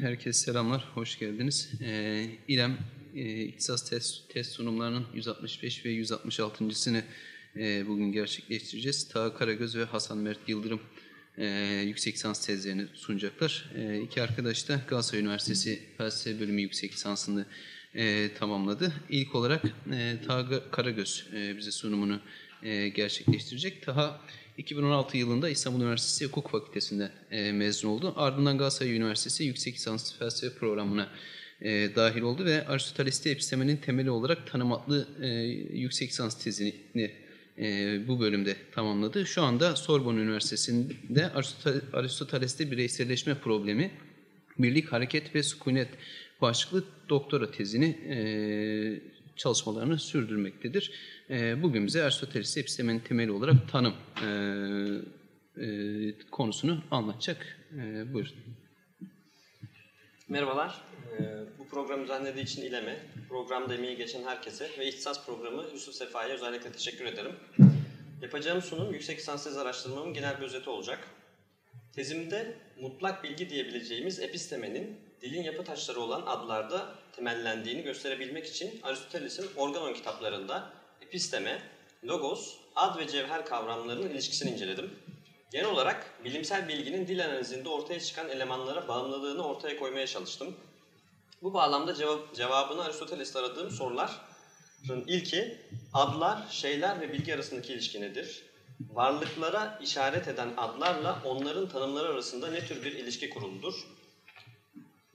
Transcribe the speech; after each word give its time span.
Herkese 0.00 0.44
selamlar, 0.44 0.88
hoş 0.94 1.18
geldiniz. 1.18 1.70
Ee, 1.82 2.26
İrem 2.48 2.78
e, 3.14 3.42
İktisas 3.42 3.90
test, 3.90 4.28
test 4.28 4.52
sunumlarının 4.52 5.06
165 5.14 5.84
ve 5.84 5.88
166.sini 5.88 7.02
e, 7.56 7.88
bugün 7.88 8.12
gerçekleştireceğiz. 8.12 9.08
Taha 9.08 9.34
Karagöz 9.34 9.76
ve 9.76 9.84
Hasan 9.84 10.18
Mert 10.18 10.38
Yıldırım 10.48 10.80
e, 11.38 11.46
yüksek 11.86 12.14
lisans 12.14 12.46
tezlerini 12.46 12.86
sunacaklar. 12.94 13.70
E, 13.76 14.00
iki 14.00 14.22
arkadaş 14.22 14.68
da 14.68 14.80
Galatasaray 14.88 15.22
Üniversitesi 15.22 15.82
Felsefe 15.98 16.40
Bölümü 16.40 16.60
yüksek 16.60 16.92
lisansını 16.92 17.46
e, 17.94 18.30
tamamladı. 18.34 18.92
İlk 19.10 19.34
olarak 19.34 19.64
e, 19.92 20.16
Taha 20.26 20.70
Karagöz 20.70 21.26
e, 21.34 21.56
bize 21.56 21.70
sunumunu 21.70 22.20
e, 22.62 22.88
gerçekleştirecek. 22.88 23.82
Taha 23.82 24.20
2016 24.58 25.16
yılında 25.16 25.48
İstanbul 25.48 25.80
Üniversitesi 25.80 26.26
Hukuk 26.26 26.50
Fakültesi'nde 26.50 27.10
e, 27.30 27.52
mezun 27.52 27.88
oldu. 27.88 28.12
Ardından 28.16 28.58
Galatasaray 28.58 28.96
Üniversitesi 28.96 29.44
Yüksek 29.44 29.74
Lisans 29.74 30.18
Felsefe 30.18 30.58
Programı'na 30.58 31.08
e, 31.60 31.90
dahil 31.96 32.20
oldu 32.20 32.44
ve 32.44 32.66
Aristoteles'te 32.66 33.30
epistemenin 33.30 33.76
temeli 33.76 34.10
olarak 34.10 34.52
tanımatlı 34.52 35.08
e, 35.22 35.26
yüksek 35.78 36.10
lisans 36.10 36.44
tezini 36.44 37.10
e, 37.58 37.98
bu 38.08 38.20
bölümde 38.20 38.56
tamamladı. 38.72 39.26
Şu 39.26 39.42
anda 39.42 39.76
Sorbonne 39.76 40.20
Üniversitesi'nde 40.20 41.30
Aristoteles'te 41.92 42.70
bireyselleşme 42.70 43.34
problemi, 43.34 43.90
birlik, 44.58 44.92
hareket 44.92 45.34
ve 45.34 45.42
sükunet 45.42 45.88
başlıklı 46.40 46.84
doktora 47.08 47.50
tezini 47.50 47.86
e, 47.86 48.18
çalışmalarını 49.38 49.98
sürdürmektedir. 49.98 50.92
E, 51.30 51.62
bugün 51.62 51.86
bize 51.86 52.02
Aristoteles 52.02 52.56
epistemenin 52.56 53.00
temeli 53.00 53.30
olarak 53.32 53.68
tanım 53.72 53.94
e, 54.22 54.28
e, 55.64 56.18
konusunu 56.30 56.82
anlatacak. 56.90 57.58
E, 57.72 58.14
buyurun. 58.14 58.34
Merhabalar. 60.28 60.82
Ee, 61.18 61.24
bu 61.58 61.68
programı 61.68 62.02
düzenlediği 62.02 62.44
için 62.44 62.62
İLEM'e, 62.62 62.98
programda 63.28 63.74
emeği 63.74 63.96
geçen 63.96 64.22
herkese 64.22 64.68
ve 64.78 64.88
ihtisas 64.88 65.26
programı 65.26 65.64
Yusuf 65.72 65.94
Sefa'ya 65.94 66.34
özellikle 66.34 66.72
teşekkür 66.72 67.04
ederim. 67.04 67.32
Yapacağım 68.22 68.62
sunum 68.62 68.92
yüksek 68.92 69.18
lisans 69.18 69.56
araştırmamın 69.56 70.14
genel 70.14 70.40
bir 70.40 70.46
özeti 70.46 70.70
olacak. 70.70 71.08
Tezimde 71.94 72.54
mutlak 72.80 73.24
bilgi 73.24 73.50
diyebileceğimiz 73.50 74.20
epistemenin 74.20 75.07
dilin 75.20 75.42
yapı 75.42 75.64
taşları 75.64 76.00
olan 76.00 76.22
adlarda 76.26 76.94
temellendiğini 77.16 77.82
gösterebilmek 77.82 78.46
için 78.46 78.80
Aristoteles'in 78.82 79.46
Organon 79.56 79.94
kitaplarında 79.94 80.70
episteme, 81.00 81.62
logos, 82.04 82.56
ad 82.76 82.98
ve 82.98 83.08
cevher 83.08 83.46
kavramlarının 83.46 84.10
ilişkisini 84.10 84.50
inceledim. 84.50 84.98
Genel 85.50 85.66
olarak 85.66 86.24
bilimsel 86.24 86.68
bilginin 86.68 87.06
dil 87.06 87.24
analizinde 87.24 87.68
ortaya 87.68 88.00
çıkan 88.00 88.28
elemanlara 88.28 88.88
bağımlılığını 88.88 89.46
ortaya 89.46 89.78
koymaya 89.78 90.06
çalıştım. 90.06 90.56
Bu 91.42 91.54
bağlamda 91.54 91.94
cevap, 91.94 92.34
cevabını 92.34 92.84
Aristoteles'te 92.84 93.38
aradığım 93.38 93.70
soruların 93.70 95.04
ilki 95.06 95.58
adlar, 95.94 96.48
şeyler 96.50 97.00
ve 97.00 97.12
bilgi 97.12 97.34
arasındaki 97.34 97.72
ilişki 97.72 98.00
nedir? 98.00 98.44
Varlıklara 98.80 99.78
işaret 99.82 100.28
eden 100.28 100.48
adlarla 100.56 101.22
onların 101.24 101.68
tanımları 101.68 102.08
arasında 102.08 102.50
ne 102.50 102.66
tür 102.66 102.84
bir 102.84 102.92
ilişki 102.92 103.30
kuruludur? 103.30 103.74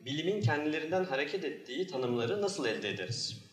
Bilimin 0.05 0.41
kendilerinden 0.41 1.03
hareket 1.03 1.45
ettiği 1.45 1.87
tanımları 1.87 2.41
nasıl 2.41 2.65
elde 2.65 2.89
ederiz? 2.89 3.43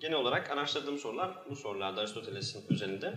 Genel 0.00 0.16
olarak 0.16 0.50
araştırdığım 0.50 0.98
sorular 0.98 1.30
bu 1.50 1.56
sorularda 1.56 2.00
Aristoteles'in 2.00 2.64
üzerinde. 2.70 3.14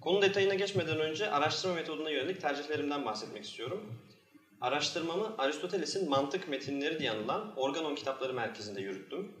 Konu 0.00 0.22
detayına 0.22 0.54
geçmeden 0.54 1.00
önce 1.00 1.30
araştırma 1.30 1.74
metoduna 1.74 2.10
yönelik 2.10 2.40
tercihlerimden 2.40 3.04
bahsetmek 3.04 3.44
istiyorum. 3.44 3.94
Araştırmamı 4.60 5.34
Aristoteles'in 5.38 6.10
mantık 6.10 6.48
metinleri 6.48 6.98
diye 6.98 7.10
anılan 7.10 7.52
Organon 7.56 7.94
kitapları 7.94 8.32
merkezinde 8.32 8.80
yürüttüm. 8.80 9.32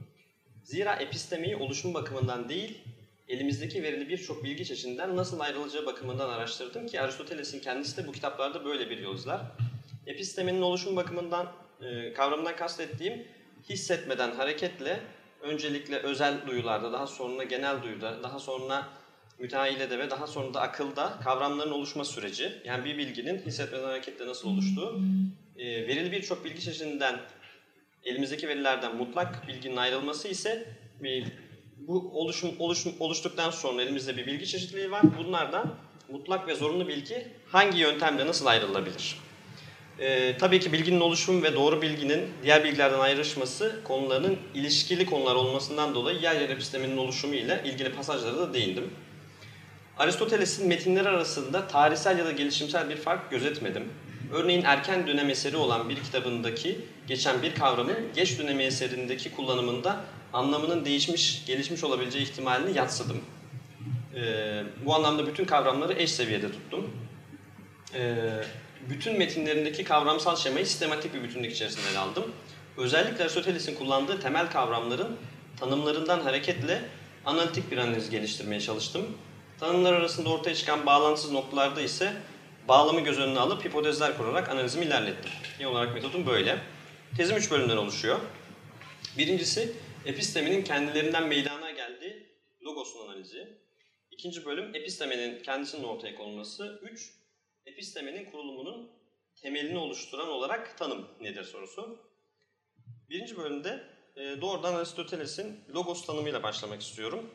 Zira 0.64 0.94
epistemeyi 0.94 1.56
oluşum 1.56 1.94
bakımından 1.94 2.48
değil, 2.48 2.78
elimizdeki 3.28 3.82
verili 3.82 4.08
birçok 4.08 4.44
bilgi 4.44 4.64
çeşidinden 4.64 5.16
nasıl 5.16 5.40
ayrılacağı 5.40 5.86
bakımından 5.86 6.28
araştırdım 6.28 6.86
ki 6.86 7.00
Aristoteles'in 7.00 7.60
kendisi 7.60 7.96
de 7.96 8.06
bu 8.06 8.12
kitaplarda 8.12 8.64
böyle 8.64 8.90
bir 8.90 8.98
yol 8.98 9.14
izler. 9.14 9.40
Epistemenin 10.06 10.62
oluşum 10.62 10.96
bakımından, 10.96 11.52
e, 11.82 12.12
kavramından 12.12 12.56
kastettiğim 12.56 13.26
hissetmeden 13.68 14.30
hareketle 14.30 15.00
öncelikle 15.40 15.96
özel 15.96 16.46
duyularda, 16.46 16.92
daha 16.92 17.06
sonra 17.06 17.44
genel 17.44 17.82
duyuda, 17.82 18.22
daha 18.22 18.38
sonra 18.38 18.88
müteahhilede 19.38 19.98
ve 19.98 20.10
daha 20.10 20.26
sonra 20.26 20.54
da 20.54 20.60
akılda 20.60 21.12
kavramların 21.24 21.70
oluşma 21.70 22.04
süreci. 22.04 22.52
Yani 22.64 22.84
bir 22.84 22.98
bilginin 22.98 23.38
hissetmeden 23.38 23.84
hareketle 23.84 24.26
nasıl 24.26 24.48
oluştuğu. 24.48 25.00
E, 25.56 25.66
verili 25.66 26.12
birçok 26.12 26.44
bilgi 26.44 26.60
çeşidinden, 26.60 27.20
elimizdeki 28.04 28.48
verilerden 28.48 28.96
mutlak 28.96 29.48
bilginin 29.48 29.76
ayrılması 29.76 30.28
ise 30.28 30.68
bir, 31.02 31.26
bu 31.76 32.10
oluşum, 32.20 32.50
oluşum 32.58 32.92
oluştuktan 33.00 33.50
sonra 33.50 33.82
elimizde 33.82 34.16
bir 34.16 34.26
bilgi 34.26 34.46
çeşitliliği 34.46 34.90
var. 34.90 35.02
Bunlardan 35.18 35.74
mutlak 36.08 36.48
ve 36.48 36.54
zorunlu 36.54 36.88
bilgi 36.88 37.26
hangi 37.46 37.78
yöntemle 37.78 38.26
nasıl 38.26 38.46
ayrılabilir? 38.46 39.29
Ee, 40.00 40.36
tabii 40.38 40.60
ki 40.60 40.72
bilginin 40.72 41.00
oluşumu 41.00 41.42
ve 41.42 41.54
doğru 41.54 41.82
bilginin 41.82 42.28
diğer 42.42 42.64
bilgilerden 42.64 42.98
ayrışması 42.98 43.80
konularının 43.84 44.38
ilişkili 44.54 45.06
konular 45.06 45.34
olmasından 45.34 45.94
dolayı 45.94 46.20
yer 46.20 46.40
yer 46.40 46.48
episteminin 46.48 46.96
oluşumu 46.96 47.34
ile 47.34 47.62
ilgili 47.64 47.92
pasajlara 47.92 48.38
da 48.38 48.54
değindim. 48.54 48.90
Aristoteles'in 49.98 50.68
metinleri 50.68 51.08
arasında 51.08 51.68
tarihsel 51.68 52.18
ya 52.18 52.24
da 52.24 52.32
gelişimsel 52.32 52.90
bir 52.90 52.96
fark 52.96 53.30
gözetmedim. 53.30 53.84
Örneğin 54.32 54.62
erken 54.62 55.06
dönem 55.06 55.30
eseri 55.30 55.56
olan 55.56 55.88
bir 55.88 55.96
kitabındaki 55.96 56.78
geçen 57.06 57.42
bir 57.42 57.54
kavramın 57.54 57.96
geç 58.14 58.38
dönem 58.38 58.60
eserindeki 58.60 59.30
kullanımında 59.30 60.00
anlamının 60.32 60.84
değişmiş, 60.84 61.44
gelişmiş 61.46 61.84
olabileceği 61.84 62.24
ihtimalini 62.24 62.78
yatsıdım. 62.78 63.20
Ee, 64.16 64.62
bu 64.84 64.94
anlamda 64.94 65.26
bütün 65.26 65.44
kavramları 65.44 65.92
eş 65.92 66.12
seviyede 66.12 66.52
tuttum. 66.52 66.90
Ee, 67.94 68.44
bütün 68.90 69.18
metinlerindeki 69.18 69.84
kavramsal 69.84 70.36
şemayı 70.36 70.66
sistematik 70.66 71.14
bir 71.14 71.22
bütünlük 71.22 71.52
içerisinde 71.52 71.90
ele 71.90 71.98
aldım. 71.98 72.32
Özellikle 72.76 73.24
Aristoteles'in 73.24 73.74
kullandığı 73.74 74.20
temel 74.20 74.50
kavramların 74.50 75.16
tanımlarından 75.60 76.20
hareketle 76.20 76.82
analitik 77.24 77.70
bir 77.70 77.78
analiz 77.78 78.10
geliştirmeye 78.10 78.60
çalıştım. 78.60 79.16
Tanımlar 79.60 79.92
arasında 79.92 80.28
ortaya 80.28 80.54
çıkan 80.54 80.86
bağlantısız 80.86 81.32
noktalarda 81.32 81.80
ise 81.80 82.12
bağlamı 82.68 83.00
göz 83.00 83.18
önüne 83.18 83.38
alıp 83.38 83.64
hipotezler 83.64 84.16
kurarak 84.16 84.48
analizimi 84.48 84.84
ilerlettim. 84.84 85.30
Genel 85.58 85.72
olarak 85.72 85.94
metodum 85.94 86.26
böyle. 86.26 86.58
Tezim 87.16 87.36
üç 87.36 87.50
bölümden 87.50 87.76
oluşuyor. 87.76 88.20
Birincisi 89.18 89.72
episteminin 90.06 90.64
kendilerinden 90.64 91.28
meydana 91.28 91.70
geldiği 91.70 92.26
logosun 92.62 93.08
analizi. 93.08 93.58
İkinci 94.10 94.44
bölüm 94.44 94.74
epistemenin 94.74 95.42
kendisinin 95.42 95.84
ortaya 95.84 96.14
konulması. 96.14 96.80
Üç, 96.82 97.19
epistemenin 97.66 98.30
kurulumunun 98.30 98.90
temelini 99.42 99.78
oluşturan 99.78 100.28
olarak 100.28 100.78
tanım 100.78 101.06
nedir 101.20 101.44
sorusu. 101.44 101.98
Birinci 103.10 103.36
bölümde 103.36 103.84
e, 104.16 104.40
doğrudan 104.40 104.74
Aristoteles'in 104.74 105.60
logos 105.74 106.06
tanımıyla 106.06 106.42
başlamak 106.42 106.82
istiyorum. 106.82 107.30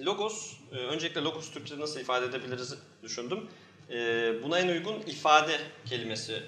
Logos, 0.00 0.56
e, 0.72 0.76
öncelikle 0.76 1.20
logos 1.20 1.50
Türkçe'de 1.50 1.80
nasıl 1.80 2.00
ifade 2.00 2.26
edebiliriz 2.26 2.74
düşündüm. 3.02 3.48
E, 3.90 3.94
buna 4.42 4.58
en 4.58 4.68
uygun 4.68 5.00
ifade 5.00 5.58
kelimesi 5.86 6.42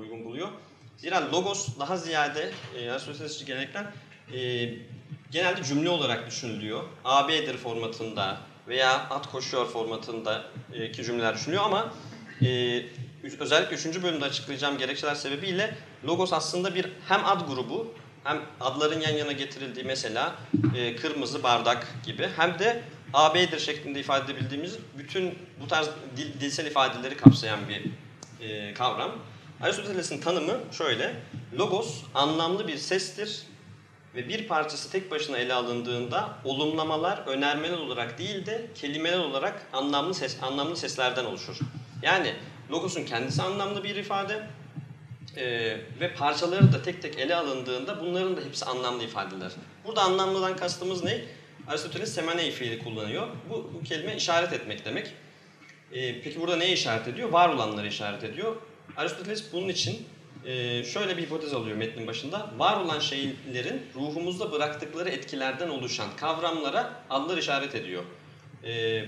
uygun 0.00 0.24
buluyor. 0.24 0.48
Zira 0.96 1.32
logos 1.32 1.78
daha 1.78 1.96
ziyade 1.96 2.50
Aristotelesçi 2.90 3.44
gelenekler 3.44 3.86
e, 4.34 4.68
genelde 5.30 5.64
cümle 5.64 5.88
olarak 5.88 6.26
düşünülüyor. 6.26 6.84
AB'dir 7.04 7.56
formatında 7.56 8.40
veya 8.68 8.90
at 8.92 9.30
koşuyor 9.30 9.66
formatında 9.66 10.44
ki 10.92 11.04
cümleler 11.04 11.34
düşünülüyor 11.34 11.64
ama 11.64 11.94
e, 12.42 12.82
özellikle 13.40 13.76
3. 13.76 14.02
bölümde 14.02 14.24
açıklayacağım 14.24 14.78
gerekçeler 14.78 15.14
sebebiyle 15.14 15.74
logos 16.06 16.32
aslında 16.32 16.74
bir 16.74 16.86
hem 17.08 17.26
ad 17.26 17.48
grubu 17.48 17.94
hem 18.24 18.42
adların 18.60 19.00
yan 19.00 19.12
yana 19.12 19.32
getirildiği 19.32 19.84
mesela 19.84 20.34
e, 20.76 20.96
kırmızı 20.96 21.42
bardak 21.42 21.86
gibi 22.04 22.28
hem 22.36 22.58
de 22.58 22.82
AB'dir 23.12 23.58
şeklinde 23.58 24.00
ifade 24.00 24.32
edebildiğimiz 24.32 24.78
bütün 24.98 25.38
bu 25.60 25.68
tarz 25.68 25.88
dil, 26.16 26.40
dilsel 26.40 26.66
ifadeleri 26.66 27.16
kapsayan 27.16 27.60
bir 27.68 27.84
e, 28.46 28.74
kavram. 28.74 29.12
Aristoteles'in 29.60 30.20
tanımı 30.20 30.58
şöyle. 30.72 31.14
Logos 31.58 32.02
anlamlı 32.14 32.68
bir 32.68 32.76
sestir 32.76 33.42
ve 34.14 34.28
bir 34.28 34.48
parçası 34.48 34.92
tek 34.92 35.10
başına 35.10 35.38
ele 35.38 35.54
alındığında 35.54 36.38
olumlamalar 36.44 37.18
önermeler 37.26 37.78
olarak 37.78 38.18
değil 38.18 38.46
de 38.46 38.66
kelimeler 38.74 39.18
olarak 39.18 39.66
anlamlı 39.72 40.14
ses 40.14 40.36
anlamlı 40.42 40.76
seslerden 40.76 41.24
oluşur. 41.24 41.56
Yani 42.04 42.34
logosun 42.70 43.04
kendisi 43.04 43.42
anlamlı 43.42 43.84
bir 43.84 43.96
ifade 43.96 44.42
e, 45.36 45.46
ve 46.00 46.14
parçaları 46.14 46.72
da 46.72 46.82
tek 46.82 47.02
tek 47.02 47.18
ele 47.18 47.34
alındığında 47.34 48.00
bunların 48.00 48.36
da 48.36 48.40
hepsi 48.40 48.64
anlamlı 48.64 49.04
ifadeler. 49.04 49.52
Burada 49.84 50.02
anlamlıdan 50.02 50.56
kastımız 50.56 51.04
ne? 51.04 51.24
Aristoteles 51.68 52.14
semenei 52.14 52.50
fiili 52.50 52.78
kullanıyor. 52.78 53.28
Bu, 53.50 53.70
bu 53.74 53.84
kelime 53.84 54.16
işaret 54.16 54.52
etmek 54.52 54.84
demek. 54.84 55.12
E, 55.92 56.22
peki 56.22 56.40
burada 56.40 56.56
neye 56.56 56.72
işaret 56.72 57.08
ediyor? 57.08 57.28
Var 57.28 57.48
olanları 57.48 57.86
işaret 57.86 58.24
ediyor. 58.24 58.56
Aristoteles 58.96 59.52
bunun 59.52 59.68
için 59.68 60.06
e, 60.46 60.84
şöyle 60.84 61.16
bir 61.16 61.22
hipotez 61.22 61.54
alıyor 61.54 61.76
metnin 61.76 62.06
başında. 62.06 62.50
Var 62.56 62.80
olan 62.80 62.98
şeylerin 62.98 63.82
ruhumuzda 63.94 64.52
bıraktıkları 64.52 65.08
etkilerden 65.08 65.68
oluşan 65.68 66.08
kavramlara 66.16 66.92
adlar 67.10 67.38
işaret 67.38 67.74
ediyor. 67.74 68.02
E, 68.64 69.04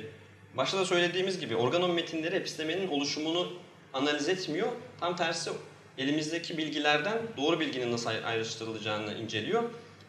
başta 0.56 0.78
da 0.78 0.84
söylediğimiz 0.84 1.40
gibi 1.40 1.56
organon 1.56 1.90
metinleri 1.90 2.34
epistemenin 2.36 2.88
oluşumunu 2.88 3.52
analiz 3.92 4.28
etmiyor. 4.28 4.68
Tam 5.00 5.16
tersi 5.16 5.50
elimizdeki 5.98 6.58
bilgilerden 6.58 7.18
doğru 7.36 7.60
bilginin 7.60 7.92
nasıl 7.92 8.10
ay- 8.10 8.24
ayrıştırılacağını 8.24 9.14
inceliyor. 9.14 9.62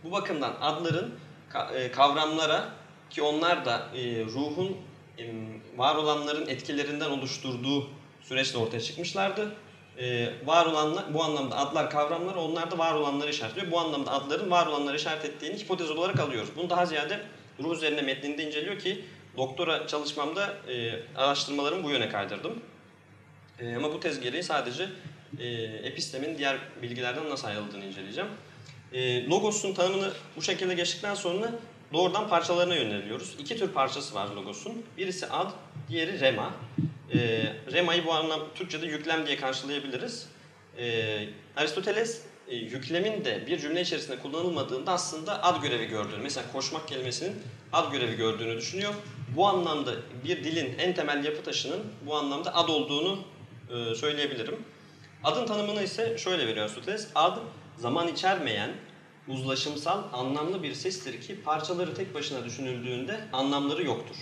Bu 0.03 0.11
bakımdan 0.11 0.55
adların 0.61 1.15
e, 1.75 1.91
kavramlara 1.91 2.69
ki 3.09 3.21
onlar 3.21 3.65
da 3.65 3.87
e, 3.95 4.25
ruhun 4.25 4.77
em, 5.17 5.61
var 5.77 5.95
olanların 5.95 6.47
etkilerinden 6.47 7.09
oluşturduğu 7.09 7.87
süreçte 8.21 8.57
ortaya 8.57 8.81
çıkmışlardı. 8.81 9.51
E, 9.99 10.29
var 10.45 10.65
olanlar, 10.65 11.13
bu 11.13 11.23
anlamda 11.23 11.57
adlar 11.57 11.89
kavramlar 11.89 12.35
onlar 12.35 12.71
da 12.71 12.77
var 12.77 12.93
olanları 12.93 13.29
işaretliyor. 13.29 13.71
Bu 13.71 13.79
anlamda 13.79 14.11
adların 14.11 14.51
var 14.51 14.67
olanları 14.67 14.95
işaret 14.95 15.25
ettiğini 15.25 15.57
hipotez 15.57 15.91
olarak 15.91 16.19
alıyoruz. 16.19 16.49
Bunu 16.55 16.69
daha 16.69 16.85
ziyade 16.85 17.19
ruh 17.63 17.75
üzerine 17.75 18.01
metninde 18.01 18.43
inceliyor 18.43 18.79
ki 18.79 19.05
doktora 19.37 19.87
çalışmamda 19.87 20.53
e, 20.67 20.99
araştırmalarımı 21.15 21.83
bu 21.83 21.89
yöne 21.89 22.09
kaydırdım. 22.09 22.61
E, 23.59 23.75
ama 23.75 23.93
bu 23.93 23.99
tez 23.99 24.19
gereği 24.19 24.43
sadece 24.43 24.89
e, 25.39 25.47
epistemin 25.83 26.37
diğer 26.37 26.57
bilgilerden 26.81 27.29
nasıl 27.29 27.47
ayrıldığını 27.47 27.85
inceleyeceğim. 27.85 28.29
E, 28.93 29.25
logos'un 29.25 29.73
tanımını 29.73 30.11
bu 30.35 30.41
şekilde 30.41 30.73
geçtikten 30.73 31.15
sonra 31.15 31.51
doğrudan 31.93 32.29
parçalarına 32.29 32.75
yöneliyoruz. 32.75 33.35
İki 33.39 33.57
tür 33.57 33.69
parçası 33.69 34.15
var 34.15 34.27
logos'un. 34.35 34.85
Birisi 34.97 35.27
ad, 35.27 35.51
diğeri 35.89 36.19
rema. 36.19 36.53
E, 37.13 37.17
rema'yı 37.73 38.05
bu 38.05 38.13
anlam 38.13 38.41
Türkçe'de 38.55 38.85
yüklem 38.85 39.27
diye 39.27 39.37
karşılayabiliriz. 39.37 40.27
E, 40.77 41.05
Aristoteles 41.55 42.21
e, 42.47 42.55
yüklemin 42.55 43.25
de 43.25 43.47
bir 43.47 43.59
cümle 43.59 43.81
içerisinde 43.81 44.19
kullanılmadığında 44.19 44.91
aslında 44.91 45.43
ad 45.43 45.61
görevi 45.61 45.85
gördüğünü, 45.85 46.23
mesela 46.23 46.51
koşmak 46.51 46.87
kelimesinin 46.87 47.35
ad 47.73 47.91
görevi 47.91 48.15
gördüğünü 48.15 48.57
düşünüyor. 48.57 48.93
Bu 49.37 49.47
anlamda 49.47 49.91
bir 50.23 50.43
dilin 50.43 50.75
en 50.79 50.95
temel 50.95 51.25
yapı 51.25 51.43
taşının 51.43 51.79
bu 52.05 52.15
anlamda 52.15 52.55
ad 52.55 52.69
olduğunu 52.69 53.19
e, 53.69 53.95
söyleyebilirim. 53.95 54.63
Adın 55.23 55.45
tanımını 55.45 55.83
ise 55.83 56.17
şöyle 56.17 56.47
veriyor 56.47 56.65
Aristoteles. 56.65 57.07
Ad, 57.15 57.37
zaman 57.77 58.07
içermeyen, 58.07 58.71
uzlaşımsal, 59.27 60.03
anlamlı 60.13 60.63
bir 60.63 60.73
sestir 60.73 61.21
ki 61.21 61.41
parçaları 61.41 61.93
tek 61.95 62.13
başına 62.13 62.45
düşünüldüğünde 62.45 63.19
anlamları 63.33 63.85
yoktur. 63.85 64.15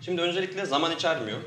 Şimdi 0.00 0.22
öncelikle 0.22 0.66
zaman 0.66 0.92
içermiyor. 0.92 1.38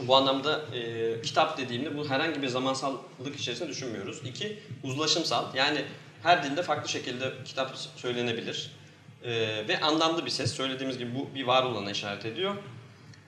Bu 0.00 0.16
anlamda 0.16 0.60
e, 0.74 1.22
kitap 1.22 1.58
dediğimde 1.58 1.98
bu 1.98 2.08
herhangi 2.08 2.42
bir 2.42 2.48
zamansallık 2.48 3.36
içerisinde 3.38 3.68
düşünmüyoruz. 3.68 4.20
İki, 4.24 4.58
uzlaşımsal. 4.84 5.54
Yani 5.54 5.84
her 6.22 6.44
dilde 6.44 6.62
farklı 6.62 6.88
şekilde 6.88 7.32
kitap 7.44 7.76
söylenebilir. 7.96 8.79
E, 9.24 9.30
ve 9.68 9.80
anlamlı 9.80 10.24
bir 10.24 10.30
ses. 10.30 10.52
Söylediğimiz 10.52 10.98
gibi 10.98 11.14
bu 11.14 11.34
bir 11.34 11.44
var 11.44 11.62
olana 11.62 11.90
işaret 11.90 12.26
ediyor. 12.26 12.54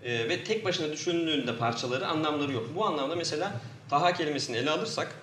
E, 0.05 0.29
ve 0.29 0.45
tek 0.45 0.65
başına 0.65 0.93
düşündüğünde 0.93 1.57
parçaları 1.57 2.07
anlamları 2.07 2.53
yok. 2.53 2.69
Bu 2.75 2.87
anlamda 2.87 3.17
mesela 3.17 3.53
Taha 3.91 4.13
kelimesini 4.13 4.57
ele 4.57 4.71
alırsak 4.71 5.15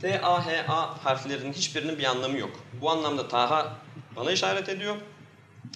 T, 0.00 0.20
A, 0.22 0.46
H, 0.46 0.64
A 0.68 1.04
harflerinin 1.04 1.52
hiçbirinin 1.52 1.98
bir 1.98 2.04
anlamı 2.04 2.38
yok. 2.38 2.50
Bu 2.80 2.90
anlamda 2.90 3.28
Taha 3.28 3.76
bana 4.16 4.32
işaret 4.32 4.68
ediyor. 4.68 4.96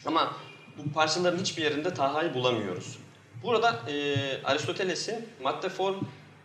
Ama 0.06 0.36
bu 0.78 0.92
parçaların 0.92 1.38
hiçbir 1.38 1.62
yerinde 1.62 1.94
Taha'yı 1.94 2.34
bulamıyoruz. 2.34 2.98
Burada 3.42 3.80
e, 3.90 4.16
Aristoteles'in 4.44 5.28
madde 5.42 5.68
form 5.68 5.96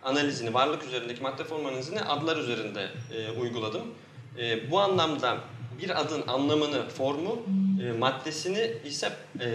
analizini, 0.04 0.54
varlık 0.54 0.83
üzerindeki 0.83 1.22
madde 1.22 1.44
form 1.44 1.65
analizini 1.65 2.01
adlar 2.01 2.38
üzerinde 2.38 2.89
e, 3.13 3.31
uyguladım. 3.31 3.94
E, 4.38 4.72
bu 4.72 4.80
anlamda 4.80 5.38
bir 5.81 6.01
adın 6.01 6.23
anlamını, 6.27 6.89
formu, 6.89 7.41
e, 7.83 7.91
maddesini 7.91 8.71
ise 8.85 9.11
e, 9.41 9.47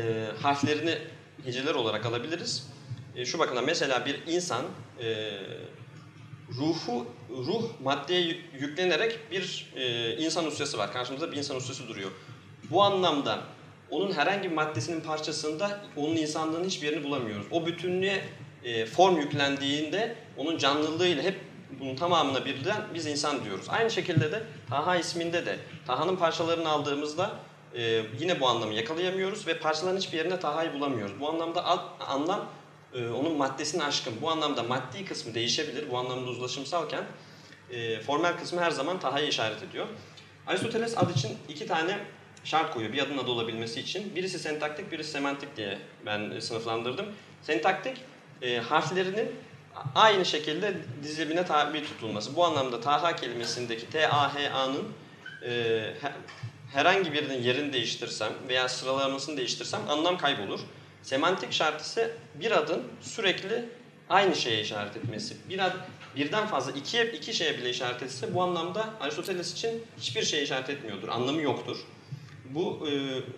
harflerini 0.42 0.98
heceler 1.44 1.74
olarak 1.74 2.06
alabiliriz. 2.06 2.66
E, 3.16 3.24
şu 3.24 3.38
bakımdan 3.38 3.64
mesela 3.64 4.06
bir 4.06 4.20
insan 4.26 4.62
e, 5.02 5.38
ruhu 6.58 7.06
ruh 7.30 7.62
maddeye 7.82 8.20
yük- 8.20 8.44
yüklenerek 8.60 9.18
bir 9.30 9.72
e, 9.76 10.16
insan 10.16 10.46
ussesi 10.46 10.78
var. 10.78 10.92
Karşımızda 10.92 11.32
bir 11.32 11.36
insan 11.36 11.56
ussesi 11.56 11.88
duruyor. 11.88 12.10
Bu 12.70 12.82
anlamda 12.82 13.40
onun 13.90 14.12
herhangi 14.12 14.50
bir 14.50 14.54
maddesinin 14.54 15.00
parçasında 15.00 15.80
onun 15.96 16.16
insanlığının 16.16 16.64
hiçbir 16.64 16.86
yerini 16.86 17.04
bulamıyoruz. 17.04 17.46
O 17.50 17.66
bütünlüğe 17.66 18.24
e, 18.64 18.86
form 18.86 19.16
yüklendiğinde 19.16 20.16
onun 20.36 20.58
canlılığıyla 20.58 21.22
hep 21.22 21.40
bunun 21.80 21.96
tamamına 21.96 22.44
birden 22.44 22.82
biz 22.94 23.06
insan 23.06 23.44
diyoruz. 23.44 23.66
Aynı 23.68 23.90
şekilde 23.90 24.32
de 24.32 24.42
Taha 24.70 24.96
isminde 24.96 25.46
de 25.46 25.58
Taha'nın 25.86 26.16
parçalarını 26.16 26.68
aldığımızda 26.68 27.30
e, 27.76 28.02
yine 28.18 28.40
bu 28.40 28.48
anlamı 28.48 28.74
yakalayamıyoruz 28.74 29.46
ve 29.46 29.58
parçaların 29.58 29.96
hiçbir 29.96 30.18
yerinde 30.18 30.40
Taha'yı 30.40 30.72
bulamıyoruz. 30.72 31.20
Bu 31.20 31.28
anlamda 31.28 31.64
ad- 31.66 32.00
anlam 32.08 32.46
e, 32.94 33.08
onun 33.08 33.36
maddesini 33.36 33.84
aşkın. 33.84 34.14
Bu 34.22 34.30
anlamda 34.30 34.62
maddi 34.62 35.04
kısmı 35.04 35.34
değişebilir. 35.34 35.90
Bu 35.90 35.98
anlamda 35.98 36.30
uzlaşımsalken 36.30 37.04
e, 37.70 38.00
formel 38.00 38.38
kısmı 38.38 38.60
her 38.60 38.70
zaman 38.70 39.00
Taha'ya 39.00 39.26
işaret 39.26 39.62
ediyor. 39.62 39.86
Aristoteles 40.46 40.98
ad 40.98 41.10
için 41.10 41.38
iki 41.48 41.66
tane 41.66 41.98
şart 42.44 42.74
koyuyor 42.74 42.92
bir 42.92 43.02
adın 43.02 43.18
adı 43.18 43.30
olabilmesi 43.30 43.80
için. 43.80 44.14
Birisi 44.16 44.38
sentaktik, 44.38 44.92
birisi 44.92 45.10
semantik 45.10 45.56
diye 45.56 45.78
ben 46.06 46.40
sınıflandırdım. 46.40 47.06
Sentaktik 47.42 47.96
e, 48.42 48.58
harflerinin 48.58 49.32
aynı 49.94 50.24
şekilde 50.24 50.74
dizilimine 51.02 51.44
tabi 51.46 51.84
tutulması. 51.84 52.36
Bu 52.36 52.44
anlamda 52.44 52.80
Taha 52.80 53.16
kelimesindeki 53.16 53.90
T-A-H-A'nın 53.90 54.84
e, 55.42 55.50
he- 56.00 56.12
herhangi 56.72 57.12
birinin 57.12 57.42
yerini 57.42 57.72
değiştirsem 57.72 58.32
veya 58.48 58.68
sıralamasını 58.68 59.36
değiştirsem 59.36 59.80
anlam 59.88 60.18
kaybolur. 60.18 60.60
Semantik 61.02 61.52
şart 61.52 61.80
ise 61.80 62.16
bir 62.34 62.50
adın 62.50 62.82
sürekli 63.00 63.64
aynı 64.08 64.36
şeye 64.36 64.60
işaret 64.60 64.96
etmesi. 64.96 65.36
Bir 65.48 65.58
ad, 65.58 65.72
birden 66.16 66.46
fazla 66.46 66.72
ikiye, 66.72 67.06
iki 67.12 67.34
şeye 67.34 67.58
bile 67.58 67.70
işaret 67.70 68.02
etse 68.02 68.34
bu 68.34 68.42
anlamda 68.42 68.84
Aristoteles 69.00 69.52
için 69.52 69.82
hiçbir 69.98 70.22
şeye 70.22 70.42
işaret 70.42 70.70
etmiyordur. 70.70 71.08
Anlamı 71.08 71.42
yoktur. 71.42 71.76
Bu 72.44 72.88
e, 72.90 72.92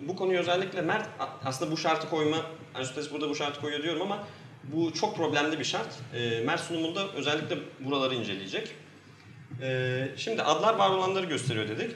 bu 0.07 0.15
konuyu 0.15 0.39
özellikle 0.39 0.81
Mert 0.81 1.07
a- 1.19 1.29
aslında 1.45 1.71
bu 1.71 1.77
şartı 1.77 2.09
koyma 2.09 2.37
Aristoteles 2.75 3.11
burada 3.11 3.29
bu 3.29 3.35
şartı 3.35 3.61
koyuyor 3.61 3.83
diyorum 3.83 4.01
ama 4.01 4.27
bu 4.73 4.93
çok 4.93 5.17
problemli 5.17 5.59
bir 5.59 5.63
şart. 5.63 5.95
E, 6.13 6.41
Mert 6.41 6.61
sunumunda 6.61 7.11
özellikle 7.11 7.57
buraları 7.79 8.15
inceleyecek. 8.15 8.75
E, 9.61 10.09
şimdi 10.17 10.41
adlar 10.41 10.73
var 10.73 10.89
olanları 10.89 11.25
gösteriyor 11.25 11.67
dedik. 11.67 11.95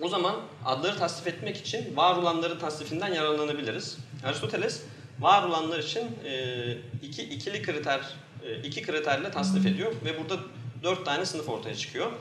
O 0.00 0.08
zaman 0.08 0.36
adları 0.64 0.98
tasnif 0.98 1.26
etmek 1.34 1.56
için 1.56 1.96
var 1.96 2.16
olanları 2.16 2.58
tasnifinden 2.58 3.14
yararlanabiliriz. 3.14 3.98
Aristoteles 4.24 4.82
var 5.20 5.42
olanlar 5.42 5.78
için 5.78 6.02
e, 6.24 6.78
iki 7.02 7.22
ikili 7.22 7.62
kriter 7.62 8.00
e, 8.44 8.62
iki 8.62 8.82
kriterle 8.82 9.30
tasnif 9.30 9.66
ediyor 9.66 9.92
ve 10.04 10.18
burada 10.18 10.42
dört 10.82 11.04
tane 11.04 11.26
sınıf 11.26 11.48
ortaya 11.48 11.74
çıkıyor. 11.74 12.12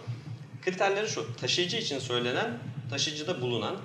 Kriterleri 0.66 1.10
şu: 1.10 1.36
taşıyıcı 1.36 1.78
için 1.78 2.00
söylenen, 2.00 2.60
taşıyıcıda 2.90 3.42
bulunan. 3.42 3.76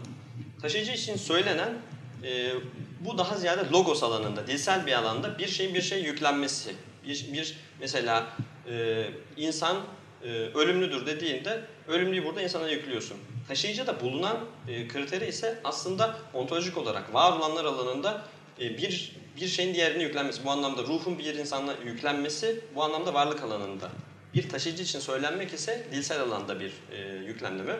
Taşıyıcı 0.63 0.93
için 0.93 1.17
söylenen 1.17 1.79
e, 2.25 2.53
bu 3.01 3.19
daha 3.19 3.37
ziyade 3.37 3.71
logos 3.73 4.03
alanında, 4.03 4.47
dilsel 4.47 4.87
bir 4.87 4.93
alanda 4.93 5.39
bir 5.39 5.49
şeyin 5.49 5.75
bir 5.75 5.83
şeye 5.83 6.03
yüklenmesi. 6.03 6.75
Bir, 7.07 7.33
bir 7.33 7.57
mesela 7.81 8.27
e, 8.71 9.07
insan 9.37 9.77
e, 10.25 10.29
ölümlüdür 10.31 11.07
dediğinde 11.07 11.61
ölümlüyü 11.89 12.25
burada 12.25 12.43
insana 12.43 12.71
yüklüyorsun. 12.71 13.17
Taşıyıcıda 13.49 14.01
bulunan 14.01 14.39
e, 14.69 14.89
kriteri 14.89 15.27
ise 15.27 15.61
aslında 15.65 16.17
ontolojik 16.35 16.77
olarak 16.77 17.15
var 17.15 17.33
olanlar 17.33 17.65
alanında 17.65 18.25
e, 18.61 18.79
bir 18.79 19.13
bir 19.41 19.47
şeyin 19.47 19.75
diğerine 19.75 20.03
yüklenmesi. 20.03 20.45
Bu 20.45 20.51
anlamda 20.51 20.83
ruhun 20.83 21.19
bir 21.19 21.35
insana 21.35 21.75
yüklenmesi 21.85 22.61
bu 22.75 22.83
anlamda 22.85 23.15
varlık 23.15 23.43
alanında. 23.43 23.91
Bir 24.35 24.49
taşıyıcı 24.49 24.83
için 24.83 25.01
söylenmek 25.01 25.55
ise 25.55 25.87
dilsel 25.93 26.21
alanda 26.21 26.61
bir 26.61 26.73
e, 26.93 27.25
yüklemleme. 27.27 27.77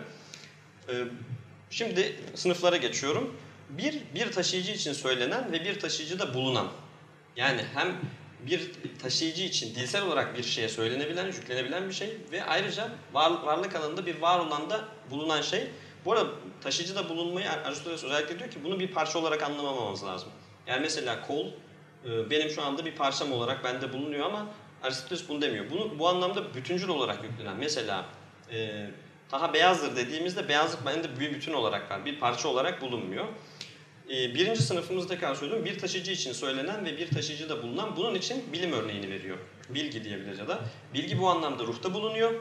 E, 0.89 0.95
şimdi 1.71 2.17
sınıflara 2.35 2.77
geçiyorum. 2.77 3.37
Bir, 3.79 4.01
bir 4.15 4.33
taşıyıcı 4.33 4.73
için 4.73 4.93
söylenen 4.93 5.53
ve 5.53 5.65
bir 5.65 5.81
taşıyıcıda 5.81 6.35
bulunan. 6.35 6.69
Yani 7.37 7.65
hem 7.75 7.97
bir 8.47 8.71
taşıyıcı 9.03 9.43
için 9.43 9.75
dilsel 9.75 10.03
olarak 10.03 10.39
bir 10.39 10.43
şeye 10.43 10.69
söylenebilen, 10.69 11.27
yüklenebilen 11.27 11.89
bir 11.89 11.95
şey 11.95 12.17
ve 12.33 12.45
ayrıca 12.45 12.89
var, 13.13 13.33
varlık 13.45 13.77
alanında 13.77 14.07
bir 14.07 14.19
var 14.19 14.39
olan 14.39 14.71
da 14.71 14.85
bulunan 15.11 15.43
şey. 15.43 15.71
Bu 16.05 16.13
arada 16.13 16.31
taşıyıcıda 16.61 17.09
bulunmayı 17.09 17.51
Aristoteles 17.51 18.05
özellikle 18.05 18.39
diyor 18.39 18.51
ki 18.51 18.65
bunu 18.65 18.81
bir 18.81 18.89
parça 18.89 19.19
olarak 19.19 19.43
anlamamamız 19.43 20.05
lazım. 20.05 20.29
Yani 20.67 20.81
mesela 20.81 21.27
kol 21.27 21.47
e, 22.05 22.31
benim 22.31 22.51
şu 22.51 22.63
anda 22.63 22.85
bir 22.85 22.95
parçam 22.95 23.33
olarak 23.33 23.65
bende 23.65 23.93
bulunuyor 23.93 24.27
ama 24.27 24.47
Aristoteles 24.83 25.29
bunu 25.29 25.43
demiyor. 25.43 25.71
Bunu 25.71 25.99
bu 25.99 26.09
anlamda 26.09 26.55
bütüncül 26.55 26.89
olarak 26.89 27.25
yüklenen. 27.25 27.57
Mesela 27.57 28.07
e, 28.53 28.87
daha 29.33 29.55
beyazdır 29.55 29.97
dediğimizde 29.97 30.49
beyazlık 30.49 30.87
bende 30.87 31.21
bir 31.21 31.35
bütün 31.35 31.53
olarak 31.53 31.91
var. 31.91 32.05
Bir 32.05 32.21
parça 32.21 32.49
olarak 32.49 32.81
bulunmuyor. 32.81 33.25
E, 34.11 34.35
birinci 34.35 34.63
sınıfımızda 34.63 35.15
tekrar 35.15 35.35
söylüyorum. 35.35 35.65
Bir 35.65 35.79
taşıyıcı 35.79 36.13
için 36.13 36.33
söylenen 36.33 36.85
ve 36.85 36.99
bir 36.99 37.11
taşıyıcıda 37.11 37.63
bulunan 37.63 37.97
bunun 37.97 38.15
için 38.15 38.53
bilim 38.53 38.73
örneğini 38.73 39.11
veriyor. 39.11 39.39
Bilgi 39.69 40.05
diyebiliriz 40.05 40.39
ya 40.39 40.49
da. 40.49 40.61
Bilgi 40.95 41.19
bu 41.19 41.29
anlamda 41.29 41.65
ruhta 41.65 41.95
bulunuyor. 41.95 42.35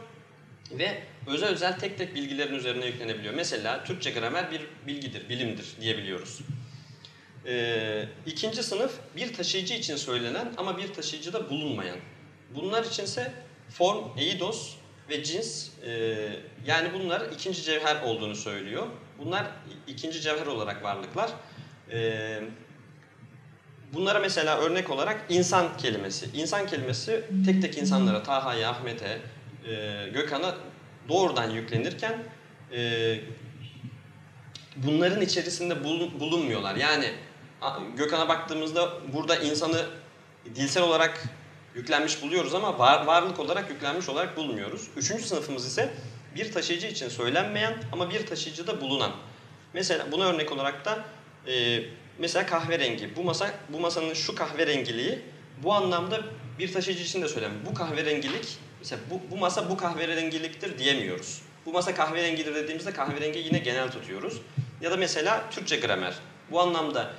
ve 0.72 1.04
özel 1.28 1.50
özel 1.50 1.80
tek 1.80 1.98
tek 1.98 2.16
bilgilerin 2.16 2.54
üzerine 2.56 2.86
yüklenebiliyor. 2.86 3.34
Mesela 3.34 3.84
Türkçe 3.84 4.12
gramer 4.12 4.52
bir 4.52 4.62
bilgidir, 4.88 5.30
bilimdir 5.30 5.66
diyebiliyoruz. 5.82 6.40
Ee, 7.46 8.06
ikinci 8.26 8.64
sınıf 8.64 8.94
bir 9.16 9.34
taşıyıcı 9.34 9.74
için 9.74 9.96
söylenen 9.96 10.54
ama 10.58 10.78
bir 10.78 10.94
taşıyıcıda 10.94 11.50
bulunmayan. 11.50 11.98
Bunlar 12.56 12.84
içinse 12.84 13.34
form, 13.70 14.18
eidos 14.18 14.76
ve 15.10 15.24
cins 15.24 15.70
e, 15.86 15.92
yani 16.68 16.94
bunlar 16.94 17.32
ikinci 17.32 17.64
cevher 17.64 18.02
olduğunu 18.02 18.36
söylüyor. 18.36 18.88
Bunlar 19.20 19.46
ikinci 19.88 20.22
cevher 20.22 20.46
olarak 20.46 20.84
varlıklar. 20.84 21.32
Bunlara 23.94 24.20
mesela 24.20 24.58
örnek 24.58 24.90
olarak 24.90 25.26
insan 25.30 25.78
kelimesi. 25.78 26.30
İnsan 26.34 26.68
kelimesi 26.68 27.24
tek 27.46 27.62
tek 27.62 27.78
insanlara, 27.78 28.24
Taha'ya, 28.24 28.70
Ahmet'e, 28.70 29.22
Gökhan'a 30.14 30.56
doğrudan 31.10 31.50
yüklenirken 31.50 32.24
bunların 34.76 35.22
içerisinde 35.22 35.84
bulun, 35.84 36.20
bulunmuyorlar. 36.20 36.76
Yani 36.76 37.14
Gökhan'a 37.98 38.30
baktığımızda 38.30 39.14
burada 39.14 39.36
insanı 39.36 39.86
dilsel 40.56 40.84
olarak 40.84 41.24
yüklenmiş 41.76 42.22
buluyoruz 42.22 42.54
ama 42.56 42.80
var, 42.80 43.06
varlık 43.06 43.40
olarak 43.40 43.70
yüklenmiş 43.70 44.10
olarak 44.10 44.38
bulmuyoruz. 44.38 44.88
Üçüncü 44.98 45.24
sınıfımız 45.24 45.66
ise 45.66 45.94
bir 46.36 46.52
taşıyıcı 46.52 46.88
için 46.88 47.10
söylenmeyen 47.10 47.78
ama 47.92 48.10
bir 48.10 48.26
taşıyıcıda 48.26 48.82
bulunan. 48.82 49.12
Mesela 49.74 50.12
buna 50.12 50.26
örnek 50.26 50.52
olarak 50.52 50.86
da 50.86 51.06
e, 51.48 51.84
mesela 52.18 52.46
kahverengi. 52.46 53.16
Bu 53.16 53.24
masa 53.24 53.52
bu 53.70 53.80
masanın 53.80 54.14
şu 54.14 54.36
kahverengiliği 54.36 55.20
bu 55.64 55.74
anlamda 55.74 56.22
bir 56.60 56.74
taşıyıcı 56.74 57.04
için 57.04 57.22
de 57.22 57.28
söylemiyor. 57.28 57.66
Bu 57.66 57.74
kahverengilik 57.74 58.58
mesela 58.80 59.02
bu, 59.10 59.22
bu 59.32 59.38
masa 59.38 59.70
bu 59.70 59.78
kahverengiliktir 59.78 60.80
diyemiyoruz. 60.80 61.42
Bu 61.66 61.72
masa 61.72 61.96
kahverengidir 61.96 62.56
dediğimizde 62.56 62.94
kahverengi 62.94 63.40
yine 63.40 63.58
genel 63.58 63.92
tutuyoruz. 63.92 64.42
Ya 64.82 64.92
da 64.92 64.98
mesela 64.98 65.50
Türkçe 65.52 65.78
gramer. 65.78 66.14
Bu 66.52 66.62
anlamda 66.62 67.14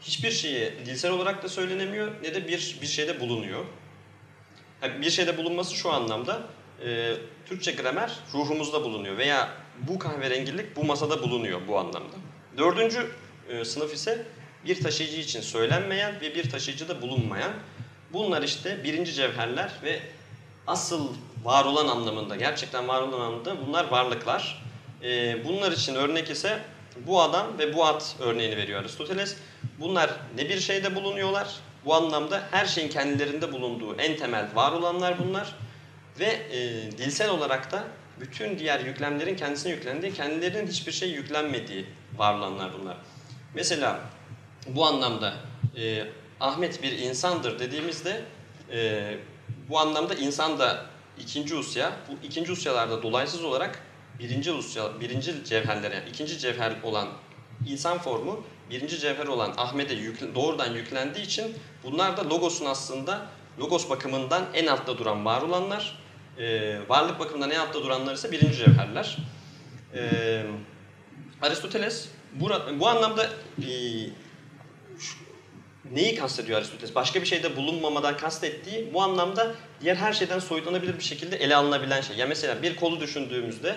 hiçbir 0.00 0.30
şeye 0.30 0.72
dilsel 0.86 1.10
olarak 1.10 1.42
da 1.42 1.48
söylenemiyor 1.48 2.12
ne 2.22 2.34
de 2.34 2.48
bir 2.48 2.78
bir 2.82 2.86
şeyde 2.86 3.20
bulunuyor. 3.20 3.64
Yani 4.82 5.00
bir 5.00 5.10
şeyde 5.10 5.36
bulunması 5.36 5.74
şu 5.74 5.92
anlamda 5.92 6.42
e, 6.84 7.14
Türkçe 7.46 7.72
gramer 7.72 8.18
ruhumuzda 8.34 8.84
bulunuyor 8.84 9.18
veya 9.18 9.48
bu 9.88 9.98
kahverengilik 9.98 10.76
bu 10.76 10.84
masada 10.84 11.22
bulunuyor 11.22 11.60
bu 11.68 11.78
anlamda. 11.78 12.16
Dördüncü 12.58 13.10
e, 13.48 13.64
sınıf 13.64 13.94
ise 13.94 14.26
bir 14.64 14.82
taşıyıcı 14.82 15.16
için 15.16 15.40
söylenmeyen 15.40 16.20
ve 16.20 16.34
bir 16.34 16.50
taşıyıcıda 16.50 17.02
bulunmayan. 17.02 17.52
Bunlar 18.12 18.42
işte 18.42 18.84
birinci 18.84 19.12
cevherler 19.12 19.70
ve 19.82 20.00
asıl 20.66 21.08
var 21.44 21.64
olan 21.64 21.88
anlamında, 21.88 22.36
gerçekten 22.36 22.88
var 22.88 23.02
olan 23.02 23.20
anlamında 23.20 23.66
bunlar 23.66 23.90
varlıklar. 23.90 24.62
E, 25.02 25.44
bunlar 25.44 25.72
için 25.72 25.94
örnek 25.94 26.30
ise 26.30 26.58
bu 27.06 27.22
adam 27.22 27.58
ve 27.58 27.74
bu 27.74 27.86
at 27.86 28.16
örneğini 28.20 28.56
veriyor 28.56 28.80
Aristoteles. 28.80 29.36
Bunlar 29.80 30.10
ne 30.36 30.48
bir 30.48 30.60
şeyde 30.60 30.94
bulunuyorlar, 30.94 31.48
bu 31.84 31.94
anlamda 31.94 32.42
her 32.50 32.66
şeyin 32.66 32.88
kendilerinde 32.88 33.52
bulunduğu 33.52 33.96
en 33.96 34.16
temel 34.16 34.48
var 34.54 34.72
olanlar 34.72 35.18
bunlar. 35.18 35.54
Ve 36.20 36.26
e, 36.26 36.90
dilsel 36.98 37.30
olarak 37.30 37.72
da 37.72 37.84
bütün 38.20 38.58
diğer 38.58 38.80
yüklemlerin 38.80 39.36
kendisine 39.36 39.72
yüklendiği, 39.72 40.12
kendilerinin 40.12 40.66
hiçbir 40.66 40.92
şey 40.92 41.10
yüklenmediği 41.10 41.86
var 42.16 42.34
olanlar 42.34 42.70
bunlar. 42.80 42.96
Mesela 43.54 44.00
bu 44.66 44.86
anlamda 44.86 45.34
e, 45.76 46.04
Ahmet 46.40 46.82
bir 46.82 46.98
insandır 46.98 47.58
dediğimizde 47.58 48.24
e, 48.72 49.14
bu 49.68 49.78
anlamda 49.78 50.14
insan 50.14 50.58
da 50.58 50.86
ikinci 51.18 51.54
usya, 51.54 51.92
bu 52.08 52.26
ikinci 52.26 52.52
usyalarda 52.52 53.02
dolaysız 53.02 53.44
olarak 53.44 53.82
birinci 54.18 54.52
usya, 54.52 55.00
birinci 55.00 55.44
cevherlere, 55.44 56.02
ikinci 56.10 56.38
cevher 56.38 56.72
olan 56.82 57.08
insan 57.66 57.98
formu 57.98 58.44
birinci 58.70 58.98
cevher 58.98 59.26
olan 59.26 59.54
Ahmet'e 59.56 59.94
yükle, 59.94 60.34
doğrudan 60.34 60.74
yüklendiği 60.74 61.26
için 61.26 61.54
bunlar 61.84 62.16
da 62.16 62.30
logosun 62.30 62.64
aslında 62.64 63.26
logos 63.58 63.90
bakımından 63.90 64.44
en 64.54 64.66
altta 64.66 64.98
duran 64.98 65.24
var 65.24 65.42
olanlar. 65.42 65.98
E, 66.38 66.78
varlık 66.88 67.20
bakımından 67.20 67.50
en 67.50 67.58
altta 67.58 67.84
duranlar 67.84 68.14
ise 68.14 68.32
birinci 68.32 68.56
cevherler. 68.56 69.16
E, 69.94 70.42
Aristoteles 71.42 72.08
bu, 72.32 72.50
bu 72.80 72.88
anlamda 72.88 73.24
e, 73.58 73.70
şu, 74.98 75.14
neyi 75.92 76.14
kastediyor 76.14 76.58
Aristoteles? 76.58 76.94
Başka 76.94 77.20
bir 77.20 77.26
şeyde 77.26 77.56
bulunmamadan 77.56 78.16
kastettiği 78.16 78.94
bu 78.94 79.02
anlamda 79.02 79.54
diğer 79.80 79.96
her 79.96 80.12
şeyden 80.12 80.38
soyutlanabilir 80.38 80.98
bir 80.98 81.04
şekilde 81.04 81.36
ele 81.36 81.56
alınabilen 81.56 82.00
şey. 82.00 82.16
Ya 82.16 82.26
mesela 82.26 82.62
bir 82.62 82.76
kolu 82.76 83.00
düşündüğümüzde 83.00 83.76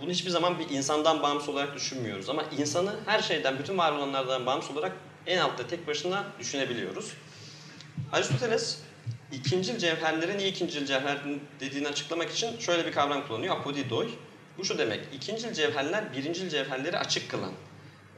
bunu 0.00 0.10
hiçbir 0.10 0.30
zaman 0.30 0.58
bir 0.58 0.70
insandan 0.70 1.22
bağımsız 1.22 1.48
olarak 1.48 1.74
düşünmüyoruz. 1.74 2.28
Ama 2.28 2.44
insanı 2.58 2.96
her 3.06 3.22
şeyden, 3.22 3.58
bütün 3.58 3.78
var 3.78 3.92
olanlardan 3.92 4.46
bağımsız 4.46 4.76
olarak 4.76 4.92
en 5.26 5.38
altta 5.38 5.66
tek 5.66 5.86
başına 5.86 6.24
düşünebiliyoruz. 6.38 7.12
Aristoteles 8.12 8.78
ikincil 9.32 9.78
cevherleri 9.78 10.38
niye 10.38 10.48
ikincil 10.48 10.86
cevher 10.86 11.18
dediğini 11.60 11.88
açıklamak 11.88 12.30
için 12.30 12.58
şöyle 12.58 12.86
bir 12.86 12.92
kavram 12.92 13.26
kullanıyor. 13.26 13.56
Apodidoi. 13.56 14.08
Bu 14.58 14.64
şu 14.64 14.78
demek, 14.78 15.00
ikincil 15.14 15.52
cevherler 15.52 16.12
birincil 16.16 16.48
cevherleri 16.48 16.98
açık 16.98 17.30
kılan. 17.30 17.52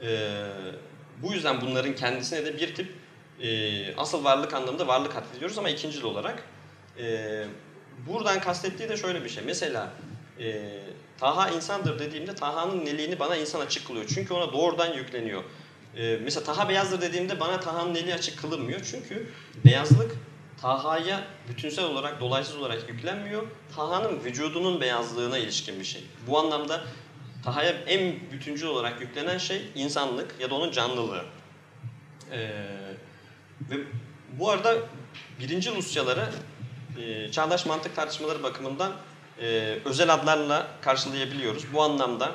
Ee, 0.03 0.47
bu 1.23 1.33
yüzden 1.33 1.61
bunların 1.61 1.95
kendisine 1.95 2.45
de 2.45 2.57
bir 2.59 2.75
tip 2.75 2.95
e, 3.43 3.97
asıl 3.97 4.25
varlık 4.25 4.55
anlamında 4.55 4.87
varlık 4.87 5.17
atfediyoruz 5.17 5.59
ama 5.59 5.71
ikincil 5.71 6.03
olarak. 6.03 6.43
E, 6.99 7.45
buradan 8.07 8.41
kastettiği 8.41 8.89
de 8.89 8.97
şöyle 8.97 9.25
bir 9.25 9.29
şey. 9.29 9.43
Mesela 9.47 9.91
e, 10.41 10.79
Taha 11.19 11.51
insandır 11.51 11.99
dediğimde 11.99 12.35
Taha'nın 12.35 12.85
neliğini 12.85 13.19
bana 13.19 13.37
insan 13.37 13.61
açık 13.61 13.87
kılıyor. 13.87 14.05
Çünkü 14.15 14.35
ona 14.35 14.53
doğrudan 14.53 14.93
yükleniyor. 14.93 15.45
Ee, 15.97 16.19
mesela 16.23 16.45
Taha 16.45 16.69
beyazdır 16.69 17.01
dediğimde 17.01 17.41
bana 17.41 17.61
Taha'nın 17.61 17.95
neliği 17.95 18.15
açık 18.15 18.39
kılınmıyor. 18.39 18.81
Çünkü 18.91 19.29
beyazlık 19.65 20.17
Taha'ya 20.61 21.25
bütünsel 21.49 21.85
olarak, 21.85 22.21
dolaysız 22.21 22.57
olarak 22.57 22.89
yüklenmiyor. 22.89 23.43
Taha'nın 23.77 24.25
vücudunun 24.25 24.81
beyazlığına 24.81 25.39
ilişkin 25.39 25.81
bir 25.81 25.85
şey. 25.85 26.05
Bu 26.27 26.39
anlamda 26.39 26.85
Taha'ya 27.45 27.71
en 27.71 28.15
bütüncül 28.33 28.67
olarak 28.67 29.01
yüklenen 29.01 29.39
şey 29.39 29.63
insanlık 29.75 30.35
ya 30.41 30.51
da 30.51 30.55
onun 30.55 30.73
canlılığı. 30.73 31.25
Ee, 32.33 32.39
ve 33.71 33.77
bu 34.39 34.51
arada 34.51 34.77
birinci 35.41 35.75
Rusyaları 35.75 36.29
e, 37.01 37.31
çağdaş 37.33 37.67
mantık 37.67 37.97
tartışmaları 37.97 38.43
bakımından 38.43 38.93
e, 39.41 39.79
özel 39.85 40.15
adlarla 40.15 40.67
karşılayabiliyoruz. 40.81 41.73
Bu 41.73 41.83
anlamda 41.83 42.33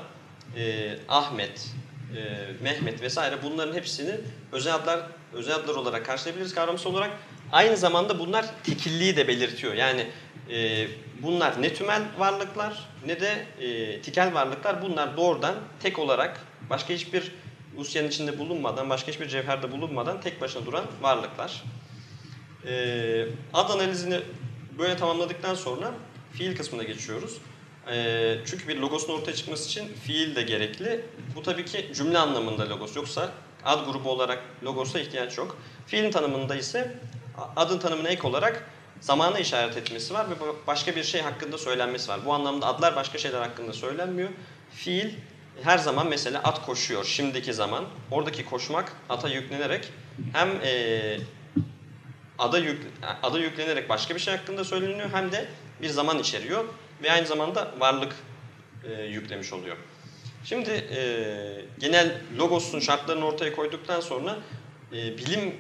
e, 0.58 0.96
Ahmet, 1.10 1.72
e, 2.16 2.22
Mehmet 2.64 3.02
vesaire 3.02 3.44
bunların 3.44 3.74
hepsini 3.74 4.16
özel 4.52 4.76
adlar 4.76 5.00
özel 5.34 5.56
adlar 5.56 5.76
olarak 5.76 6.06
karşılayabiliriz 6.06 6.56
kavramsal 6.56 6.92
olarak. 6.92 7.12
Aynı 7.52 7.78
zamanda 7.78 8.20
bunlar 8.20 8.46
tekilliği 8.64 9.16
de 9.16 9.28
belirtiyor. 9.28 9.74
Yani 9.74 10.08
e, 10.52 10.88
bunlar 11.22 11.62
ne 11.62 11.74
tümel 11.74 12.02
varlıklar 12.18 12.90
ne 13.06 13.20
de 13.20 13.46
e, 13.60 14.02
tikel 14.02 14.34
varlıklar. 14.34 14.82
Bunlar 14.82 15.18
doğrudan 15.18 15.56
tek 15.80 16.00
olarak 16.00 16.42
başka 16.70 16.94
hiçbir 16.94 17.32
usyanın 17.78 18.08
içinde 18.08 18.40
bulunmadan, 18.40 18.90
başka 18.90 19.12
hiçbir 19.12 19.28
cevherde 19.28 19.72
bulunmadan 19.72 20.22
tek 20.22 20.42
başına 20.42 20.66
duran 20.66 20.86
varlıklar. 21.02 21.64
E, 22.68 23.26
ad 23.54 23.70
analizini 23.70 24.20
böyle 24.78 24.98
tamamladıktan 24.98 25.56
sonra 25.56 25.92
fiil 26.34 26.58
kısmına 26.58 26.84
geçiyoruz. 26.84 27.38
E, 27.92 28.38
çünkü 28.46 28.68
bir 28.68 28.78
logosun 28.78 29.14
ortaya 29.14 29.34
çıkması 29.34 29.70
için 29.70 29.94
fiil 29.94 30.36
de 30.36 30.42
gerekli. 30.42 31.06
Bu 31.36 31.44
tabii 31.44 31.66
ki 31.66 31.92
cümle 31.96 32.18
anlamında 32.18 32.70
logos. 32.70 32.96
Yoksa 32.96 33.32
ad 33.66 33.86
grubu 33.86 34.10
olarak 34.10 34.44
logosa 34.64 35.00
ihtiyaç 35.00 35.38
yok. 35.38 35.58
Fiilin 35.88 36.12
tanımında 36.12 36.56
ise 36.56 36.96
adın 37.56 37.80
tanımına 37.80 38.10
ek 38.10 38.28
olarak 38.28 38.70
zamana 39.02 39.40
işaret 39.40 39.78
etmesi 39.78 40.14
var 40.14 40.30
ve 40.30 40.34
başka 40.68 40.96
bir 40.96 41.04
şey 41.04 41.22
hakkında 41.22 41.58
söylenmesi 41.58 42.10
var. 42.10 42.26
Bu 42.26 42.34
anlamda 42.34 42.68
adlar 42.68 42.96
başka 42.96 43.18
şeyler 43.18 43.42
hakkında 43.42 43.74
söylenmiyor. 43.74 44.30
Fiil 44.72 45.10
her 45.64 45.78
zaman 45.78 46.08
mesela 46.08 46.40
at 46.44 46.66
koşuyor 46.66 47.06
şimdiki 47.06 47.54
zaman. 47.54 47.86
Oradaki 48.12 48.46
koşmak 48.46 48.94
ata 49.10 49.30
yüklenerek 49.30 49.90
hem 50.34 50.50
e, 50.64 51.20
ada, 52.40 52.58
yük, 52.58 52.82
ada 53.24 53.40
yüklenerek 53.40 53.90
başka 53.90 54.16
bir 54.16 54.20
şey 54.20 54.38
hakkında 54.38 54.64
söyleniyor 54.64 55.10
hem 55.14 55.32
de 55.32 55.46
bir 55.82 55.90
zaman 55.90 56.20
içeriyor 56.20 56.66
ve 57.04 57.12
aynı 57.12 57.28
zamanda 57.28 57.74
varlık 57.80 58.16
e, 58.84 59.04
yüklemiş 59.04 59.54
oluyor. 59.54 59.78
Şimdi 60.44 60.70
e, 60.70 61.02
genel 61.80 62.22
logosun 62.38 62.80
şartlarını 62.80 63.26
ortaya 63.26 63.56
koyduktan 63.56 64.00
sonra 64.00 64.38
e, 64.94 65.18
bilim 65.18 65.56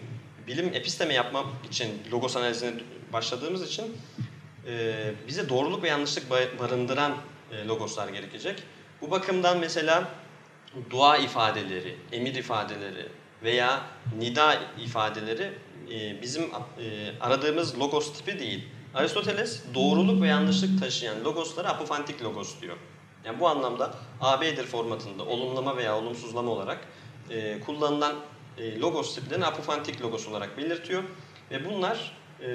bilim 0.48 0.72
episteme 0.74 1.13
yapmak 1.13 1.46
için 1.72 1.89
logos 2.12 2.38
analizine 2.38 2.72
başladığımız 3.14 3.64
için 3.64 3.98
e, 4.68 4.96
bize 5.28 5.50
doğruluk 5.50 5.84
ve 5.84 5.88
yanlışlık 5.88 6.30
barındıran 6.60 7.14
e, 7.52 7.68
logoslar 7.68 8.08
gerekecek. 8.08 8.64
Bu 9.02 9.12
bakımdan 9.12 9.58
mesela 9.60 10.12
dua 10.90 11.18
ifadeleri, 11.18 11.98
emir 12.12 12.36
ifadeleri 12.36 13.10
veya 13.44 13.82
nida 14.18 14.56
ifadeleri 14.84 15.54
e, 15.92 16.22
bizim 16.22 16.44
e, 16.44 16.50
aradığımız 17.22 17.80
logos 17.80 18.14
tipi 18.14 18.40
değil. 18.40 18.64
Aristoteles 18.96 19.64
doğruluk 19.74 20.22
ve 20.22 20.28
yanlışlık 20.28 20.80
taşıyan 20.80 21.24
logoslara 21.24 21.70
apofantik 21.70 22.24
logos 22.24 22.62
diyor. 22.62 22.78
Yani 23.26 23.40
bu 23.40 23.48
anlamda 23.48 23.94
AB'dir 24.22 24.66
formatında 24.66 25.24
olumlama 25.24 25.78
veya 25.78 25.98
olumsuzlama 25.98 26.52
olarak 26.52 26.88
e, 27.30 27.60
kullanılan 27.60 28.16
e, 28.58 28.80
logos 28.80 29.16
tiplerini 29.16 29.46
apofantik 29.46 30.02
logos 30.02 30.28
olarak 30.28 30.58
belirtiyor. 30.58 31.04
Ve 31.52 31.66
bunlar 31.66 32.12
e, 32.41 32.50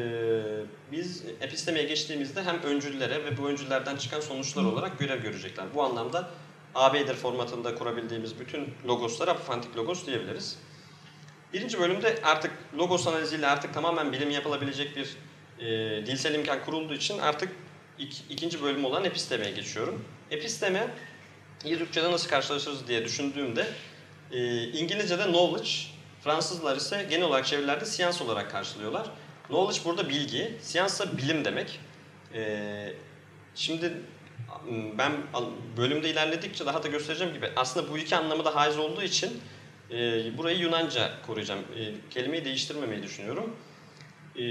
biz 0.93 1.25
epistemeye 1.41 1.85
geçtiğimizde 1.85 2.43
hem 2.43 2.63
öncüllere 2.63 3.25
ve 3.25 3.39
bu 3.39 3.49
öncüllerden 3.49 3.97
çıkan 3.97 4.21
sonuçlar 4.21 4.65
olarak 4.65 4.99
görev 4.99 5.23
görecekler. 5.23 5.67
Bu 5.75 5.83
anlamda 5.83 6.31
AB'dir 6.75 7.15
formatında 7.15 7.75
kurabildiğimiz 7.75 8.41
bütün 8.41 8.75
logoslara 8.87 9.31
apofantik 9.31 9.77
logos 9.77 10.07
diyebiliriz. 10.07 10.59
Birinci 11.53 11.81
bölümde 11.81 12.19
artık 12.23 12.51
logos 12.79 13.07
analiziyle 13.07 13.47
artık 13.47 13.75
tamamen 13.75 14.13
bilim 14.13 14.31
yapılabilecek 14.31 14.97
bir 14.97 15.17
e, 15.59 16.07
dilsel 16.07 16.35
imkan 16.35 16.65
kurulduğu 16.65 16.95
için 16.95 17.19
artık 17.19 17.49
ik, 17.99 18.25
ikinci 18.31 18.63
bölüm 18.63 18.85
olan 18.85 19.05
epistemeye 19.05 19.51
geçiyorum. 19.51 20.05
Episteme, 20.31 20.89
iyi 21.65 21.79
Türkçe'de 21.79 22.13
nasıl 22.13 22.29
karşılaşırız 22.29 22.89
diye 22.89 23.05
düşündüğümde 23.05 23.67
e, 24.33 24.69
İngilizce'de 24.69 25.25
knowledge, 25.25 25.71
Fransızlar 26.25 26.77
ise 26.77 27.07
genel 27.11 27.27
olarak 27.27 27.47
çevirilerde 27.47 27.85
science 27.85 28.25
olarak 28.25 28.51
karşılıyorlar. 28.51 29.07
Knowledge 29.49 29.85
burada 29.85 30.09
bilgi, 30.09 30.57
science 30.63 30.95
ise 30.95 31.17
bilim 31.17 31.45
demek. 31.45 31.81
E, 32.35 32.93
şimdi 33.55 33.93
ben 34.99 35.13
bölümde 35.77 36.11
ilerledikçe 36.11 36.67
daha 36.67 36.83
da 36.83 36.89
göstereceğim 36.89 37.35
gibi 37.35 37.49
aslında 37.57 37.91
bu 37.91 37.99
iki 37.99 38.17
anlamı 38.17 38.45
da 38.45 38.55
haiz 38.55 38.79
olduğu 38.79 39.03
için 39.03 39.41
e, 39.91 40.39
burayı 40.39 40.59
Yunanca 40.59 41.11
koruyacağım. 41.27 41.61
E, 41.61 42.11
kelimeyi 42.11 42.45
değiştirmemeyi 42.45 43.03
düşünüyorum. 43.03 43.57
E, 44.39 44.45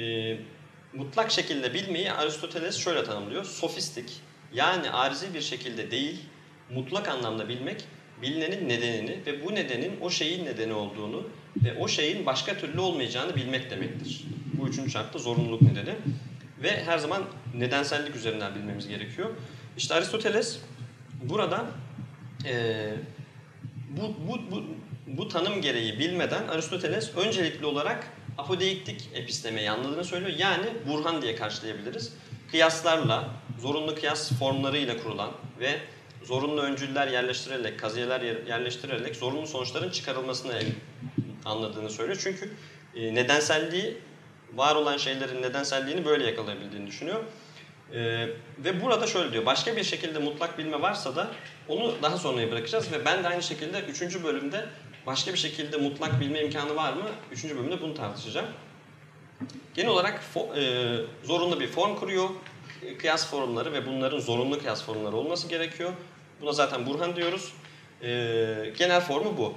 mutlak 0.94 1.32
şekilde 1.32 1.74
bilmeyi 1.74 2.12
Aristoteles 2.12 2.78
şöyle 2.78 3.04
tanımlıyor. 3.04 3.46
Sofistik 3.46 4.22
yani 4.54 4.92
arzi 4.92 5.34
bir 5.34 5.42
şekilde 5.42 5.92
değil, 5.92 6.22
mutlak 6.70 7.10
anlamda 7.10 7.50
bilmek 7.50 7.86
bilinenin 8.22 8.70
nedenini 8.70 9.26
ve 9.26 9.46
bu 9.46 9.56
nedenin 9.56 10.00
o 10.02 10.10
şeyin 10.10 10.46
nedeni 10.46 10.74
olduğunu 10.74 11.28
ve 11.64 11.78
o 11.80 11.88
şeyin 11.88 12.26
başka 12.26 12.58
türlü 12.58 12.80
olmayacağını 12.80 13.36
bilmek 13.36 13.72
demektir. 13.72 14.26
Bu 14.62 14.68
üçüncü 14.68 14.92
şartta 14.92 15.20
zorunluluk 15.20 15.62
nedeni. 15.62 15.96
Ve 16.64 16.84
her 16.84 16.98
zaman 16.98 17.24
nedensellik 17.56 18.16
üzerinden 18.16 18.56
bilmemiz 18.56 18.88
gerekiyor. 18.88 19.30
İşte 19.78 19.94
Aristoteles 19.94 20.60
burada 21.24 21.66
e, 22.46 22.94
bu, 23.90 24.16
bu, 24.28 24.52
bu, 24.52 24.64
bu 25.08 25.28
tanım 25.28 25.62
gereği 25.62 26.00
bilmeden 26.00 26.48
Aristoteles 26.48 27.16
öncelikli 27.16 27.66
olarak 27.66 28.08
apodeiktik 28.38 29.10
epistemeyi 29.14 29.72
anladığını 29.72 30.04
söylüyor. 30.04 30.38
Yani 30.38 30.66
burhan 30.88 31.22
diye 31.22 31.36
karşılayabiliriz. 31.36 32.14
Kıyaslarla, 32.52 33.30
zorunlu 33.60 33.96
kıyas 33.96 34.32
formlarıyla 34.40 35.04
kurulan 35.04 35.32
ve 35.60 35.80
zorunlu 36.24 36.62
öncüller 36.62 37.08
yerleştirerek, 37.08 37.80
kaziyeler 37.80 38.22
yerleştirerek 38.48 39.16
zorunlu 39.16 39.48
sonuçların 39.48 39.90
çıkarılmasını 39.90 40.54
anladığını 41.46 41.90
söylüyor. 41.90 42.20
Çünkü 42.24 42.52
e, 42.96 43.16
nedenselliği, 43.16 43.98
var 44.56 44.76
olan 44.76 44.98
şeylerin 44.98 45.42
nedenselliğini 45.42 46.06
böyle 46.06 46.26
yakalayabildiğini 46.26 46.88
düşünüyor. 46.88 47.24
Ee, 47.94 48.28
ve 48.58 48.82
burada 48.82 49.08
şöyle 49.08 49.34
diyor, 49.34 49.46
başka 49.46 49.76
bir 49.76 49.84
şekilde 49.84 50.20
mutlak 50.20 50.58
bilme 50.58 50.82
varsa 50.82 51.16
da 51.16 51.32
onu 51.68 51.96
daha 52.02 52.18
sonraya 52.18 52.52
bırakacağız 52.52 52.92
ve 52.92 53.06
ben 53.06 53.24
de 53.24 53.28
aynı 53.28 53.44
şekilde 53.44 53.82
3. 53.82 54.24
bölümde 54.24 54.66
başka 55.06 55.34
bir 55.34 55.38
şekilde 55.38 55.78
mutlak 55.78 56.20
bilme 56.20 56.42
imkanı 56.42 56.76
var 56.76 56.94
mı? 56.94 57.04
3. 57.32 57.44
bölümde 57.44 57.82
bunu 57.82 57.94
tartışacağım. 57.94 58.48
Genel 59.74 59.90
olarak 59.90 60.24
fo, 60.34 60.56
e, 60.56 60.96
zorunlu 61.24 61.60
bir 61.60 61.68
form 61.68 61.96
kuruyor, 61.96 62.30
kıyas 63.00 63.30
formları 63.30 63.74
ve 63.74 63.86
bunların 63.86 64.20
zorunlu 64.20 64.60
kıyas 64.60 64.84
formları 64.84 65.16
olması 65.16 65.48
gerekiyor. 65.48 65.94
Buna 66.42 66.52
zaten 66.52 66.86
Burhan 66.86 67.16
diyoruz. 67.16 67.54
E, 68.02 68.08
genel 68.78 69.02
formu 69.02 69.38
bu. 69.38 69.54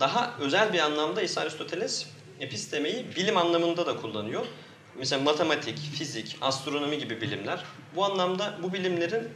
Daha 0.00 0.34
özel 0.40 0.72
bir 0.72 0.78
anlamda 0.78 1.22
ise 1.22 1.40
Aristoteles 1.40 2.06
epistemeyi 2.42 3.04
bilim 3.16 3.36
anlamında 3.36 3.86
da 3.86 3.96
kullanıyor. 3.96 4.46
Mesela 4.98 5.22
matematik, 5.22 5.78
fizik, 5.78 6.36
astronomi 6.40 6.98
gibi 6.98 7.20
bilimler. 7.20 7.64
Bu 7.96 8.04
anlamda 8.04 8.58
bu 8.62 8.72
bilimlerin 8.72 9.28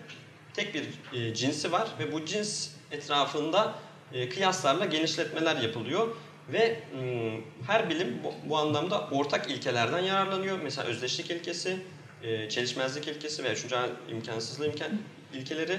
tek 0.54 0.74
bir 0.74 0.84
e, 1.12 1.34
cinsi 1.34 1.72
var 1.72 1.88
ve 1.98 2.12
bu 2.12 2.24
cins 2.24 2.68
etrafında 2.90 3.74
e, 4.12 4.28
kıyaslarla 4.28 4.84
genişletmeler 4.84 5.56
yapılıyor. 5.56 6.08
Ve 6.52 6.80
m, 6.94 7.40
her 7.66 7.90
bilim 7.90 8.20
bu, 8.24 8.48
bu 8.50 8.58
anlamda 8.58 9.08
ortak 9.12 9.50
ilkelerden 9.50 9.98
yararlanıyor. 9.98 10.58
Mesela 10.62 10.86
özdeşlik 10.88 11.30
ilkesi, 11.30 11.78
e, 12.22 12.48
çelişmezlik 12.48 13.08
ilkesi 13.08 13.44
ve 13.44 13.52
üçüncü 13.52 13.76
imkansızlığı 14.10 14.66
imkan 14.66 14.90
ilkeleri 15.34 15.78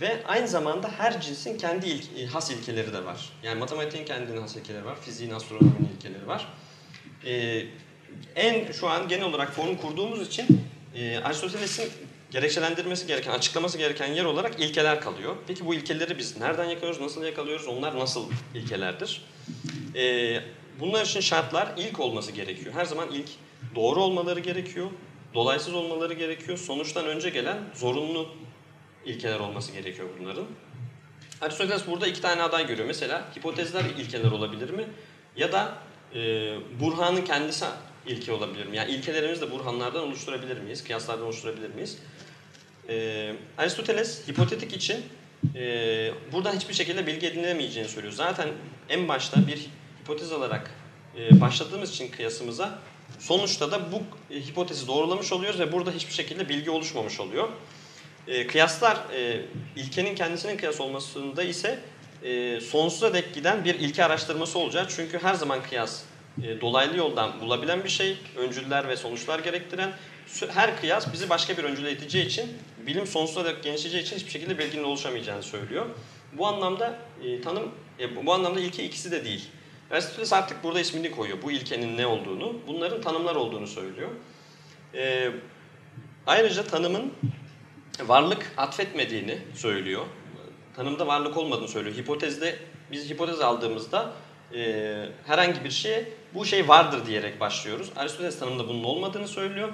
ve 0.00 0.22
aynı 0.26 0.48
zamanda 0.48 0.90
her 0.98 1.20
cinsin 1.20 1.58
kendi 1.58 1.86
ilk, 1.86 2.04
e, 2.18 2.26
has 2.26 2.50
ilkeleri 2.50 2.92
de 2.92 3.04
var. 3.04 3.32
Yani 3.42 3.58
matematiğin 3.58 4.04
kendine 4.04 4.40
has 4.40 4.56
ilkeleri 4.56 4.84
var, 4.84 5.00
fiziğin, 5.00 5.30
astronominin 5.30 5.90
ilkeleri 5.96 6.26
var. 6.26 6.46
E, 7.26 7.62
en 8.36 8.72
şu 8.72 8.88
an 8.88 9.08
genel 9.08 9.24
olarak 9.24 9.52
form 9.52 9.76
kurduğumuz 9.76 10.28
için 10.28 10.64
e, 10.94 11.18
Aristoteles'in 11.18 11.88
gerekçelendirmesi 12.30 13.06
gereken, 13.06 13.30
açıklaması 13.30 13.78
gereken 13.78 14.06
yer 14.06 14.24
olarak 14.24 14.60
ilkeler 14.60 15.00
kalıyor. 15.00 15.36
Peki 15.46 15.66
bu 15.66 15.74
ilkeleri 15.74 16.18
biz 16.18 16.40
nereden 16.40 16.64
yakalıyoruz, 16.64 17.00
nasıl 17.00 17.24
yakalıyoruz, 17.24 17.66
onlar 17.66 17.98
nasıl 17.98 18.30
ilkelerdir? 18.54 19.22
E, 19.94 20.36
bunlar 20.80 21.04
için 21.04 21.20
şartlar 21.20 21.68
ilk 21.76 22.00
olması 22.00 22.32
gerekiyor. 22.32 22.74
Her 22.74 22.84
zaman 22.84 23.08
ilk 23.12 23.28
doğru 23.74 24.02
olmaları 24.02 24.40
gerekiyor, 24.40 24.90
dolaysız 25.34 25.74
olmaları 25.74 26.14
gerekiyor, 26.14 26.58
sonuçtan 26.58 27.06
önce 27.06 27.30
gelen 27.30 27.58
zorunlu 27.74 28.28
ilkeler 29.06 29.40
olması 29.40 29.72
gerekiyor 29.72 30.08
bunların. 30.20 30.46
Aristoteles 31.40 31.86
burada 31.86 32.06
iki 32.06 32.20
tane 32.20 32.42
aday 32.42 32.66
görüyor. 32.66 32.86
Mesela 32.86 33.24
hipotezler 33.36 33.84
ilkeler 33.84 34.30
olabilir 34.30 34.70
mi? 34.70 34.84
Ya 35.36 35.52
da 35.52 35.74
e, 36.14 36.20
Burhan'ın 36.80 37.24
kendisi 37.24 37.64
ilke 38.06 38.32
olabilir 38.32 38.66
mi? 38.66 38.76
Yani 38.76 38.90
ilkelerimizi 38.90 39.40
de 39.40 39.50
burhanlardan 39.50 40.02
oluşturabilir 40.02 40.60
miyiz? 40.60 40.84
Kıyaslardan 40.84 41.24
oluşturabilir 41.24 41.74
miyiz? 41.74 41.98
Ee, 42.88 43.34
Aristoteles 43.58 44.28
hipotetik 44.28 44.72
için 44.72 44.96
e, 45.54 46.12
buradan 46.32 46.56
hiçbir 46.56 46.74
şekilde 46.74 47.06
bilgi 47.06 47.26
edinilemeyeceğini 47.26 47.88
söylüyor. 47.88 48.14
Zaten 48.14 48.48
en 48.88 49.08
başta 49.08 49.46
bir 49.46 49.66
hipotez 50.02 50.32
alarak 50.32 50.70
e, 51.18 51.40
başladığımız 51.40 51.90
için 51.90 52.10
kıyasımıza 52.10 52.78
sonuçta 53.18 53.70
da 53.70 53.92
bu 53.92 54.02
e, 54.34 54.40
hipotezi 54.40 54.86
doğrulamış 54.86 55.32
oluyoruz 55.32 55.60
ve 55.60 55.72
burada 55.72 55.90
hiçbir 55.90 56.12
şekilde 56.12 56.48
bilgi 56.48 56.70
oluşmamış 56.70 57.20
oluyor. 57.20 57.48
E, 58.28 58.46
kıyaslar 58.46 58.96
e, 59.14 59.42
ilkenin 59.76 60.14
kendisinin 60.14 60.56
kıyas 60.56 60.80
olmasında 60.80 61.42
ise 61.42 61.78
e, 62.22 62.60
sonsuza 62.60 63.14
dek 63.14 63.34
giden 63.34 63.64
bir 63.64 63.74
ilke 63.74 64.04
araştırması 64.04 64.58
olacak. 64.58 64.86
Çünkü 64.96 65.18
her 65.18 65.34
zaman 65.34 65.62
kıyas 65.62 66.02
e, 66.42 66.60
dolaylı 66.60 66.96
yoldan 66.96 67.40
bulabilen 67.40 67.84
bir 67.84 67.88
şey, 67.88 68.16
öncüller 68.36 68.88
ve 68.88 68.96
sonuçlar 68.96 69.38
gerektiren 69.38 69.92
her 70.48 70.80
kıyas 70.80 71.12
bizi 71.12 71.30
başka 71.30 71.56
bir 71.56 71.64
öncüle 71.64 71.92
iteceği 71.92 72.26
için 72.26 72.46
bilim 72.86 73.06
sonsuza 73.06 73.44
dek 73.44 73.62
genişleyeceği 73.62 74.02
için 74.02 74.16
hiçbir 74.16 74.30
şekilde 74.30 74.58
bilginin 74.58 74.84
oluşamayacağını 74.84 75.42
söylüyor. 75.42 75.86
Bu 76.32 76.46
anlamda 76.46 76.98
e, 77.24 77.40
tanım, 77.40 77.70
e, 78.00 78.26
bu 78.26 78.32
anlamda 78.32 78.60
ilke 78.60 78.84
ikisi 78.84 79.10
de 79.10 79.24
değil. 79.24 79.48
Aristoteles 79.90 80.32
artık 80.32 80.64
burada 80.64 80.80
ismini 80.80 81.10
koyuyor. 81.10 81.42
Bu 81.42 81.50
ilkenin 81.50 81.96
ne 81.96 82.06
olduğunu, 82.06 82.56
bunların 82.66 83.00
tanımlar 83.00 83.34
olduğunu 83.34 83.66
söylüyor. 83.66 84.10
E, 84.94 85.30
ayrıca 86.26 86.62
tanımın 86.64 87.12
varlık 88.00 88.52
atfetmediğini 88.56 89.38
söylüyor. 89.54 90.06
Tanımda 90.76 91.06
varlık 91.06 91.36
olmadığını 91.36 91.68
söylüyor. 91.68 91.96
Hipotezde, 91.96 92.58
biz 92.92 93.10
hipotez 93.10 93.40
aldığımızda 93.40 94.12
e, 94.54 95.08
herhangi 95.26 95.64
bir 95.64 95.70
şeye 95.70 96.08
bu 96.34 96.44
şey 96.44 96.68
vardır 96.68 97.06
diyerek 97.06 97.40
başlıyoruz. 97.40 97.90
Aristoteles 97.96 98.38
tanımında 98.38 98.68
bunun 98.68 98.84
olmadığını 98.84 99.28
söylüyor. 99.28 99.68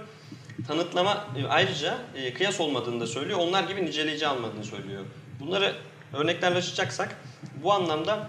Tanıtlama 0.69 1.27
e, 1.39 1.47
ayrıca 1.47 1.99
e, 2.17 2.35
kıyas 2.35 2.61
olmadığını 2.61 3.01
da 3.01 3.07
söylüyor. 3.07 3.39
Onlar 3.39 3.65
gibi 3.65 3.87
niceleyici 3.87 4.27
almadığını 4.27 4.65
söylüyor. 4.65 5.05
Bunları 5.41 5.75
örneklerle 6.13 6.59
açacaksak 6.59 7.17
bu 7.63 7.73
anlamda 7.73 8.29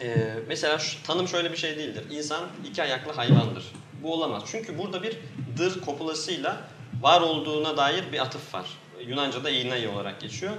e, 0.00 0.34
mesela 0.48 0.78
şu, 0.78 1.02
tanım 1.02 1.28
şöyle 1.28 1.52
bir 1.52 1.56
şey 1.56 1.76
değildir. 1.76 2.04
İnsan 2.10 2.44
iki 2.70 2.82
ayaklı 2.82 3.12
hayvandır. 3.12 3.64
Bu 4.02 4.12
olamaz. 4.12 4.42
Çünkü 4.46 4.78
burada 4.78 5.02
bir 5.02 5.16
dır 5.56 5.80
kopulasıyla 5.80 6.56
var 7.00 7.20
olduğuna 7.20 7.76
dair 7.76 8.12
bir 8.12 8.18
atıf 8.18 8.54
var. 8.54 8.66
Yunanca'da 9.06 9.50
eğinayı 9.50 9.90
olarak 9.90 10.20
geçiyor. 10.20 10.52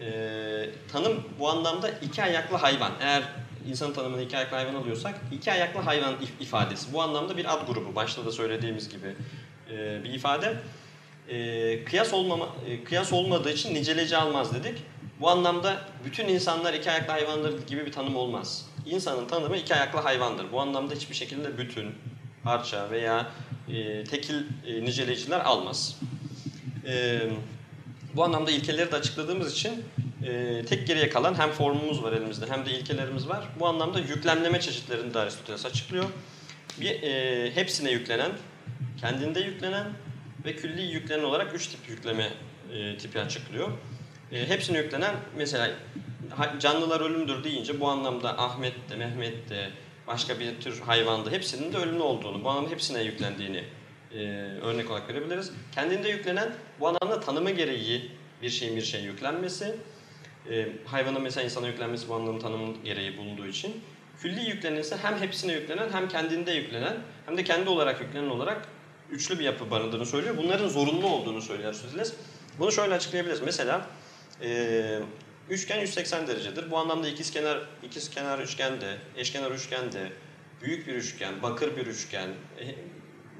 E, 0.00 0.70
tanım 0.92 1.24
bu 1.38 1.50
anlamda 1.50 1.88
iki 1.88 2.22
ayaklı 2.22 2.56
hayvan. 2.56 2.92
Eğer 3.00 3.22
insan 3.68 3.92
tanımını 3.92 4.22
iki 4.22 4.36
ayaklı 4.36 4.56
hayvan 4.56 4.74
alıyorsak 4.74 5.14
iki 5.32 5.52
ayaklı 5.52 5.80
hayvan 5.80 6.14
ifadesi. 6.40 6.92
Bu 6.92 7.02
anlamda 7.02 7.36
bir 7.36 7.54
ad 7.54 7.66
grubu. 7.66 7.94
Başta 7.94 8.26
da 8.26 8.32
söylediğimiz 8.32 8.88
gibi 8.88 9.14
e, 9.70 10.04
bir 10.04 10.14
ifade. 10.14 10.56
E, 11.28 11.84
kıyas 11.84 12.12
olmama, 12.12 12.48
e, 12.68 12.84
kıyas 12.84 13.12
olmadığı 13.12 13.50
için 13.50 13.74
niceleci 13.74 14.16
almaz 14.16 14.54
dedik. 14.54 14.78
Bu 15.20 15.30
anlamda 15.30 15.80
bütün 16.04 16.28
insanlar 16.28 16.74
iki 16.74 16.90
ayaklı 16.90 17.12
hayvandır 17.12 17.66
gibi 17.66 17.86
bir 17.86 17.92
tanım 17.92 18.16
olmaz. 18.16 18.66
İnsanın 18.86 19.26
tanımı 19.26 19.56
iki 19.56 19.74
ayaklı 19.74 19.98
hayvandır. 19.98 20.52
Bu 20.52 20.60
anlamda 20.60 20.94
hiçbir 20.94 21.14
şekilde 21.14 21.58
bütün, 21.58 21.94
parça 22.44 22.90
veya 22.90 23.26
e, 23.68 24.04
tekil 24.04 24.42
e, 24.66 24.84
niceleyiciler 24.84 25.40
almaz. 25.40 26.00
E, 26.86 27.20
bu 28.16 28.24
anlamda 28.24 28.50
ilkeleri 28.50 28.92
de 28.92 28.96
açıkladığımız 28.96 29.52
için 29.52 29.84
e, 30.26 30.64
tek 30.64 30.86
geriye 30.86 31.08
kalan 31.08 31.34
hem 31.34 31.50
formumuz 31.50 32.02
var 32.02 32.12
elimizde 32.12 32.46
hem 32.50 32.66
de 32.66 32.70
ilkelerimiz 32.70 33.28
var. 33.28 33.44
Bu 33.60 33.66
anlamda 33.66 33.98
yüklemleme 33.98 34.60
çeşitlerini 34.60 35.14
de 35.14 35.18
Aristoteles 35.18 35.66
açıklıyor. 35.66 36.04
Bir, 36.80 37.02
e, 37.02 37.50
hepsine 37.54 37.90
yüklenen, 37.90 38.32
kendinde 39.00 39.40
yüklenen 39.40 39.86
ve 40.44 40.56
külli 40.56 40.82
yüklenen 40.82 41.24
olarak 41.24 41.54
üç 41.54 41.66
tip 41.66 41.88
yükleme 41.88 42.30
e, 42.72 42.96
tipi 42.96 43.20
açıklıyor. 43.20 43.70
E, 44.32 44.48
hepsine 44.48 44.78
yüklenen 44.78 45.14
mesela 45.36 45.70
canlılar 46.60 47.00
ölümdür 47.00 47.44
deyince 47.44 47.80
bu 47.80 47.88
anlamda 47.88 48.38
Ahmet 48.38 48.90
de, 48.90 48.96
Mehmet 48.96 49.50
de, 49.50 49.70
başka 50.06 50.40
bir 50.40 50.60
tür 50.60 50.80
hayvanda 50.80 51.30
hepsinin 51.30 51.72
de 51.72 51.76
ölümlü 51.76 52.02
olduğunu, 52.02 52.44
bu 52.44 52.50
anlamda 52.50 52.70
hepsine 52.70 53.02
yüklendiğini 53.02 53.64
e, 54.14 54.18
örnek 54.62 54.90
olarak 54.90 55.08
verebiliriz. 55.08 55.52
Kendinde 55.74 56.08
yüklenen 56.08 56.52
bu 56.80 56.88
anlamda 56.88 57.20
tanımı 57.20 57.50
gereği 57.50 58.10
bir 58.42 58.50
şeyin 58.50 58.76
bir 58.76 58.82
şeye 58.82 59.02
yüklenmesi, 59.02 59.74
e, 60.50 60.68
hayvanın 60.84 61.22
mesela 61.22 61.44
insana 61.44 61.66
yüklenmesi 61.66 62.08
bu 62.08 62.14
anlamda 62.14 62.38
tanımı 62.38 62.74
gereği 62.84 63.18
bulunduğu 63.18 63.46
için. 63.46 63.82
Külli 64.20 64.48
yüklenirse 64.48 64.96
hem 64.96 65.18
hepsine 65.18 65.52
yüklenen 65.52 65.88
hem 65.92 66.08
kendinde 66.08 66.52
yüklenen 66.52 66.96
hem 67.26 67.36
de 67.36 67.44
kendi 67.44 67.68
olarak 67.68 68.00
yüklenen 68.00 68.28
olarak 68.28 68.68
üçlü 69.10 69.38
bir 69.38 69.44
yapı 69.44 69.70
barındığını 69.70 70.06
söylüyor. 70.06 70.36
Bunların 70.36 70.68
zorunlu 70.68 71.06
olduğunu 71.06 71.42
söylüyor 71.42 71.68
Aristoteles. 71.68 72.12
Bunu 72.58 72.72
şöyle 72.72 72.94
açıklayabiliriz. 72.94 73.40
Mesela 73.40 73.86
e, 74.42 75.00
üçgen 75.50 75.80
180 75.80 76.26
derecedir. 76.26 76.70
Bu 76.70 76.78
anlamda 76.78 77.08
ikizkenar 77.08 77.58
ikizkenar 77.82 78.38
üçgende, 78.38 78.96
eşkenar 79.16 79.50
üçgende, 79.50 80.12
büyük 80.62 80.86
bir 80.86 80.94
üçgen, 80.94 81.42
bakır 81.42 81.76
bir 81.76 81.86
üçgen, 81.86 82.28
e, 82.60 82.64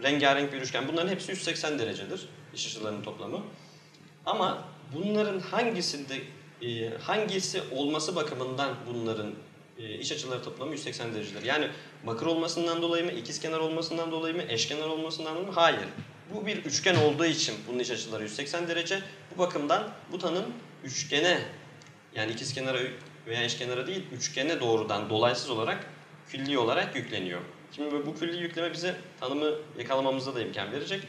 rengarenk 0.04 0.52
bir 0.52 0.60
üçgen 0.60 0.88
bunların 0.88 1.08
hepsi 1.08 1.30
180 1.30 1.78
derecedir 1.78 2.28
iç 2.54 2.66
açılarının 2.66 3.02
toplamı. 3.02 3.40
Ama 4.26 4.64
bunların 4.94 5.40
hangisinde 5.40 6.20
e, 6.62 6.98
hangisi 6.98 7.62
olması 7.72 8.16
bakımından 8.16 8.74
bunların 8.86 9.34
e, 9.78 9.98
iç 9.98 10.12
açıları 10.12 10.42
toplamı 10.42 10.72
180 10.72 11.14
derecedir. 11.14 11.42
Yani 11.42 11.68
bakır 12.06 12.26
olmasından 12.26 12.82
dolayı 12.82 13.04
mı, 13.04 13.12
ikizkenar 13.12 13.58
olmasından 13.58 14.10
dolayı 14.10 14.34
mı, 14.34 14.42
eşkenar 14.48 14.88
olmasından 14.88 15.34
dolayı 15.34 15.46
mı? 15.46 15.52
Hayır. 15.54 15.84
Bu 16.34 16.46
bir 16.46 16.56
üçgen 16.56 16.94
olduğu 16.94 17.24
için 17.24 17.54
bunun 17.68 17.78
iç 17.78 17.90
açıları 17.90 18.22
180 18.22 18.68
derece. 18.68 19.00
Bu 19.34 19.38
bakımdan 19.38 19.88
bu 20.12 20.18
tanım 20.18 20.44
üçgene 20.84 21.38
yani 22.14 22.32
ikizkenara 22.32 22.78
veya 23.26 23.42
eşkenara 23.42 23.86
değil 23.86 24.02
üçgene 24.12 24.60
doğrudan 24.60 25.10
dolaysız 25.10 25.50
olarak 25.50 25.86
külli 26.28 26.58
olarak 26.58 26.96
yükleniyor. 26.96 27.40
Şimdi 27.76 28.06
bu 28.06 28.14
külli 28.14 28.36
yükleme 28.36 28.72
bize 28.72 28.96
tanımı 29.20 29.50
yakalamamıza 29.78 30.34
da 30.34 30.40
imkan 30.40 30.72
verecek. 30.72 31.02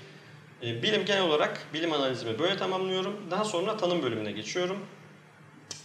E, 0.64 0.84
Bilim 0.84 1.06
genel 1.06 1.22
olarak 1.22 1.68
bilim 1.74 1.94
analizimi 1.94 2.40
böyle 2.40 2.58
tamamlıyorum. 2.58 3.18
Daha 3.32 3.44
sonra 3.44 3.78
tanım 3.78 4.04
bölümüne 4.04 4.32
geçiyorum. 4.32 4.78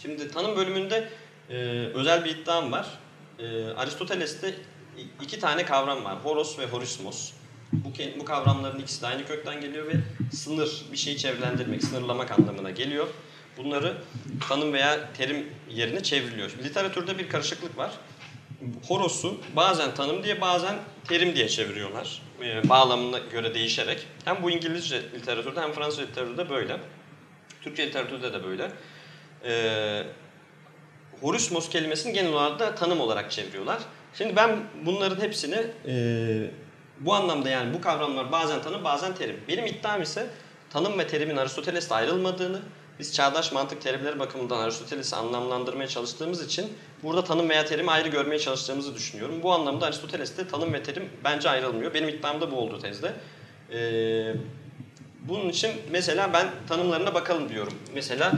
Şimdi 0.03 0.31
tanım 0.31 0.57
bölümünde 0.57 1.09
e, 1.51 1.55
özel 1.95 2.25
bir 2.25 2.31
iddiam 2.31 2.73
var. 2.73 2.99
E, 3.39 3.65
Aristoteles'te 3.65 4.55
iki 5.23 5.41
tane 5.41 5.65
kavram 5.65 6.05
var. 6.05 6.19
Horos 6.25 6.59
ve 6.59 6.67
horismos. 6.67 7.33
Bu, 7.73 7.93
bu 8.21 8.25
kavramların 8.25 8.81
ikisi 8.81 9.03
de 9.03 9.07
aynı 9.07 9.27
kökten 9.27 9.61
geliyor 9.61 9.87
ve 9.87 9.95
sınır, 10.33 10.85
bir 10.93 10.97
şeyi 10.97 11.19
çevrelendirmek, 11.19 11.85
sınırlamak 11.85 12.31
anlamına 12.39 12.71
geliyor. 12.71 13.07
Bunları 13.57 13.97
tanım 14.49 14.73
veya 14.73 15.13
terim 15.13 15.47
yerine 15.71 16.03
çevriliyor. 16.03 16.51
Literatürde 16.65 17.19
bir 17.19 17.29
karışıklık 17.29 17.79
var. 17.79 17.91
Horos'u 18.89 19.41
bazen 19.57 19.95
tanım 19.95 20.23
diye 20.23 20.41
bazen 20.41 20.77
terim 21.09 21.35
diye 21.35 21.49
çeviriyorlar. 21.49 22.23
E, 22.45 22.69
bağlamına 22.69 23.19
göre 23.19 23.55
değişerek. 23.55 24.07
Hem 24.25 24.43
bu 24.43 24.51
İngilizce 24.51 25.03
literatürde 25.03 25.61
hem 25.61 25.73
Fransız 25.73 26.01
literatürde 26.01 26.51
böyle. 26.51 26.77
Türkçe 27.63 27.87
literatürde 27.87 28.33
de 28.33 28.45
böyle. 28.45 28.71
E, 29.45 30.05
Horismos 31.21 31.69
kelimesini 31.69 32.13
genel 32.13 32.33
olarak 32.33 32.59
da 32.59 32.75
tanım 32.75 33.01
olarak 33.01 33.31
çeviriyorlar. 33.31 33.79
Şimdi 34.15 34.37
ben 34.37 34.59
bunların 34.87 35.23
hepsini 35.23 35.67
e, 35.87 35.95
bu 37.01 37.15
anlamda 37.15 37.49
yani 37.49 37.75
bu 37.75 37.81
kavramlar 37.81 38.33
bazen 38.33 38.63
tanım 38.63 38.85
bazen 38.85 39.15
terim. 39.15 39.41
Benim 39.49 39.67
iddiam 39.67 40.03
ise 40.03 40.27
tanım 40.71 40.99
ve 40.99 41.07
terimin 41.07 41.37
Aristoteles'te 41.37 41.95
ayrılmadığını, 41.95 42.61
biz 43.01 43.15
çağdaş 43.15 43.53
mantık 43.53 43.83
terimleri 43.83 44.19
bakımından 44.19 44.59
Aristoteles'i 44.59 45.17
anlamlandırmaya 45.17 45.89
çalıştığımız 45.89 46.45
için 46.45 46.73
burada 47.03 47.25
tanım 47.25 47.49
veya 47.49 47.65
terimi 47.65 47.91
ayrı 47.91 48.09
görmeye 48.09 48.39
çalıştığımızı 48.39 48.95
düşünüyorum. 48.95 49.43
Bu 49.43 49.53
anlamda 49.53 49.87
Aristoteles'te 49.87 50.49
tanım 50.49 50.73
ve 50.73 50.83
terim 50.83 51.09
bence 51.25 51.51
ayrılmıyor. 51.51 51.95
Benim 51.95 52.09
iddiam 52.09 52.41
da 52.41 52.51
bu 52.51 52.57
oldu 52.57 52.79
tezde. 52.79 53.13
Ee, 53.73 54.35
bunun 55.21 55.49
için 55.49 55.71
mesela 55.91 56.33
ben 56.33 56.49
tanımlarına 56.69 57.15
bakalım 57.15 57.49
diyorum. 57.49 57.73
Mesela 57.95 58.33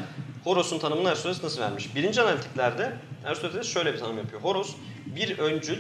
Horos'un 0.45 0.79
tanımını 0.79 1.09
Aristoteles 1.09 1.43
nasıl 1.43 1.61
vermiş? 1.61 1.95
Birinci 1.95 2.23
analitiklerde 2.23 2.93
Aristoteles 3.27 3.67
şöyle 3.67 3.95
bir 3.95 3.99
tanım 3.99 4.19
yapıyor. 4.19 4.43
Horos 4.43 4.75
bir 5.07 5.39
öncül 5.39 5.79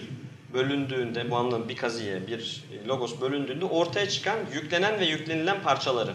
bölündüğünde, 0.55 1.31
bu 1.31 1.37
anlamda 1.37 1.69
bir 1.69 1.77
kaziye, 1.77 2.27
bir 2.27 2.65
logos 2.89 3.21
bölündüğünde 3.21 3.65
ortaya 3.65 4.09
çıkan 4.09 4.39
yüklenen 4.55 5.01
ve 5.01 5.05
yüklenilen 5.05 5.63
parçaları. 5.63 6.13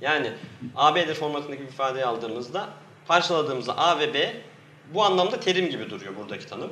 Yani 0.00 0.32
AB'dir 0.76 1.14
formatındaki 1.14 1.62
bir 1.62 1.68
ifadeyi 1.68 2.04
aldığımızda 2.04 2.68
parçaladığımızda 3.06 3.78
A 3.78 3.98
ve 3.98 4.14
B 4.14 4.36
bu 4.94 5.04
anlamda 5.04 5.40
terim 5.40 5.70
gibi 5.70 5.90
duruyor 5.90 6.16
buradaki 6.16 6.46
tanım. 6.46 6.70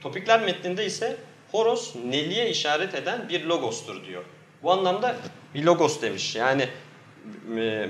Topikler 0.00 0.40
metninde 0.40 0.86
ise 0.86 1.16
Horos 1.52 1.94
neliğe 2.04 2.50
işaret 2.50 2.94
eden 2.94 3.28
bir 3.28 3.44
logostur 3.44 4.04
diyor. 4.04 4.24
Bu 4.62 4.72
anlamda 4.72 5.16
bir 5.54 5.64
logos 5.64 6.02
demiş. 6.02 6.36
Yani 6.36 6.68
e, 7.56 7.88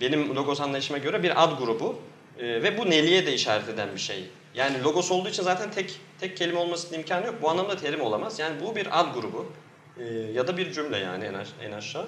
benim 0.00 0.36
logos 0.36 0.60
anlayışıma 0.60 0.98
göre 0.98 1.22
bir 1.22 1.44
ad 1.44 1.58
grubu 1.58 1.98
e, 2.38 2.62
ve 2.62 2.78
bu 2.78 2.90
neliğe 2.90 3.26
de 3.26 3.34
işaret 3.34 3.68
eden 3.68 3.88
bir 3.94 4.00
şey. 4.00 4.24
Yani 4.54 4.82
logos 4.82 5.10
olduğu 5.10 5.28
için 5.28 5.42
zaten 5.42 5.70
tek 5.70 6.00
tek 6.20 6.36
kelime 6.36 6.58
olmasının 6.58 6.98
imkanı 6.98 7.26
yok. 7.26 7.34
Bu 7.42 7.50
anlamda 7.50 7.76
terim 7.76 8.00
olamaz. 8.00 8.38
Yani 8.38 8.60
bu 8.60 8.76
bir 8.76 9.00
ad 9.00 9.14
grubu 9.14 9.52
e, 9.98 10.04
ya 10.08 10.46
da 10.46 10.56
bir 10.56 10.72
cümle 10.72 10.98
yani 10.98 11.30
en 11.62 11.72
aşağı. 11.72 12.06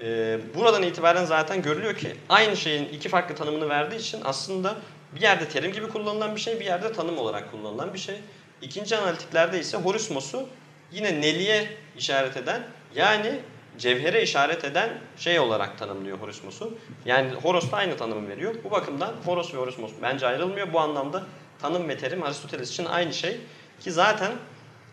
E, 0.00 0.38
buradan 0.54 0.82
itibaren 0.82 1.24
zaten 1.24 1.62
görülüyor 1.62 1.96
ki 1.96 2.16
aynı 2.28 2.56
şeyin 2.56 2.88
iki 2.88 3.08
farklı 3.08 3.34
tanımını 3.34 3.68
verdiği 3.68 3.96
için 3.96 4.20
aslında 4.24 4.76
bir 5.14 5.20
yerde 5.20 5.48
terim 5.48 5.72
gibi 5.72 5.88
kullanılan 5.88 6.36
bir 6.36 6.40
şey, 6.40 6.60
bir 6.60 6.64
yerde 6.64 6.92
tanım 6.92 7.18
olarak 7.18 7.50
kullanılan 7.50 7.94
bir 7.94 7.98
şey. 7.98 8.16
İkinci 8.62 8.96
analitiklerde 8.96 9.60
ise 9.60 9.76
horismosu 9.76 10.48
yine 10.92 11.20
neliğe 11.20 11.68
işaret 11.98 12.36
eden 12.36 12.62
yani 12.94 13.40
cevhere 13.78 14.22
işaret 14.22 14.64
eden 14.64 14.90
şey 15.16 15.38
olarak 15.40 15.78
tanımlıyor 15.78 16.18
horismosu. 16.18 16.78
Yani 17.04 17.32
horos 17.32 17.72
da 17.72 17.76
aynı 17.76 17.96
tanımı 17.96 18.28
veriyor. 18.28 18.54
Bu 18.64 18.70
bakımdan 18.70 19.14
horos 19.24 19.54
ve 19.54 19.58
horismos 19.58 19.92
bence 20.02 20.26
ayrılmıyor. 20.26 20.72
Bu 20.72 20.80
anlamda 20.80 21.22
tanım 21.62 21.88
ve 21.88 21.98
terim 21.98 22.22
Aristoteles 22.22 22.70
için 22.70 22.84
aynı 22.84 23.14
şey. 23.14 23.40
Ki 23.80 23.92
zaten 23.92 24.32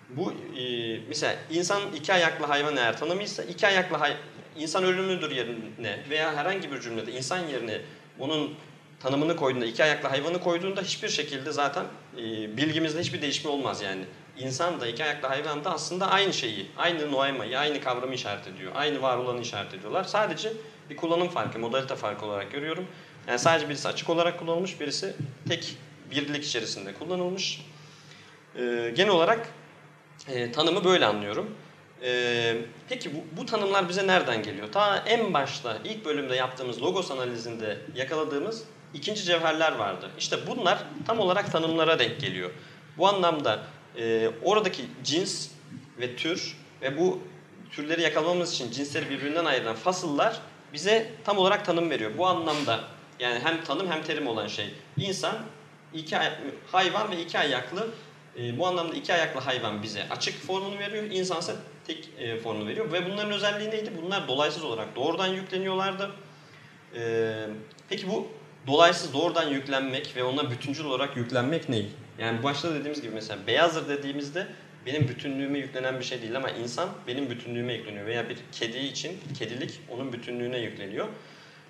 bu 0.10 0.32
e, 0.32 1.00
mesela 1.08 1.36
insan 1.50 1.82
iki 1.96 2.14
ayaklı 2.14 2.46
hayvan 2.46 2.78
eğer 2.78 2.98
tanımıysa 2.98 3.44
iki 3.44 3.68
ayaklı 3.68 3.98
hay 3.98 4.14
insan 4.58 4.84
ölümlüdür 4.84 5.32
yerine 5.32 6.00
veya 6.10 6.36
herhangi 6.36 6.72
bir 6.72 6.82
cümlede 6.82 7.12
insan 7.12 7.48
yerine 7.48 7.82
onun 8.20 8.54
tanımını 9.00 9.36
koyduğunda, 9.36 9.66
iki 9.66 9.84
ayaklı 9.84 10.10
hayvanı 10.10 10.40
koyduğunda 10.40 10.82
hiçbir 10.82 11.10
şekilde 11.10 11.52
zaten 11.52 11.86
e, 12.18 12.58
bilgimizde 12.58 13.00
hiçbir 13.00 13.22
değişme 13.22 13.50
olmaz 13.50 13.82
yani. 13.82 14.02
İnsan 14.40 14.82
da 14.82 14.88
iki 14.88 15.04
ayaklı 15.04 15.28
hayvan 15.28 15.64
da 15.64 15.74
aslında 15.74 16.12
aynı 16.12 16.34
şeyi, 16.34 16.68
aynı 16.78 17.12
noemayı, 17.12 17.60
aynı 17.60 17.82
kavramı 17.82 18.14
işaret 18.14 18.48
ediyor. 18.48 18.72
Aynı 18.76 19.02
var 19.02 19.18
olanı 19.18 19.42
işaret 19.42 19.74
ediyorlar. 19.74 20.04
Sadece 20.04 20.54
bir 20.90 20.96
kullanım 20.96 21.30
farkı, 21.30 21.60
modalite 21.60 21.96
farkı 21.96 22.26
olarak 22.26 22.52
görüyorum. 22.52 22.88
Yani 23.28 23.40
sadece 23.40 23.70
birisi 23.70 23.88
açık 23.88 24.10
olarak 24.10 24.40
kullanılmış, 24.40 24.80
birisi 24.80 25.16
tek 25.48 25.76
birlik 26.12 26.46
içerisinde 26.46 26.94
kullanılmış. 26.94 27.66
E, 28.56 28.94
genel 28.96 29.10
olarak 29.10 29.50
e, 30.28 30.52
tanımı 30.52 30.84
böyle 30.84 31.06
anlıyorum. 31.06 31.56
E, 32.04 32.58
peki 32.90 33.16
bu, 33.16 33.18
bu 33.38 33.46
tanımlar 33.46 33.90
bize 33.90 34.08
nereden 34.08 34.44
geliyor? 34.44 34.72
Ta 34.72 35.04
en 35.08 35.34
başta 35.34 35.78
ilk 35.86 36.06
bölümde 36.06 36.36
yaptığımız 36.36 36.82
logos 36.82 37.12
analizinde 37.12 37.78
yakaladığımız 37.96 38.64
ikinci 38.94 39.24
cevherler 39.24 39.76
vardı. 39.76 40.10
İşte 40.20 40.38
bunlar 40.48 40.84
tam 41.08 41.20
olarak 41.20 41.52
tanımlara 41.52 42.00
denk 42.00 42.20
geliyor. 42.20 42.50
Bu 42.98 43.08
anlamda 43.08 43.60
e, 43.98 44.30
oradaki 44.44 44.86
cins 45.04 45.48
ve 46.00 46.16
tür 46.16 46.58
ve 46.82 46.98
bu 46.98 47.20
türleri 47.72 48.02
yakalamamız 48.02 48.54
için 48.54 48.72
cinsleri 48.72 49.10
birbirinden 49.10 49.46
ayıran 49.46 49.76
fasıllar 49.76 50.40
bize 50.74 51.12
tam 51.24 51.38
olarak 51.38 51.66
tanım 51.66 51.90
veriyor. 51.90 52.12
Bu 52.18 52.28
anlamda 52.28 52.80
yani 53.20 53.40
hem 53.44 53.64
tanım 53.64 53.92
hem 53.92 54.04
terim 54.04 54.28
olan 54.28 54.48
şey. 54.48 54.74
İnsan, 54.98 55.36
iki 55.94 56.18
ay- 56.18 56.34
hayvan 56.72 57.12
ve 57.12 57.22
iki 57.22 57.40
ayaklı 57.40 57.88
e, 58.40 58.58
bu 58.58 58.68
anlamda 58.68 58.96
iki 58.96 59.14
ayaklı 59.14 59.40
hayvan 59.40 59.84
bize 59.84 60.04
açık 60.10 60.42
formunu 60.42 60.80
veriyor, 60.80 61.04
insansa 61.04 61.56
tek 61.90 62.10
e, 62.20 62.38
formunu 62.38 62.68
veriyor. 62.68 62.92
Ve 62.92 63.06
bunların 63.06 63.32
özelliği 63.32 63.70
neydi? 63.70 63.92
Bunlar 64.02 64.28
dolaysız 64.28 64.64
olarak 64.64 64.96
doğrudan 64.96 65.28
yükleniyorlardı. 65.28 66.12
E, 66.96 67.46
peki 67.90 68.10
bu 68.10 68.28
dolaysız 68.68 69.14
doğrudan 69.14 69.50
yüklenmek 69.50 70.16
ve 70.16 70.24
ona 70.24 70.52
bütüncül 70.52 70.86
olarak 70.86 71.18
yüklenmek 71.18 71.70
ne? 71.70 71.86
Yani 72.20 72.44
başta 72.44 72.74
dediğimiz 72.74 73.02
gibi 73.02 73.14
mesela 73.14 73.48
beyazdır 73.48 73.90
dediğimizde 73.90 74.48
benim 74.86 75.08
bütünlüğüme 75.08 75.60
yüklenen 75.60 76.00
bir 76.00 76.04
şey 76.04 76.22
değil 76.22 76.36
ama 76.36 76.50
insan 76.50 76.90
benim 77.08 77.30
bütünlüğüme 77.30 77.74
yükleniyor 77.74 78.06
veya 78.06 78.30
bir 78.30 78.38
kedi 78.52 78.78
için 78.78 79.18
kedilik 79.40 79.80
onun 79.90 80.14
bütünlüğüne 80.14 80.58
yükleniyor. 80.58 81.08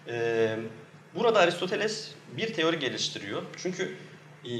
Ee, 0.07 0.55
burada 1.15 1.39
Aristoteles 1.39 2.11
bir 2.37 2.53
teori 2.53 2.79
geliştiriyor. 2.79 3.43
Çünkü 3.57 3.95
e, 4.45 4.51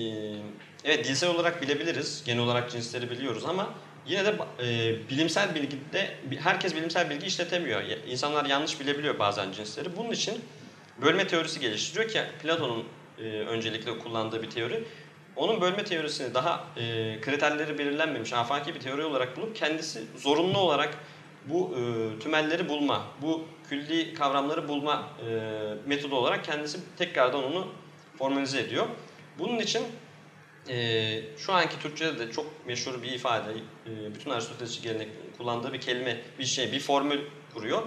evet 0.83 1.05
dilsel 1.05 1.29
olarak 1.29 1.61
bilebiliriz, 1.61 2.23
genel 2.25 2.43
olarak 2.43 2.71
cinsleri 2.71 3.09
biliyoruz 3.09 3.45
ama 3.45 3.73
yine 4.07 4.25
de 4.25 4.35
e, 4.63 5.09
bilimsel 5.09 5.55
bilgide 5.55 6.15
herkes 6.39 6.75
bilimsel 6.75 7.09
bilgi 7.09 7.27
işletemiyor. 7.27 7.81
İnsanlar 8.07 8.45
yanlış 8.45 8.79
bilebiliyor 8.79 9.19
bazen 9.19 9.51
cinsleri. 9.51 9.97
Bunun 9.97 10.11
için 10.11 10.41
bölme 11.01 11.27
teorisi 11.27 11.59
geliştiriyor 11.59 12.09
ki 12.09 12.21
Platon'un 12.43 12.83
e, 13.19 13.23
öncelikle 13.23 13.99
kullandığı 13.99 14.41
bir 14.41 14.49
teori. 14.49 14.83
Onun 15.35 15.61
bölme 15.61 15.83
teorisini 15.83 16.33
daha 16.33 16.67
e, 16.77 17.17
kriterleri 17.21 17.77
belirlenmemiş 17.77 18.33
afaki 18.33 18.75
bir 18.75 18.79
teori 18.79 19.03
olarak 19.03 19.37
bulup 19.37 19.55
kendisi 19.55 20.03
zorunlu 20.17 20.57
olarak 20.57 20.97
bu 21.45 21.75
e, 21.77 22.19
tümelleri 22.19 22.69
bulma, 22.69 23.05
bu 23.21 23.45
külli 23.69 24.13
kavramları 24.13 24.67
bulma 24.67 25.09
e, 25.29 25.39
metodu 25.85 26.15
olarak 26.15 26.45
kendisi 26.45 26.79
tekrardan 26.97 27.43
onu 27.43 27.67
formalize 28.17 28.59
ediyor. 28.59 28.87
Bunun 29.39 29.59
için 29.59 29.83
e, 30.69 31.21
şu 31.37 31.53
anki 31.53 31.79
Türkçe'de 31.79 32.19
de 32.19 32.31
çok 32.31 32.67
meşhur 32.67 33.03
bir 33.03 33.11
ifade, 33.11 33.51
e, 33.89 34.15
bütün 34.15 34.29
Aristotelesçi 34.29 34.81
gelenek 34.81 35.09
kullandığı 35.37 35.73
bir 35.73 35.81
kelime, 35.81 36.21
bir 36.39 36.45
şey, 36.45 36.71
bir 36.71 36.79
formül 36.79 37.19
kuruyor. 37.53 37.83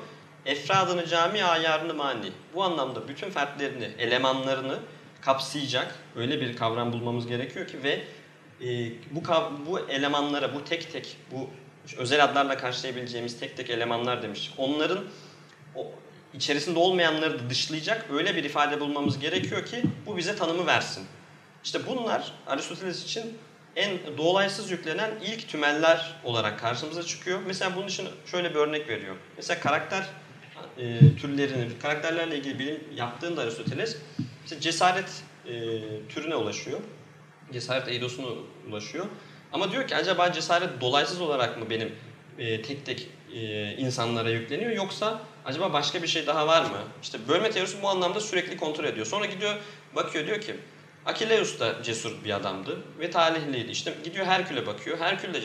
Efradını 0.46 1.06
cami, 1.06 1.44
ayarını 1.44 1.94
mani. 1.94 2.32
Bu 2.54 2.62
anlamda 2.62 3.08
bütün 3.08 3.30
fertlerini, 3.30 3.88
elemanlarını 3.98 4.78
kapsayacak 5.20 5.94
öyle 6.16 6.40
bir 6.40 6.56
kavram 6.56 6.92
bulmamız 6.92 7.26
gerekiyor 7.26 7.66
ki 7.66 7.82
ve 7.82 8.02
e, 8.60 8.92
bu 9.10 9.22
bu 9.66 9.80
elemanlara, 9.80 10.54
bu 10.54 10.64
tek 10.64 10.92
tek, 10.92 11.16
bu 11.30 11.50
özel 11.98 12.24
adlarla 12.24 12.56
karşılayabileceğimiz 12.56 13.40
tek 13.40 13.56
tek 13.56 13.70
elemanlar 13.70 14.22
demiştik. 14.22 14.54
Onların 14.58 15.04
o, 15.74 15.92
içerisinde 16.34 16.78
olmayanları 16.78 17.38
da 17.38 17.50
dışlayacak 17.50 18.06
öyle 18.10 18.36
bir 18.36 18.44
ifade 18.44 18.80
bulmamız 18.80 19.18
gerekiyor 19.18 19.66
ki 19.66 19.82
bu 20.06 20.16
bize 20.16 20.36
tanımı 20.36 20.66
versin. 20.66 21.06
İşte 21.64 21.86
bunlar 21.86 22.32
Aristoteles 22.46 23.04
için 23.04 23.38
en 23.76 23.98
dolaysız 24.18 24.70
yüklenen 24.70 25.10
ilk 25.24 25.48
tümeller 25.48 26.14
olarak 26.24 26.60
karşımıza 26.60 27.02
çıkıyor. 27.02 27.40
Mesela 27.46 27.76
bunun 27.76 27.86
için 27.86 28.08
şöyle 28.26 28.50
bir 28.50 28.54
örnek 28.54 28.88
veriyor. 28.88 29.16
Mesela 29.36 29.60
karakter 29.60 30.06
e, 30.78 30.98
türlerini, 31.20 31.78
karakterlerle 31.82 32.38
ilgili 32.38 32.58
bilim 32.58 32.80
yaptığında 32.96 33.42
Aristoteles 33.42 33.96
işte 34.44 34.60
cesaret 34.60 35.22
e, 35.46 35.52
türüne 36.08 36.36
ulaşıyor. 36.36 36.80
Cesaret 37.52 37.88
eidosuna 37.88 38.26
ulaşıyor. 38.68 39.06
Ama 39.52 39.72
diyor 39.72 39.88
ki 39.88 39.96
acaba 39.96 40.32
cesaret 40.32 40.80
dolaysız 40.80 41.20
olarak 41.20 41.58
mı 41.58 41.70
benim 41.70 41.94
e, 42.38 42.62
tek 42.62 42.86
tek 42.86 43.08
e, 43.34 43.72
insanlara 43.72 44.30
yükleniyor 44.30 44.70
yoksa 44.70 45.20
acaba 45.44 45.72
başka 45.72 46.02
bir 46.02 46.08
şey 46.08 46.26
daha 46.26 46.46
var 46.46 46.62
mı? 46.62 46.78
İşte 47.02 47.18
bölme 47.28 47.50
teorisi 47.50 47.82
bu 47.82 47.88
anlamda 47.88 48.20
sürekli 48.20 48.56
kontrol 48.56 48.84
ediyor. 48.84 49.06
Sonra 49.06 49.26
gidiyor 49.26 49.54
bakıyor 49.96 50.26
diyor 50.26 50.40
ki 50.40 50.56
Akileus 51.06 51.60
da 51.60 51.82
cesur 51.82 52.24
bir 52.24 52.30
adamdı 52.30 52.82
ve 52.98 53.10
talihliydi. 53.10 53.70
İşte 53.70 53.94
gidiyor 54.04 54.26
Herkül'e 54.26 54.66
bakıyor. 54.66 54.98
Herkül 54.98 55.34
de 55.34 55.40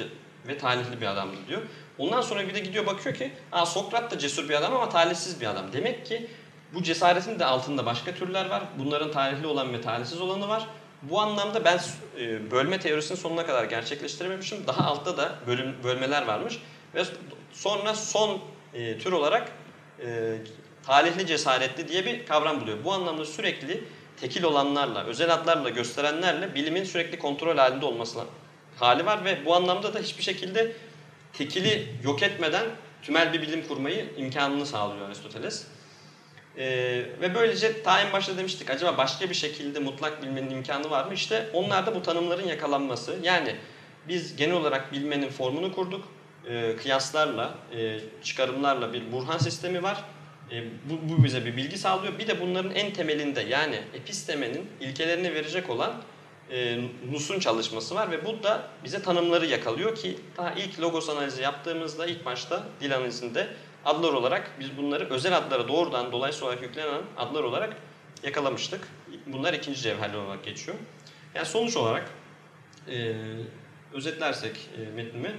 ve 0.48 0.58
talihli 0.58 1.02
bir 1.02 1.06
adamdı 1.06 1.36
diyor. 1.48 1.62
Ondan 1.98 2.22
sonra 2.22 2.48
bir 2.48 2.54
de 2.54 2.60
gidiyor 2.60 2.86
bakıyor 2.86 3.16
ki 3.16 3.32
Aa, 3.52 3.66
Sokrat 3.66 4.12
da 4.12 4.20
cesur 4.20 4.50
bir 4.50 4.54
adam 4.54 4.76
ama 4.76 4.90
talihsiz 4.90 5.42
bir 5.42 5.46
adam. 5.46 5.74
Demek 5.74 6.06
ki 6.06 6.28
bu 6.74 6.84
cesaretin 6.84 7.40
de 7.40 7.46
altında 7.46 7.86
başka 7.86 8.16
türler 8.16 8.46
var. 8.50 8.64
Bunların 8.80 9.12
talihli 9.12 9.48
olan 9.48 9.74
ve 9.74 9.82
talihsiz 9.82 10.22
olanı 10.22 10.48
var. 10.48 10.68
Bu 11.02 11.22
anlamda 11.22 11.66
ben 11.66 11.80
e, 12.20 12.52
bölme 12.52 12.80
teorisini 12.80 13.18
sonuna 13.18 13.46
kadar 13.46 13.64
gerçekleştirememişim. 13.64 14.68
Daha 14.68 14.86
altta 14.86 15.18
da 15.18 15.36
bölüm, 15.48 15.76
bölmeler 15.84 16.28
varmış. 16.28 16.60
Ve 16.96 17.04
sonra 17.54 17.96
son 17.96 18.40
e, 18.74 18.98
tür 18.98 19.12
olarak 19.12 19.52
e, 20.06 20.38
talihli 20.86 21.28
cesaretli 21.28 21.88
diye 21.88 22.06
bir 22.06 22.26
kavram 22.26 22.62
buluyor. 22.62 22.84
Bu 22.84 22.94
anlamda 22.94 23.26
sürekli 23.26 23.84
tekil 24.20 24.44
olanlarla, 24.44 25.04
özel 25.04 25.34
adlarla 25.34 25.70
gösterenlerle 25.70 26.56
bilimin 26.56 26.84
sürekli 26.84 27.20
kontrol 27.20 27.58
halinde 27.58 27.86
olması 27.86 28.20
hali 28.80 29.06
var 29.06 29.26
ve 29.26 29.46
bu 29.46 29.56
anlamda 29.56 29.94
da 29.94 30.00
hiçbir 30.00 30.24
şekilde 30.24 30.72
tekili 31.34 31.88
yok 32.04 32.24
etmeden 32.24 32.66
tümel 33.02 33.34
bir 33.34 33.42
bilim 33.42 33.68
kurmayı 33.68 34.06
imkanını 34.18 34.66
sağlıyor 34.66 35.08
Aristoteles. 35.08 35.66
Ee, 36.58 36.66
ve 37.22 37.36
böylece 37.36 37.84
ta 37.84 38.02
en 38.02 38.14
başta 38.14 38.38
demiştik 38.38 38.70
acaba 38.70 38.98
başka 38.98 39.30
bir 39.30 39.36
şekilde 39.36 39.80
mutlak 39.80 40.24
bilmenin 40.24 40.50
imkanı 40.50 40.90
var 40.90 41.06
mı? 41.06 41.14
İşte 41.14 41.50
onlarda 41.54 41.96
bu 41.96 42.02
tanımların 42.02 42.48
yakalanması. 42.48 43.16
Yani 43.24 43.56
biz 44.08 44.36
genel 44.36 44.56
olarak 44.56 44.92
bilmenin 44.92 45.30
formunu 45.30 45.76
kurduk. 45.76 46.06
Ee, 46.50 46.76
kıyaslarla, 46.82 47.56
e, 47.76 48.00
çıkarımlarla 48.24 48.94
bir 48.94 49.12
burhan 49.12 49.38
sistemi 49.38 49.84
var. 49.84 50.04
E, 50.52 50.64
bu, 50.64 51.10
bu 51.10 51.24
bize 51.24 51.46
bir 51.46 51.58
bilgi 51.58 51.78
sağlıyor. 51.78 52.20
Bir 52.20 52.28
de 52.28 52.42
bunların 52.42 52.72
en 52.72 52.94
temelinde 52.94 53.42
yani 53.42 53.80
epistemenin 53.94 54.70
ilkelerini 54.82 55.34
verecek 55.34 55.70
olan 55.70 55.94
e, 56.52 56.80
Nuss'un 57.12 57.40
çalışması 57.40 57.96
var 57.96 58.12
ve 58.12 58.26
bu 58.26 58.44
da 58.44 58.68
bize 58.84 59.02
tanımları 59.02 59.46
yakalıyor 59.46 59.96
ki 59.96 60.18
daha 60.38 60.52
ilk 60.52 60.80
logos 60.80 61.10
analizi 61.10 61.42
yaptığımızda 61.42 62.06
ilk 62.06 62.26
başta 62.26 62.64
dil 62.82 62.96
analizinde 62.96 63.48
adlar 63.86 64.14
olarak 64.14 64.52
biz 64.60 64.78
bunları 64.78 65.10
özel 65.10 65.38
adlara 65.38 65.68
doğrudan 65.68 66.12
dolayısıyla 66.12 66.48
olarak 66.48 66.64
yüklenen 66.64 67.02
adlar 67.18 67.44
olarak 67.44 67.78
yakalamıştık. 68.24 68.88
Bunlar 69.26 69.54
ikinci 69.54 69.82
cevherli 69.82 70.18
olarak 70.18 70.44
geçiyor. 70.44 70.78
Yani 71.36 71.46
sonuç 71.46 71.78
olarak 71.78 72.12
e, 72.90 73.16
özetlersek 73.94 74.70
e, 74.78 74.92
metnimi 74.96 75.32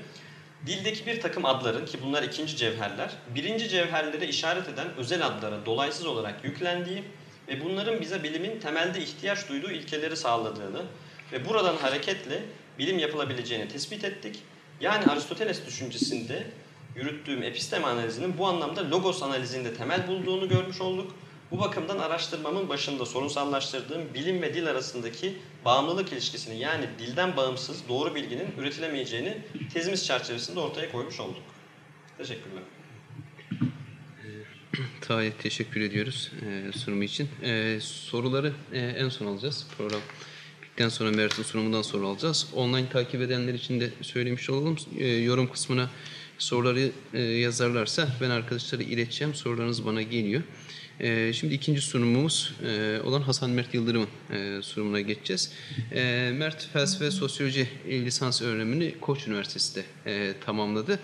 dildeki 0.67 1.07
bir 1.07 1.21
takım 1.21 1.45
adların 1.45 1.87
ki 1.87 1.99
bunlar 2.03 2.23
ikinci 2.23 2.57
cevherler 2.57 3.11
birinci 3.35 3.69
cevherlere 3.69 4.27
işaret 4.27 4.69
eden 4.69 4.89
özel 4.97 5.27
adlara 5.27 5.67
dolaysız 5.67 6.07
olarak 6.07 6.45
yüklendiği 6.45 7.05
ve 7.49 7.65
bunların 7.65 8.01
bize 8.01 8.23
bilimin 8.23 8.61
temelde 8.61 9.01
ihtiyaç 9.01 9.49
duyduğu 9.49 9.71
ilkeleri 9.71 10.17
sağladığını 10.17 10.83
ve 11.33 11.49
buradan 11.49 11.77
hareketle 11.77 12.43
bilim 12.79 12.99
yapılabileceğini 12.99 13.69
tespit 13.69 14.05
ettik. 14.05 14.43
Yani 14.81 15.05
Aristoteles 15.05 15.67
düşüncesinde 15.67 16.47
yürüttüğüm 16.97 17.43
episteme 17.43 17.87
analizinin 17.87 18.39
bu 18.39 18.47
anlamda 18.47 18.91
logos 18.91 19.23
analizinde 19.23 19.75
temel 19.75 20.09
bulduğunu 20.09 20.49
görmüş 20.49 20.81
olduk. 20.81 21.15
Bu 21.51 21.59
bakımdan 21.61 21.99
araştırmamın 21.99 22.69
başında 22.69 23.07
sorunsallaştırdığım 23.07 24.15
bilim 24.15 24.43
ve 24.43 24.55
dil 24.55 24.67
arasındaki 24.67 25.39
bağımlılık 25.65 26.13
ilişkisini 26.13 26.59
yani 26.59 26.87
dilden 26.99 27.37
bağımsız 27.37 27.89
doğru 27.89 28.15
bilginin 28.15 28.49
üretilemeyeceğini 28.59 29.39
tezimiz 29.73 30.07
çerçevesinde 30.07 30.61
ortaya 30.61 30.93
koymuş 30.93 31.21
olduk. 31.21 31.43
Teşekkürler. 32.19 32.63
Tahir 35.01 35.33
teşekkür 35.33 35.81
ediyoruz 35.81 36.33
e, 36.47 36.73
sunumu 36.79 37.05
için. 37.05 37.29
E, 37.43 37.79
soruları 37.83 38.53
e, 38.73 38.79
en 38.79 39.09
son 39.09 39.27
alacağız. 39.27 39.67
Program 39.79 40.01
bittikten 40.79 40.89
sonra 40.89 41.11
Mert'in 41.11 41.43
sunumundan 41.43 41.83
sonra 41.83 42.07
alacağız. 42.07 42.49
Online 42.55 42.89
takip 42.89 43.21
edenler 43.21 43.55
için 43.55 43.81
de 43.81 43.91
söylemiş 44.03 44.51
olalım. 44.51 44.77
E, 44.99 45.07
yorum 45.07 45.53
kısmına 45.53 45.91
soruları 46.39 46.91
e, 47.15 47.23
yazarlarsa 47.23 48.09
ben 48.21 48.31
arkadaşlara 48.31 48.83
ileteceğim. 48.83 49.35
Sorularınız 49.35 49.87
bana 49.87 50.03
geliyor. 50.03 50.43
E, 51.01 51.33
şimdi 51.33 51.55
ikinci 51.55 51.81
sunumumuz 51.81 52.55
e, 52.67 53.01
olan 53.05 53.23
Hasan 53.23 53.51
Mert 53.51 53.75
Yıldırım'ın 53.75 54.09
e, 54.37 54.63
sunumuna 54.63 55.01
geçeceğiz. 55.01 55.53
E, 55.93 56.31
Mert 56.35 56.69
felsefe 56.73 57.11
sosyoloji 57.11 57.69
lisans 57.87 58.43
öğrenimini 58.43 58.95
Koç 59.01 59.27
Üniversitesi'de 59.27 59.85
tamamladı. 60.41 60.99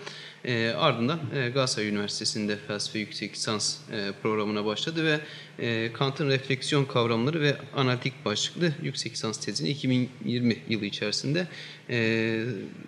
Ardından 0.77 1.19
e, 1.35 1.49
Galatasaray 1.49 1.89
Üniversitesi'nde 1.89 2.57
felsefe 2.67 2.99
yüksek 2.99 3.33
lisans 3.33 3.77
programına 4.21 4.65
başladı 4.65 5.05
ve 5.05 5.91
Kant'ın 5.93 6.29
refleksiyon 6.29 6.85
kavramları 6.85 7.41
ve 7.41 7.57
analitik 7.75 8.25
başlıklı 8.25 8.73
yüksek 8.83 9.11
lisans 9.11 9.37
tezini 9.37 9.69
2020 9.69 10.57
yılı 10.69 10.85
içerisinde 10.85 11.47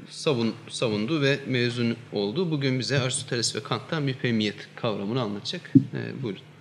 savun, 0.09 0.55
savundu 0.69 1.21
ve 1.21 1.39
mezun 1.47 1.95
oldu. 2.13 2.51
Bugün 2.51 2.79
bize 2.79 2.99
Aristoteles 2.99 3.55
ve 3.55 3.63
Kant'tan 3.63 4.03
müpemiyet 4.03 4.67
kavramını 4.75 5.21
anlatacak. 5.21 5.71
Buyurun. 6.23 6.56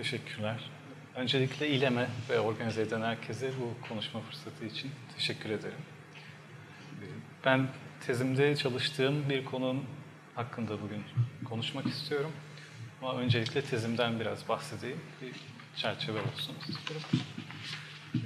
Teşekkürler. 0.00 0.60
Öncelikle 1.16 1.68
İLEM'e 1.68 2.08
ve 2.30 2.40
organize 2.40 2.82
eden 2.82 3.02
herkese 3.02 3.50
bu 3.60 3.88
konuşma 3.88 4.20
fırsatı 4.20 4.64
için 4.64 4.90
teşekkür 5.16 5.50
ederim. 5.50 5.78
Ben 7.44 7.68
tezimde 8.06 8.56
çalıştığım 8.56 9.28
bir 9.30 9.44
konunun 9.44 9.84
hakkında 10.34 10.82
bugün 10.82 11.04
konuşmak 11.44 11.86
istiyorum. 11.86 12.30
Ama 13.02 13.14
öncelikle 13.14 13.62
tezimden 13.62 14.20
biraz 14.20 14.48
bahsedeyim. 14.48 15.00
Bir 15.22 15.32
çerçeve 15.76 16.18
olsun 16.18 16.54
istiyorum. 16.68 17.06
Ee, 18.14 18.18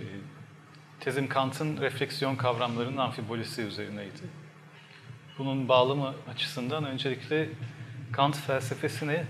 tezim 1.00 1.28
Kant'ın 1.28 1.80
refleksiyon 1.80 2.36
kavramlarının 2.36 2.96
amfibolisi 2.96 3.62
üzerineydi. 3.62 4.22
Bunun 5.38 5.68
bağlamı 5.68 6.14
açısından 6.30 6.84
öncelikle 6.84 7.48
Kant 8.12 8.36
felsefesini 8.36 9.24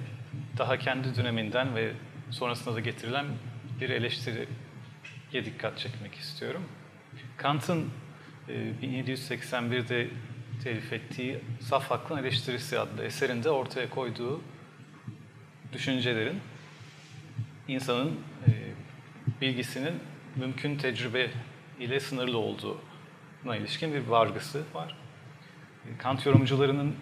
daha 0.58 0.78
kendi 0.78 1.16
döneminden 1.16 1.74
ve 1.74 1.92
sonrasında 2.30 2.74
da 2.74 2.80
getirilen 2.80 3.26
bir 3.80 3.90
eleştiriye 3.90 4.46
dikkat 5.44 5.78
çekmek 5.78 6.14
istiyorum. 6.14 6.62
Kant'ın 7.36 7.90
1781'de 8.48 10.02
e, 10.02 10.08
telif 10.64 10.92
ettiği 10.92 11.38
Saf 11.60 11.90
Hakkın 11.90 12.16
Eleştirisi 12.16 12.78
adlı 12.78 13.04
eserinde 13.04 13.50
ortaya 13.50 13.90
koyduğu 13.90 14.40
düşüncelerin 15.72 16.40
insanın 17.68 18.20
e, 18.46 18.50
bilgisinin 19.40 19.94
mümkün 20.36 20.76
tecrübe 20.76 21.30
ile 21.80 22.00
sınırlı 22.00 22.38
olduğuna 22.38 23.56
ilişkin 23.56 23.94
bir 23.94 24.06
vargısı 24.06 24.62
var. 24.74 24.96
E, 25.86 25.98
Kant 25.98 26.26
yorumcularının 26.26 26.96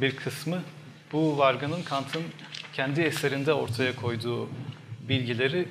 bir 0.00 0.16
kısmı 0.16 0.62
bu 1.12 1.38
vargının 1.38 1.82
Kant'ın 1.82 2.22
kendi 2.76 3.00
eserinde 3.00 3.52
ortaya 3.52 3.96
koyduğu 3.96 4.48
bilgileri 5.08 5.68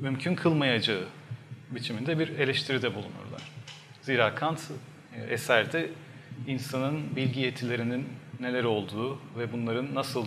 mümkün 0.00 0.34
kılmayacağı 0.34 1.04
biçiminde 1.70 2.18
bir 2.18 2.28
eleştiride 2.28 2.94
bulunurlar. 2.94 3.42
Zira 4.02 4.34
Kant 4.34 4.60
e, 5.16 5.22
eserde 5.22 5.90
insanın 6.46 7.16
bilgi 7.16 7.40
yetilerinin 7.40 8.08
neler 8.40 8.64
olduğu 8.64 9.18
ve 9.38 9.52
bunların 9.52 9.94
nasıl 9.94 10.26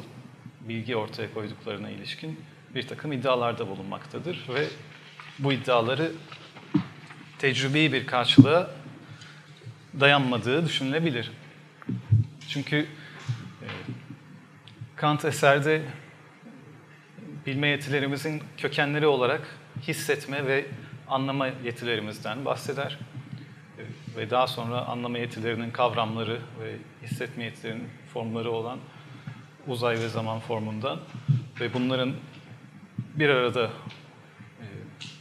bilgi 0.62 0.96
ortaya 0.96 1.34
koyduklarına 1.34 1.90
ilişkin 1.90 2.40
bir 2.76 2.88
takım 2.88 3.12
iddialarda 3.12 3.68
bulunmaktadır 3.68 4.46
ve 4.56 4.68
bu 5.40 5.54
iddiaları 5.54 6.12
tecrübi 7.40 7.94
bir 7.94 8.08
karşılığa 8.08 8.72
dayanmadığı 10.00 10.66
düşünülebilir. 10.66 11.32
Çünkü 12.48 12.88
Kant 14.98 15.26
eserde 15.26 15.82
bilme 17.46 17.68
yetilerimizin 17.68 18.44
kökenleri 18.58 19.08
olarak 19.08 19.42
hissetme 19.82 20.48
ve 20.48 20.66
anlama 21.08 21.48
yetilerimizden 21.48 22.46
bahseder. 22.46 23.00
Ve 24.18 24.30
daha 24.30 24.48
sonra 24.48 24.86
anlama 24.86 25.18
yetilerinin 25.18 25.72
kavramları 25.72 26.40
ve 26.64 26.76
hissetme 27.02 27.44
yetilerinin 27.44 27.88
formları 28.14 28.52
olan 28.52 28.80
uzay 29.68 30.00
ve 30.00 30.10
zaman 30.10 30.40
formundan 30.40 31.00
ve 31.60 31.74
bunların 31.74 32.14
bir 33.16 33.30
arada 33.30 33.66
e, 33.66 34.66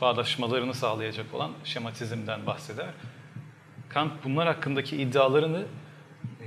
bağdaşmalarını 0.01 0.75
sağlayacak 0.75 1.35
olan 1.35 1.53
şematizmden 1.65 2.47
bahseder. 2.47 2.91
Kant 3.89 4.13
bunlar 4.25 4.47
hakkındaki 4.47 4.97
iddialarını 4.97 5.65
e, 6.41 6.47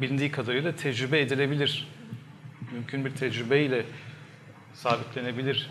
bilindiği 0.00 0.30
kadarıyla 0.30 0.76
tecrübe 0.76 1.20
edilebilir, 1.20 1.95
mümkün 2.72 3.04
bir 3.04 3.10
tecrübeyle 3.10 3.84
sabitlenebilir 4.74 5.70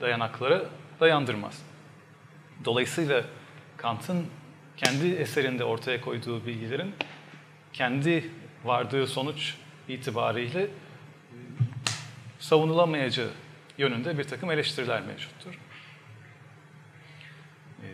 dayanaklara 0.00 0.64
dayandırmaz. 1.00 1.62
Dolayısıyla 2.64 3.24
Kant'ın 3.76 4.26
kendi 4.76 5.08
eserinde 5.08 5.64
ortaya 5.64 6.00
koyduğu 6.00 6.46
bilgilerin 6.46 6.94
kendi 7.72 8.30
vardığı 8.64 9.06
sonuç 9.06 9.54
itibariyle 9.88 10.66
savunulamayacağı 12.38 13.30
yönünde 13.78 14.18
bir 14.18 14.24
takım 14.24 14.50
eleştiriler 14.50 15.02
mevcuttur. 15.02 15.58
E, 17.82 17.86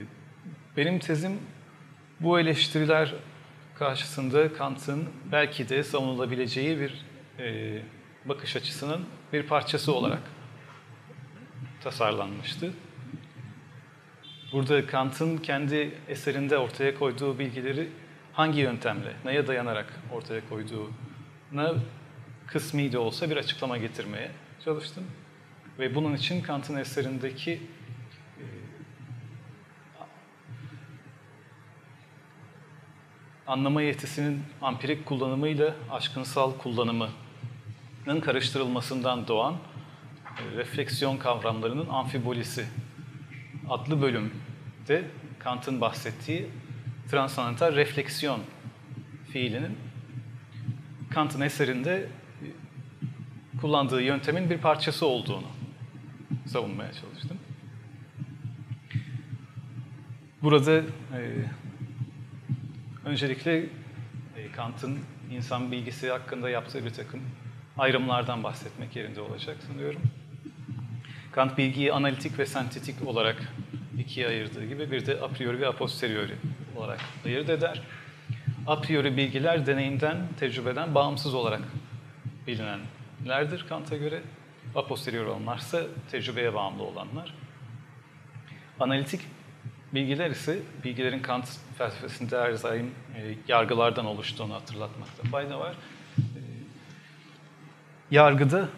Benim 0.77 0.99
tezim 0.99 1.39
bu 2.21 2.41
eleştiriler 2.41 3.15
karşısında 3.75 4.53
Kant'ın 4.53 5.09
belki 5.33 5.69
de 5.69 5.85
savunulabileceği 5.85 6.81
bir 6.81 7.05
e, 7.39 7.83
bakış 8.29 8.57
açısının 8.57 9.05
bir 9.33 9.43
parçası 9.43 9.95
olarak 9.95 10.23
tasarlanmıştı. 11.81 12.73
Burada 14.53 14.87
Kant'ın 14.87 15.39
kendi 15.39 15.99
eserinde 16.09 16.59
ortaya 16.59 16.99
koyduğu 16.99 17.39
bilgileri 17.39 17.89
hangi 18.33 18.61
yöntemle, 18.61 19.13
neye 19.25 19.47
dayanarak 19.47 20.01
ortaya 20.13 20.49
koyduğuna 20.49 21.75
kısmi 22.47 22.93
de 22.93 22.99
olsa 22.99 23.31
bir 23.31 23.37
açıklama 23.37 23.79
getirmeye 23.79 24.31
çalıştım. 24.65 25.05
Ve 25.79 25.95
bunun 25.95 26.17
için 26.17 26.43
Kant'ın 26.43 26.77
eserindeki 26.77 27.53
e, 28.39 28.45
anlama 33.47 33.83
yetisinin 33.83 34.43
ampirik 34.63 35.07
kullanımıyla 35.07 35.75
aşkınsal 35.91 36.53
kullanımının 38.07 38.25
karıştırılmasından 38.25 39.29
doğan 39.29 39.55
e, 39.55 40.57
refleksiyon 40.57 41.17
kavramlarının 41.17 41.89
amfibolisi 41.89 42.67
adlı 43.71 44.03
bölümde 44.03 45.05
Kant'ın 45.39 45.81
bahsettiği 45.81 46.47
transandantal 47.11 47.77
refleksiyon 47.77 48.41
fiilinin 49.33 49.79
Kant'ın 51.11 51.41
eserinde 51.41 52.09
e, 52.43 52.47
kullandığı 53.61 54.03
yöntemin 54.03 54.51
bir 54.51 54.59
parçası 54.59 55.07
olduğunu 55.07 55.49
savunmaya 56.47 56.93
çalıştım. 56.93 57.39
Burada 60.43 60.77
e, 60.79 61.21
öncelikle 63.05 63.59
e, 64.37 64.53
Kant'ın 64.57 64.99
insan 65.31 65.73
bilgisi 65.73 66.11
hakkında 66.11 66.51
yaptığı 66.51 66.85
bir 66.85 66.91
takım 66.91 67.21
ayrımlardan 67.79 68.43
bahsetmek 68.43 68.97
yerinde 68.97 69.21
olacak 69.21 69.57
sanıyorum. 69.67 70.03
Kant 71.33 71.59
bilgiyi 71.59 71.93
analitik 71.93 72.39
ve 72.39 72.47
sentetik 72.47 73.07
olarak 73.07 73.53
ikiye 73.99 74.29
ayırdığı 74.29 74.67
gibi 74.67 74.91
bir 74.91 75.07
de 75.07 75.21
a 75.21 75.29
priori 75.29 75.61
ve 75.61 75.67
a 75.69 75.73
posteriori 75.73 76.35
olarak 76.77 77.01
ayırt 77.25 77.51
eder. 77.51 77.83
A 78.67 78.81
priori 78.81 79.17
bilgiler 79.17 79.67
deneyimden, 79.67 80.17
tecrübeden 80.41 80.95
bağımsız 80.95 81.35
olarak 81.35 81.63
bilinenlerdir 82.47 83.67
Kant'a 83.69 83.97
göre. 83.97 84.23
A 84.75 84.87
posteriori 84.87 85.29
olanlarsa 85.29 85.83
tecrübeye 86.11 86.55
bağımlı 86.55 86.83
olanlar. 86.83 87.35
Analitik 88.81 89.21
bilgiler 89.95 90.31
ise 90.31 90.59
bilgilerin 90.85 91.23
Kant 91.23 91.49
felsefesinde 91.79 92.39
her 92.39 92.63
daim 92.63 92.95
e, 93.17 93.35
yargılardan 93.49 94.07
oluştuğunu 94.07 94.55
hatırlatmakta 94.55 95.29
fayda 95.31 95.61
var. 95.61 95.75
Yargıda 98.11 98.69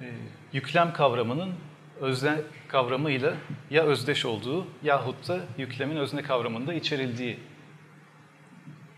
e, 0.00 0.06
yüklem 0.52 0.92
kavramının 0.92 1.54
özne 2.00 2.36
kavramıyla 2.68 3.34
ya 3.70 3.82
özdeş 3.82 4.24
olduğu 4.24 4.66
yahut 4.82 5.28
da 5.28 5.40
yüklemin 5.58 5.96
özne 5.96 6.22
kavramında 6.22 6.74
içerildiği 6.74 7.38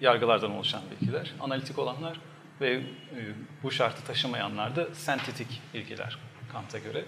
yargılardan 0.00 0.50
oluşan 0.50 0.82
bilgiler. 0.90 1.34
Analitik 1.40 1.78
olanlar 1.78 2.20
ve 2.60 2.72
e, 2.72 2.82
bu 3.62 3.70
şartı 3.70 4.04
taşımayanlar 4.04 4.76
da 4.76 4.94
sentetik 4.94 5.62
bilgiler 5.74 6.18
Kant'a 6.52 6.78
göre. 6.78 7.04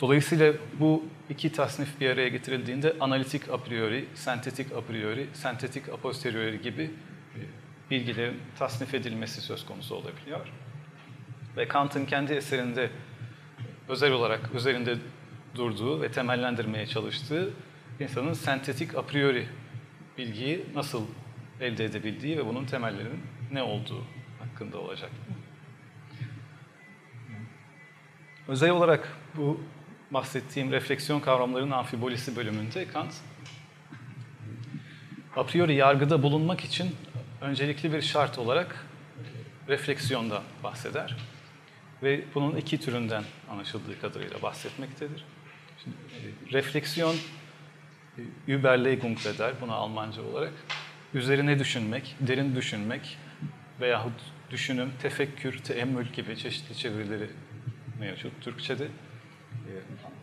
Dolayısıyla 0.00 0.52
bu 0.80 1.04
iki 1.30 1.52
tasnif 1.52 2.00
bir 2.00 2.10
araya 2.10 2.28
getirildiğinde 2.28 2.96
analitik 3.00 3.48
a 3.48 3.56
priori, 3.56 4.08
sentetik 4.14 4.72
a 4.72 4.80
priori, 4.80 5.28
sentetik 5.32 5.88
a 5.88 5.96
posteriori 5.96 6.62
gibi 6.62 6.82
e, 6.82 7.40
bilgilerin 7.90 8.40
tasnif 8.58 8.94
edilmesi 8.94 9.40
söz 9.40 9.66
konusu 9.66 9.94
olabiliyor. 9.94 10.46
Ve 11.56 11.68
Kant'ın 11.68 12.06
kendi 12.06 12.32
eserinde 12.32 12.90
özel 13.88 14.12
olarak 14.12 14.54
üzerinde 14.54 14.96
durduğu 15.54 16.02
ve 16.02 16.10
temellendirmeye 16.10 16.86
çalıştığı 16.86 17.50
insanın 18.00 18.32
sentetik 18.32 18.94
a 18.94 19.02
priori 19.02 19.48
bilgiyi 20.18 20.66
nasıl 20.74 21.06
elde 21.60 21.84
edebildiği 21.84 22.38
ve 22.38 22.46
bunun 22.46 22.64
temellerinin 22.64 23.20
ne 23.52 23.62
olduğu 23.62 24.04
hakkında 24.40 24.78
olacak. 24.78 25.10
Özel 28.48 28.70
olarak 28.70 29.08
bu 29.36 29.60
bahsettiğim 30.10 30.72
refleksiyon 30.72 31.20
kavramlarının 31.20 31.70
amfibolisi 31.70 32.36
bölümünde 32.36 32.88
Kant 32.88 33.14
a 35.36 35.46
priori 35.46 35.74
yargıda 35.74 36.22
bulunmak 36.22 36.60
için 36.60 36.96
öncelikli 37.40 37.92
bir 37.92 38.02
şart 38.02 38.38
olarak 38.38 38.86
refleksiyonda 39.68 40.42
bahseder 40.62 41.16
ve 42.02 42.24
bunun 42.34 42.56
iki 42.56 42.80
türünden 42.80 43.24
anlaşıldığı 43.50 44.00
kadarıyla 44.00 44.42
bahsetmektedir. 44.42 45.24
Şimdi, 45.84 45.96
e, 45.96 46.52
refleksiyon 46.52 47.14
e, 48.18 48.22
Überlegung 48.52 49.18
der 49.38 49.52
buna 49.60 49.74
Almanca 49.74 50.22
olarak. 50.22 50.52
Üzerine 51.14 51.58
düşünmek, 51.58 52.16
derin 52.20 52.56
düşünmek 52.56 53.18
veyahut 53.80 54.12
düşünüm, 54.50 54.90
tefekkür, 55.02 55.58
teemmül 55.58 56.06
gibi 56.06 56.36
çeşitli 56.36 56.76
çevirileri 56.76 57.30
mevcut 58.00 58.32
Türkçe'de. 58.40 58.84
E, 58.84 59.72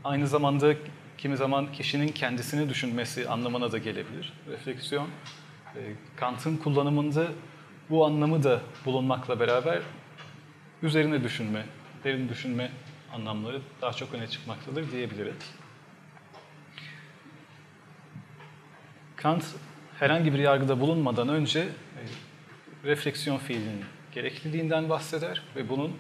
aynı 0.04 0.28
zamanda 0.28 0.76
kimi 1.18 1.38
zaman 1.38 1.72
kişinin 1.72 2.08
kendisini 2.08 2.70
düşünmesi 2.70 3.30
anlamına 3.30 3.72
da 3.72 3.78
gelebilir. 3.78 4.34
Refleksiyon, 4.48 5.08
e, 5.76 5.80
Kant'ın 6.16 6.58
kullanımında 6.58 7.28
bu 7.90 8.06
anlamı 8.06 8.44
da 8.44 8.62
bulunmakla 8.86 9.40
beraber 9.40 9.82
üzerine 10.84 11.24
düşünme, 11.24 11.66
derin 12.04 12.30
düşünme 12.30 12.72
anlamları 13.14 13.62
daha 13.82 13.94
çok 13.94 14.14
öne 14.14 14.28
çıkmaktadır 14.28 14.92
diyebiliriz. 14.92 15.54
Kant 19.16 19.46
herhangi 20.00 20.34
bir 20.34 20.40
yargıda 20.40 20.80
bulunmadan 20.80 21.30
önce 21.30 21.60
e, 21.60 21.70
refleksiyon 22.84 23.38
fiilinin 23.38 23.86
gerekliliğinden 24.12 24.90
bahseder 24.90 25.42
ve 25.56 25.70
bunun 25.70 25.98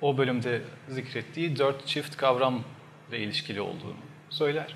o 0.00 0.18
bölümde 0.18 0.62
zikrettiği 0.88 1.58
dört 1.58 1.86
çift 1.86 2.16
kavram 2.16 2.64
ile 3.08 3.18
ilişkili 3.18 3.60
olduğunu 3.60 3.96
söyler. 4.30 4.74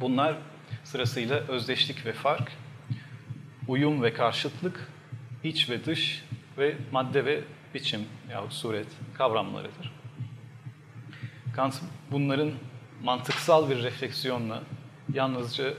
Bunlar 0.00 0.36
sırasıyla 0.84 1.36
özdeşlik 1.36 2.06
ve 2.06 2.12
fark, 2.12 2.52
uyum 3.68 4.02
ve 4.02 4.12
karşıtlık, 4.12 4.88
iç 5.44 5.70
ve 5.70 5.84
dış 5.84 6.24
ve 6.58 6.76
madde 6.92 7.24
ve 7.24 7.40
biçim 7.74 8.00
yahut 8.30 8.52
suret 8.52 8.86
kavramlarıdır. 9.14 9.92
Kant 11.56 11.74
bunların 12.10 12.50
mantıksal 13.02 13.70
bir 13.70 13.82
refleksiyonla 13.82 14.62
yalnızca 15.14 15.68
e, 15.68 15.74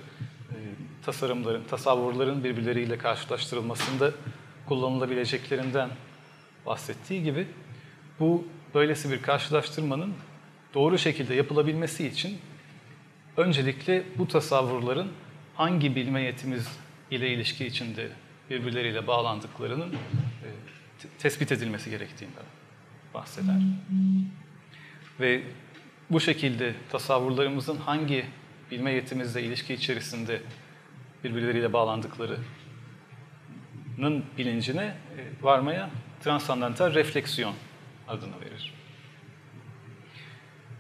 tasarımların, 1.06 1.64
tasavvurların 1.64 2.44
birbirleriyle 2.44 2.98
karşılaştırılmasında 2.98 4.12
kullanılabileceklerinden 4.68 5.90
bahsettiği 6.66 7.24
gibi 7.24 7.48
bu 8.20 8.48
böylesi 8.74 9.12
bir 9.12 9.22
karşılaştırmanın 9.22 10.14
doğru 10.74 10.98
şekilde 10.98 11.36
yapılabilmesi 11.36 12.08
için 12.08 12.38
öncelikle 13.38 14.04
bu 14.18 14.28
tasavvurların 14.28 15.08
hangi 15.56 15.96
bilme 15.96 16.22
yetimiz 16.22 16.78
ile 17.12 17.30
ilişki 17.30 17.66
içinde 17.66 18.10
birbirleriyle 18.50 19.08
bağlandıklarının 19.08 19.96
tespit 21.20 21.52
edilmesi 21.52 21.90
gerektiğinden 21.90 22.44
bahseder. 23.14 23.56
Ve 25.20 25.44
bu 26.10 26.20
şekilde 26.20 26.74
tasavvurlarımızın 26.92 27.78
hangi 27.78 28.26
bilme 28.72 28.92
yetimizle 28.92 29.44
ilişki 29.44 29.74
içerisinde 29.74 30.42
birbirleriyle 31.24 31.74
bağlandıklarının 31.74 32.46
bilincine 34.38 34.84
e, 34.84 34.96
varmaya 35.42 35.90
transandantal 36.24 36.94
refleksiyon 36.94 37.54
adını 38.08 38.42
verir. 38.42 38.74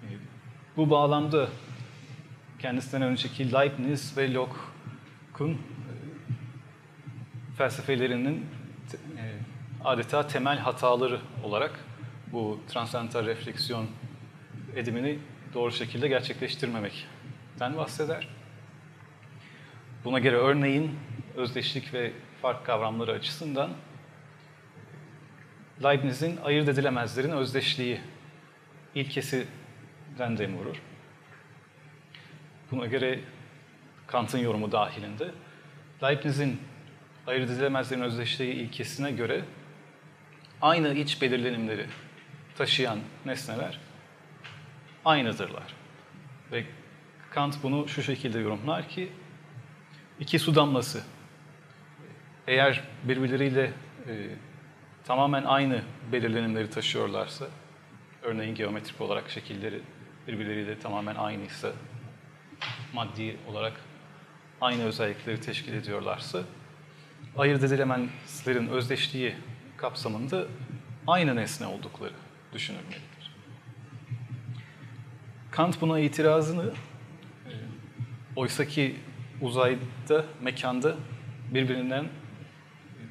E, 0.04 0.08
bu 0.78 0.90
bağlamda 0.90 1.50
kendisinden 2.60 3.02
önceki 3.02 3.54
Leibniz 3.54 4.18
ve 4.18 4.34
Locke'un 4.34 5.52
e, 5.52 5.58
felsefelerinin 7.58 8.46
adeta 9.86 10.28
temel 10.28 10.58
hataları 10.58 11.20
olarak 11.44 11.80
bu 12.32 12.60
transandantal 12.68 13.26
refleksiyon 13.26 13.88
edimini 14.76 15.20
doğru 15.54 15.72
şekilde 15.72 16.08
gerçekleştirmemekten 16.08 17.78
bahseder. 17.78 18.28
Buna 20.06 20.20
göre 20.20 20.36
örneğin 20.36 21.00
özdeşlik 21.36 21.94
ve 21.94 22.14
fark 22.42 22.66
kavramları 22.66 23.12
açısından 23.12 23.72
Leibniz'in 25.84 26.38
ayırt 26.44 26.70
edilemezlerin 26.70 27.32
özdeşliği 27.32 28.00
ilkesinden 28.96 30.38
dem 30.38 30.58
vurur. 30.58 30.82
Buna 32.72 32.86
göre 32.86 33.20
Kant'ın 34.08 34.40
yorumu 34.40 34.72
dahilinde 34.72 35.32
Leibniz'in 36.04 36.62
ayırt 37.28 37.50
edilemezlerin 37.50 38.02
özdeşliği 38.02 38.54
ilkesine 38.54 39.12
göre 39.12 39.42
aynı 40.62 40.94
iç 40.94 41.22
belirlenimleri 41.22 41.86
taşıyan 42.58 43.00
nesneler 43.26 43.80
aynıdırlar. 45.06 45.74
Ve 46.52 46.66
Kant 47.30 47.64
bunu 47.64 47.88
şu 47.88 48.04
şekilde 48.04 48.40
yorumlar 48.40 48.90
ki 48.90 49.12
iki 50.20 50.40
su 50.40 50.56
damlası 50.56 51.04
eğer 52.48 52.84
birbirleriyle 53.04 53.74
e, 54.08 54.28
tamamen 55.06 55.44
aynı 55.44 55.82
belirlenimleri 56.12 56.70
taşıyorlarsa, 56.70 57.46
örneğin 58.22 58.56
geometrik 58.56 59.02
olarak 59.02 59.30
şekilleri 59.30 59.80
birbirleriyle 60.28 60.80
tamamen 60.80 61.16
aynıysa, 61.16 61.72
maddi 62.94 63.38
olarak 63.48 63.74
aynı 64.62 64.84
özellikleri 64.84 65.42
teşkil 65.42 65.74
ediyorlarsa, 65.74 66.40
ayırt 67.38 67.64
edilemezlerin 67.64 68.68
özdeşliği 68.68 69.36
kapsamında 69.82 70.46
aynı 71.08 71.36
nesne 71.36 71.68
oldukları 71.68 72.14
düşünülmelidir. 72.54 73.36
Kant 75.52 75.82
buna 75.82 76.00
itirazını 76.00 76.74
e, 77.46 77.54
oysaki 78.36 78.96
uzayda, 79.42 80.26
mekanda 80.42 80.96
birbirinden 81.54 82.06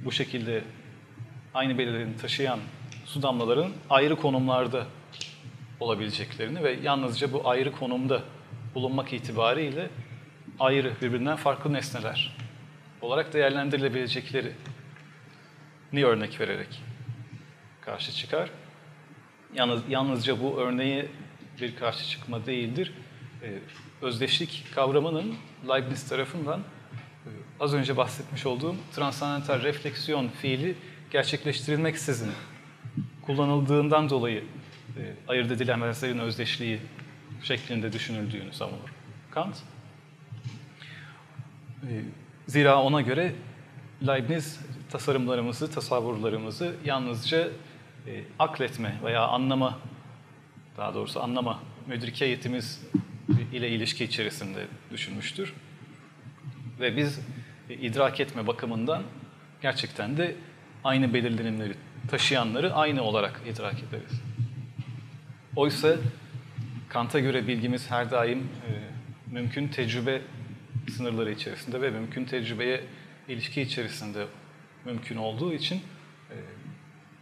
bu 0.05 0.13
şekilde 0.13 0.65
aynı 1.55 1.79
belirlerini 1.79 2.17
taşıyan 2.17 2.61
su 3.05 3.23
damlaların 3.23 3.73
ayrı 3.91 4.17
konumlarda 4.17 4.87
olabileceklerini 5.81 6.63
ve 6.63 6.73
yalnızca 6.83 7.33
bu 7.33 7.49
ayrı 7.49 7.73
konumda 7.73 8.23
bulunmak 8.75 9.13
itibariyle 9.13 9.91
ayrı, 10.61 10.93
birbirinden 11.03 11.37
farklı 11.37 11.73
nesneler 11.73 12.37
olarak 13.01 13.33
değerlendirilebilecekleri 13.33 14.53
ni 15.93 16.05
örnek 16.05 16.41
vererek 16.41 16.83
karşı 17.81 18.13
çıkar. 18.13 18.51
Yalnız, 19.55 19.83
yalnızca 19.89 20.41
bu 20.43 20.61
örneği 20.61 21.09
bir 21.61 21.77
karşı 21.77 22.09
çıkma 22.09 22.47
değildir. 22.47 22.93
Ee, 23.43 23.59
özdeşlik 24.03 24.65
kavramının 24.75 25.35
Leibniz 25.69 26.09
tarafından 26.09 26.61
e, 26.61 27.31
az 27.61 27.75
önce 27.75 27.97
bahsetmiş 27.97 28.47
olduğum 28.47 28.77
transandantal 28.95 29.63
refleksiyon 29.63 30.29
fiili 30.29 30.75
gerçekleştirilmeksizin 31.11 32.31
kullanıldığından 33.23 34.11
dolayı 34.11 34.45
e, 34.99 35.15
ayırt 35.29 35.51
edilemezlerin 35.51 36.19
özdeşliği 36.19 36.81
şeklinde 37.43 37.93
düşünüldüğünü 37.93 38.53
savunur 38.53 38.91
Kant. 39.31 39.57
E, 41.83 41.91
zira 42.47 42.83
ona 42.83 43.01
göre 43.01 43.33
Leibniz 44.07 44.61
tasarımlarımızı, 44.91 45.71
tasavvurlarımızı 45.71 46.75
yalnızca 46.85 47.49
e, 48.07 48.25
akletme 48.39 48.97
veya 49.05 49.27
anlama, 49.27 49.79
daha 50.77 50.95
doğrusu 50.95 51.23
anlama, 51.23 51.61
müdrike 51.87 52.25
yetimiz 52.25 52.87
ile 53.53 53.69
ilişki 53.69 54.05
içerisinde 54.05 54.67
düşünmüştür. 54.91 55.55
Ve 56.81 56.97
biz 56.97 57.21
e, 57.71 57.75
idrak 57.75 58.21
etme 58.21 58.47
bakımından 58.47 59.03
gerçekten 59.63 60.17
de 60.17 60.37
aynı 60.85 61.15
belirlenimleri 61.15 61.75
taşıyanları 62.09 62.75
aynı 62.75 63.03
olarak 63.03 63.41
idrak 63.47 63.75
ederiz. 63.75 64.23
Oysa 65.57 65.97
Kant'a 66.89 67.21
göre 67.21 67.49
bilgimiz 67.49 67.91
her 67.91 68.11
daim 68.11 68.39
e, 68.39 68.71
mümkün 69.33 69.69
tecrübe 69.69 70.23
sınırları 70.97 71.33
içerisinde 71.33 71.83
ve 71.83 71.91
mümkün 71.91 72.25
tecrübeye 72.25 72.85
ilişki 73.29 73.63
içerisinde 73.63 74.27
mümkün 74.85 75.17
olduğu 75.17 75.53
için 75.53 75.77
e, 76.31 76.37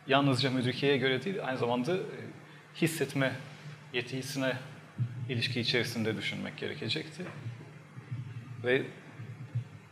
yalnızca 0.07 0.51
müdrikeye 0.51 0.97
göre 0.97 1.25
değil, 1.25 1.37
aynı 1.45 1.59
zamanda 1.59 1.97
e, 1.97 2.01
hissetme 2.81 3.37
yetisine 3.93 4.57
ilişki 5.29 5.61
içerisinde 5.61 6.17
düşünmek 6.17 6.57
gerekecekti. 6.57 7.25
Ve 8.65 8.83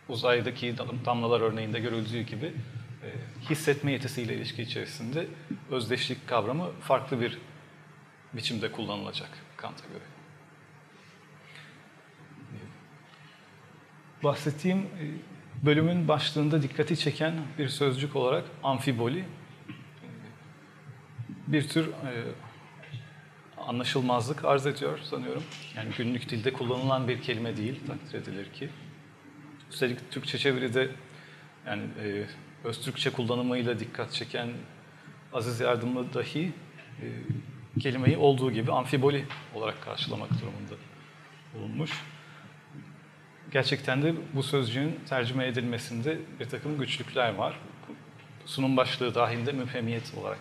uzaydaki 0.09 0.75
damlalar 1.05 1.41
örneğinde 1.41 1.81
görüldüğü 1.81 2.21
gibi 2.23 2.47
e, 2.47 3.09
hissetme 3.51 3.93
yetisiyle 3.93 4.37
ilişki 4.37 4.63
içerisinde 4.63 5.27
özdeşlik 5.71 6.29
kavramı 6.29 6.73
farklı 6.81 7.21
bir 7.21 7.39
biçimde 8.33 8.73
kullanılacak 8.73 9.31
Kant'a 9.57 9.89
göre. 9.89 10.05
Bahsettiğim 14.23 14.87
bölümün 15.63 16.09
başlığında 16.09 16.63
dikkati 16.63 16.97
çeken 16.97 17.35
bir 17.59 17.69
sözcük 17.69 18.17
olarak 18.17 18.45
amfiboli 18.63 19.25
bir 21.47 21.69
tür 21.69 21.89
e, 21.89 22.13
anlaşılmazlık 23.59 24.45
arz 24.45 24.67
ediyor 24.67 24.99
sanıyorum. 24.99 25.43
Yani 25.77 25.89
günlük 25.99 26.31
dilde 26.31 26.53
kullanılan 26.53 27.09
bir 27.09 27.23
kelime 27.23 27.57
değil 27.57 27.81
takdir 27.87 28.19
edilir 28.19 28.53
ki. 28.53 28.69
Üstelik 29.71 30.11
Türkçe 30.11 30.39
çeviride 30.39 30.91
yani 31.67 31.83
e, 32.05 32.27
öz 32.65 32.81
Türkçe 32.81 33.11
kullanımıyla 33.11 33.79
dikkat 33.79 34.13
çeken 34.13 34.49
Aziz 35.33 35.61
Yardımlı 35.61 36.15
dahi 36.15 36.53
e, 37.03 37.07
kelimeyi 37.81 38.17
olduğu 38.17 38.53
gibi 38.53 38.73
amfiboli 38.73 39.25
olarak 39.55 39.83
karşılamak 39.83 40.31
durumunda 40.31 40.75
bulunmuş. 41.55 41.91
Gerçekten 43.53 44.03
de 44.03 44.15
bu 44.35 44.43
sözcüğün 44.43 45.01
tercüme 45.09 45.47
edilmesinde 45.47 46.19
bir 46.41 46.45
takım 46.45 46.79
güçlükler 46.79 47.35
var. 47.35 47.61
Sunum 48.47 48.77
başlığı 48.77 49.15
dahilinde 49.15 49.53
müphemiyet 49.53 50.15
olarak 50.17 50.39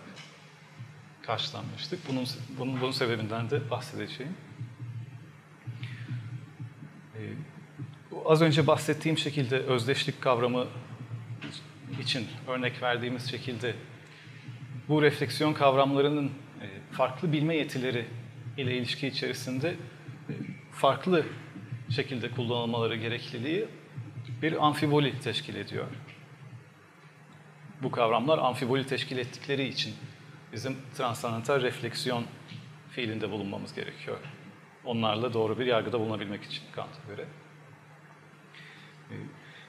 karşılanmıştık. 1.22 2.08
Bunun, 2.08 2.26
bunun, 2.58 2.80
bunun 2.80 2.92
sebebinden 2.92 3.50
de 3.50 3.70
bahsedeceğim. 3.70 4.36
Ee, 7.16 7.32
az 8.24 8.42
önce 8.42 8.66
bahsettiğim 8.66 9.18
şekilde 9.18 9.58
özdeşlik 9.58 10.20
kavramı 10.20 10.66
için 12.00 12.26
örnek 12.48 12.82
verdiğimiz 12.82 13.30
şekilde 13.30 13.74
bu 14.88 15.02
refleksiyon 15.02 15.52
kavramlarının 15.52 16.26
e, 16.62 16.66
farklı 16.92 17.32
bilme 17.32 17.56
yetileri 17.56 18.06
ile 18.56 18.76
ilişki 18.76 19.06
içerisinde 19.08 19.68
e, 19.68 20.32
farklı 20.72 21.26
şekilde 21.90 22.30
kullanılmaları 22.30 22.96
gerekliliği 22.96 23.68
bir 24.42 24.66
amfiboli 24.66 25.20
teşkil 25.20 25.54
ediyor. 25.54 25.86
Bu 27.82 27.90
kavramlar 27.90 28.38
amfiboli 28.38 28.86
teşkil 28.86 29.18
ettikleri 29.18 29.68
için 29.68 29.94
bizim 30.52 30.76
transandantal 30.96 31.62
refleksiyon 31.62 32.24
fiilinde 32.90 33.30
bulunmamız 33.30 33.74
gerekiyor. 33.74 34.16
Onlarla 34.84 35.34
doğru 35.34 35.58
bir 35.58 35.66
yargıda 35.66 36.00
bulunabilmek 36.00 36.44
için 36.44 36.62
Kant'a 36.72 37.08
göre. 37.08 37.24
E, 39.10 39.14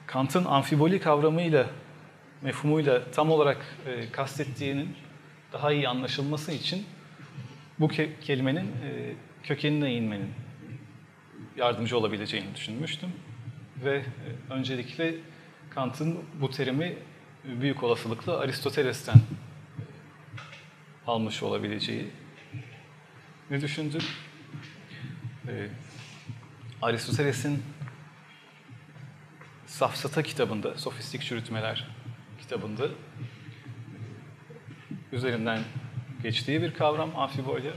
Kant'ın 0.06 0.44
amfiboli 0.44 1.00
kavramıyla, 1.00 1.66
mefhumuyla 2.42 3.10
tam 3.10 3.30
olarak 3.30 3.76
e, 3.86 4.12
kastettiğinin 4.12 4.96
daha 5.52 5.72
iyi 5.72 5.88
anlaşılması 5.88 6.52
için 6.52 6.86
bu 7.80 7.86
ke- 7.86 8.20
kelimenin 8.20 8.66
e, 8.66 9.14
kökenine 9.42 9.94
inmenin 9.94 10.34
yardımcı 11.58 11.98
olabileceğini 11.98 12.54
düşünmüştüm. 12.54 13.12
Ve 13.84 13.96
e, 13.96 14.02
öncelikle 14.52 15.14
Kant'ın 15.70 16.18
bu 16.40 16.50
terimi 16.50 16.96
büyük 17.44 17.82
olasılıkla 17.82 18.38
Aristoteles'ten 18.38 19.14
e, 19.14 19.20
almış 21.06 21.42
olabileceği 21.42 22.10
ne 23.50 23.60
düşündüm? 23.60 24.02
E, 25.48 25.68
Aristoteles'in 26.82 27.62
Safsata 29.66 30.22
kitabında, 30.22 30.78
Sofistik 30.78 31.22
Çürütmeler 31.22 31.86
kitabında 32.40 32.86
e, 32.86 32.90
üzerinden 35.12 35.60
geçtiği 36.22 36.62
bir 36.62 36.74
kavram 36.74 37.16
amfibolya. 37.16 37.72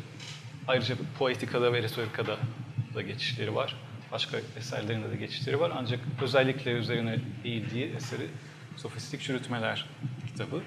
Ayrıca 0.68 0.96
poetikada 1.20 1.74
ve 1.74 1.84
retorikada 1.84 2.38
da 2.96 3.02
geçişleri 3.02 3.56
var. 3.56 3.76
Başka 4.12 4.38
eserlerinde 4.58 5.12
de 5.12 5.16
geçişleri 5.16 5.60
var. 5.60 5.72
Ancak 5.76 6.00
özellikle 6.22 6.72
üzerine 6.72 7.20
eğildiği 7.44 7.86
eseri 7.86 8.28
Sofistik 8.78 9.22
Çürütmeler 9.22 9.86
kitabı. 10.28 10.64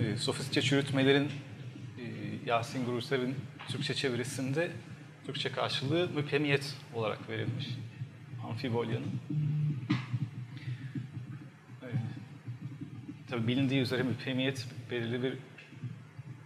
E, 0.00 0.16
Sofistçe 0.16 0.62
çürütmelerin 0.62 1.24
e, 1.24 2.04
Yasin 2.46 2.84
Gurursev'in 2.84 3.34
Türkçe 3.68 3.94
çevirisinde 3.94 4.70
Türkçe 5.26 5.52
karşılığı 5.52 6.08
müpemiyet 6.08 6.74
olarak 6.94 7.28
verilmiş. 7.28 7.66
Amfibolyanın. 8.44 9.20
E, 11.82 11.88
tabii 13.30 13.46
bilindiği 13.46 13.80
üzere 13.80 14.02
müpemiyet 14.02 14.66
belirli 14.90 15.22
bir 15.22 15.38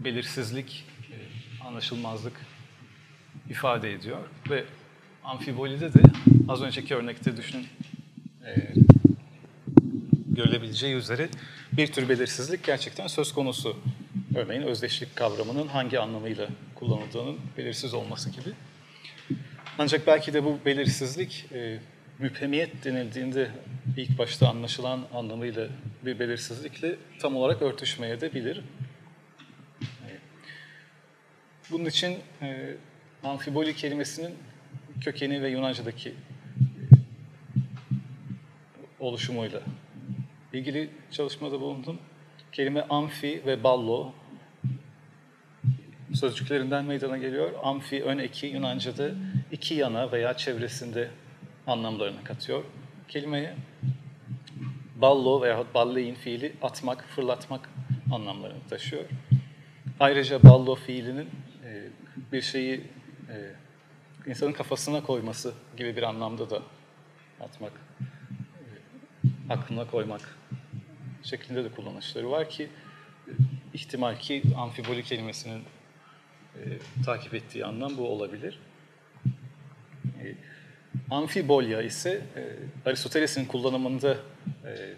belirsizlik, 0.00 0.84
e, 1.10 1.16
anlaşılmazlık 1.64 2.40
ifade 3.50 3.92
ediyor 3.92 4.18
ve 4.50 4.64
amfibolide 5.24 5.94
de 5.94 6.02
az 6.48 6.62
önceki 6.62 6.94
örnekte 6.94 7.36
düşünün 7.36 7.66
e, 8.46 8.54
görülebileceği 10.26 10.94
üzere 10.94 11.28
bir 11.72 11.86
tür 11.86 12.08
belirsizlik 12.08 12.64
gerçekten 12.64 13.06
söz 13.06 13.32
konusu. 13.32 13.76
Örneğin 14.36 14.62
özdeşlik 14.62 15.16
kavramının 15.16 15.66
hangi 15.66 16.00
anlamıyla 16.00 16.48
kullanıldığının 16.74 17.38
belirsiz 17.56 17.94
olması 17.94 18.30
gibi. 18.30 18.50
Ancak 19.78 20.06
belki 20.06 20.34
de 20.34 20.44
bu 20.44 20.58
belirsizlik 20.64 21.46
e, 21.52 21.78
müphemiyet 22.18 22.84
denildiğinde 22.84 23.50
ilk 23.96 24.18
başta 24.18 24.48
anlaşılan 24.48 25.00
anlamıyla 25.14 25.68
bir 26.04 26.18
belirsizlikle 26.18 26.96
tam 27.18 27.36
olarak 27.36 27.62
örtüşmeye 27.62 28.20
de 28.20 28.34
bilir. 28.34 28.62
Bunun 31.70 31.84
için 31.84 32.18
e, 32.42 32.76
amfiboli 33.24 33.76
kelimesinin 33.76 34.34
kökeni 35.00 35.42
ve 35.42 35.48
Yunanca'daki 35.48 36.14
oluşumuyla 39.00 39.60
ilgili 40.52 40.90
çalışmada 41.10 41.60
bulundum. 41.60 41.98
Kelime 42.52 42.82
amfi 42.82 43.42
ve 43.46 43.64
ballo 43.64 44.12
sözcüklerinden 46.14 46.84
meydana 46.84 47.18
geliyor. 47.18 47.50
Amfi 47.62 48.04
ön 48.04 48.18
eki 48.18 48.46
Yunanca'da 48.46 49.10
iki 49.52 49.74
yana 49.74 50.12
veya 50.12 50.36
çevresinde 50.36 51.10
anlamlarını 51.66 52.24
katıyor. 52.24 52.64
Kelimeye 53.08 53.54
ballo 54.96 55.42
veya 55.42 55.64
ballein 55.74 56.14
fiili 56.14 56.52
atmak, 56.62 57.04
fırlatmak 57.04 57.70
anlamlarını 58.12 58.68
taşıyor. 58.70 59.04
Ayrıca 60.00 60.42
ballo 60.42 60.74
fiilinin 60.74 61.28
e, 61.64 61.88
bir 62.32 62.42
şeyi 62.42 62.80
e, 63.30 63.36
insanın 64.26 64.52
kafasına 64.52 65.02
koyması 65.02 65.54
gibi 65.76 65.96
bir 65.96 66.02
anlamda 66.02 66.50
da 66.50 66.62
atmak, 67.40 67.72
e, 68.00 69.52
aklına 69.52 69.86
koymak 69.86 70.38
şeklinde 71.22 71.64
de 71.64 71.68
kullanışları 71.68 72.30
var 72.30 72.50
ki 72.50 72.68
e, 73.28 73.30
ihtimal 73.74 74.16
ki 74.16 74.42
amfiboli 74.56 75.02
kelimesinin 75.02 75.62
e, 76.56 76.60
takip 77.04 77.34
ettiği 77.34 77.64
anlam 77.64 77.96
bu 77.98 78.08
olabilir. 78.08 78.58
E, 80.22 80.34
amfibolya 81.10 81.82
ise 81.82 82.22
e, 82.36 82.42
Aristoteles'in 82.88 83.44
kullanımında 83.44 84.16
e, 84.64 84.94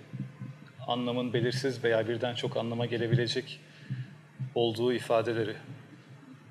anlamın 0.86 1.32
belirsiz 1.32 1.84
veya 1.84 2.08
birden 2.08 2.34
çok 2.34 2.56
anlama 2.56 2.86
gelebilecek 2.86 3.60
olduğu 4.54 4.92
ifadeleri 4.92 5.56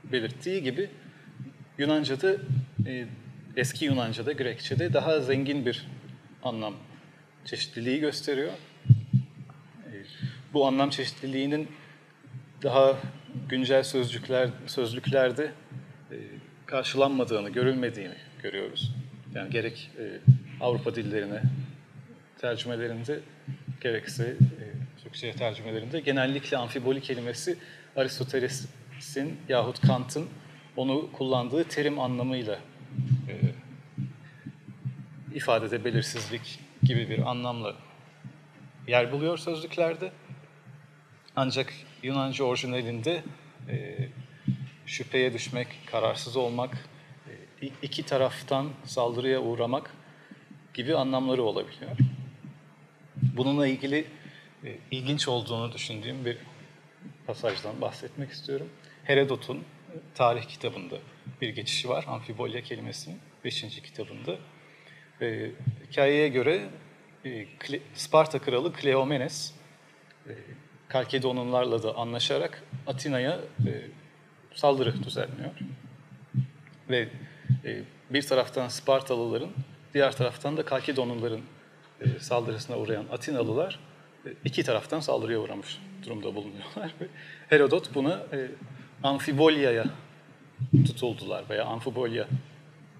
belirttiği 0.03 0.63
gibi 0.63 0.89
Yunanca'da, 1.77 2.35
e, 2.87 3.05
eski 3.55 3.85
Yunanca'da, 3.85 4.31
Grekçe'de 4.31 4.93
daha 4.93 5.19
zengin 5.19 5.65
bir 5.65 5.87
anlam 6.43 6.73
çeşitliliği 7.45 7.99
gösteriyor. 7.99 8.51
E, 9.85 9.93
bu 10.53 10.67
anlam 10.67 10.89
çeşitliliğinin 10.89 11.67
daha 12.63 12.97
güncel 13.49 13.83
sözcükler 13.83 14.49
sözlüklerde 14.67 15.51
e, 16.11 16.15
karşılanmadığını, 16.65 17.49
görülmediğini 17.49 18.15
görüyoruz. 18.43 18.95
Yani 19.35 19.49
gerek 19.49 19.91
e, 19.99 20.03
Avrupa 20.63 20.95
dillerine 20.95 21.41
tercümelerinde 22.37 23.19
gerekse 23.81 24.23
e, 24.23 24.63
Türkçe'ye 25.03 25.33
tercümelerinde 25.33 25.99
genellikle 25.99 26.57
amfiboli 26.57 27.01
kelimesi 27.01 27.57
Aristoteles'in 27.95 29.37
yahut 29.49 29.81
Kant'ın 29.81 30.27
onu 30.75 31.11
kullandığı 31.11 31.63
terim 31.63 31.99
anlamıyla 31.99 32.59
e, 33.29 33.35
ifadede 35.35 35.85
belirsizlik 35.85 36.59
gibi 36.83 37.09
bir 37.09 37.29
anlamla 37.29 37.75
yer 38.87 39.11
buluyor 39.11 39.37
sözlüklerde. 39.37 40.11
Ancak 41.35 41.73
Yunanca 42.03 42.45
orijinalinde 42.45 43.23
e, 43.69 43.97
şüpheye 44.85 45.33
düşmek, 45.33 45.67
kararsız 45.85 46.37
olmak, 46.37 46.89
e, 47.61 47.69
iki 47.81 48.03
taraftan 48.03 48.69
saldırıya 48.85 49.41
uğramak 49.41 49.93
gibi 50.73 50.95
anlamları 50.95 51.43
olabiliyor. 51.43 51.91
Bununla 53.21 53.67
ilgili 53.67 54.05
e, 54.63 54.77
ilginç 54.91 55.27
olduğunu 55.27 55.73
düşündüğüm 55.73 56.25
bir 56.25 56.37
pasajdan 57.27 57.81
bahsetmek 57.81 58.31
istiyorum. 58.31 58.69
Herodot'un 59.03 59.63
tarih 60.15 60.43
kitabında 60.43 60.95
bir 61.41 61.49
geçişi 61.49 61.89
var. 61.89 62.05
Amfibolya 62.07 62.61
kelimesinin 62.61 63.19
5. 63.45 63.61
kitabında. 63.61 64.35
E, 65.21 65.51
hikayeye 65.89 66.27
göre 66.27 66.69
e, 67.25 67.45
Sparta 67.93 68.39
kralı 68.39 68.73
Kleomenes 68.73 69.53
e, 70.27 70.33
Kalkedonlularla 70.87 71.83
da 71.83 71.95
anlaşarak 71.95 72.63
Atina'ya 72.87 73.39
e, 73.67 73.71
saldırı 74.53 75.03
düzenliyor. 75.03 75.51
Ve 76.89 77.09
e, 77.65 77.81
bir 78.09 78.21
taraftan 78.21 78.67
Spartalıların, 78.67 79.51
diğer 79.93 80.15
taraftan 80.15 80.57
da 80.57 80.65
Kalkedonluların 80.65 81.41
e, 82.01 82.19
saldırısına 82.19 82.77
uğrayan 82.77 83.05
Atinalılar 83.11 83.79
e, 84.25 84.29
iki 84.45 84.63
taraftan 84.63 84.99
saldırıya 84.99 85.39
uğramış 85.39 85.79
durumda 86.05 86.35
bulunuyorlar. 86.35 86.93
Herodot 87.49 87.95
buna 87.95 88.23
e, 88.33 88.47
amfibolyaya 89.03 89.85
tutuldular 90.85 91.49
veya 91.49 91.65
amfibolya 91.65 92.27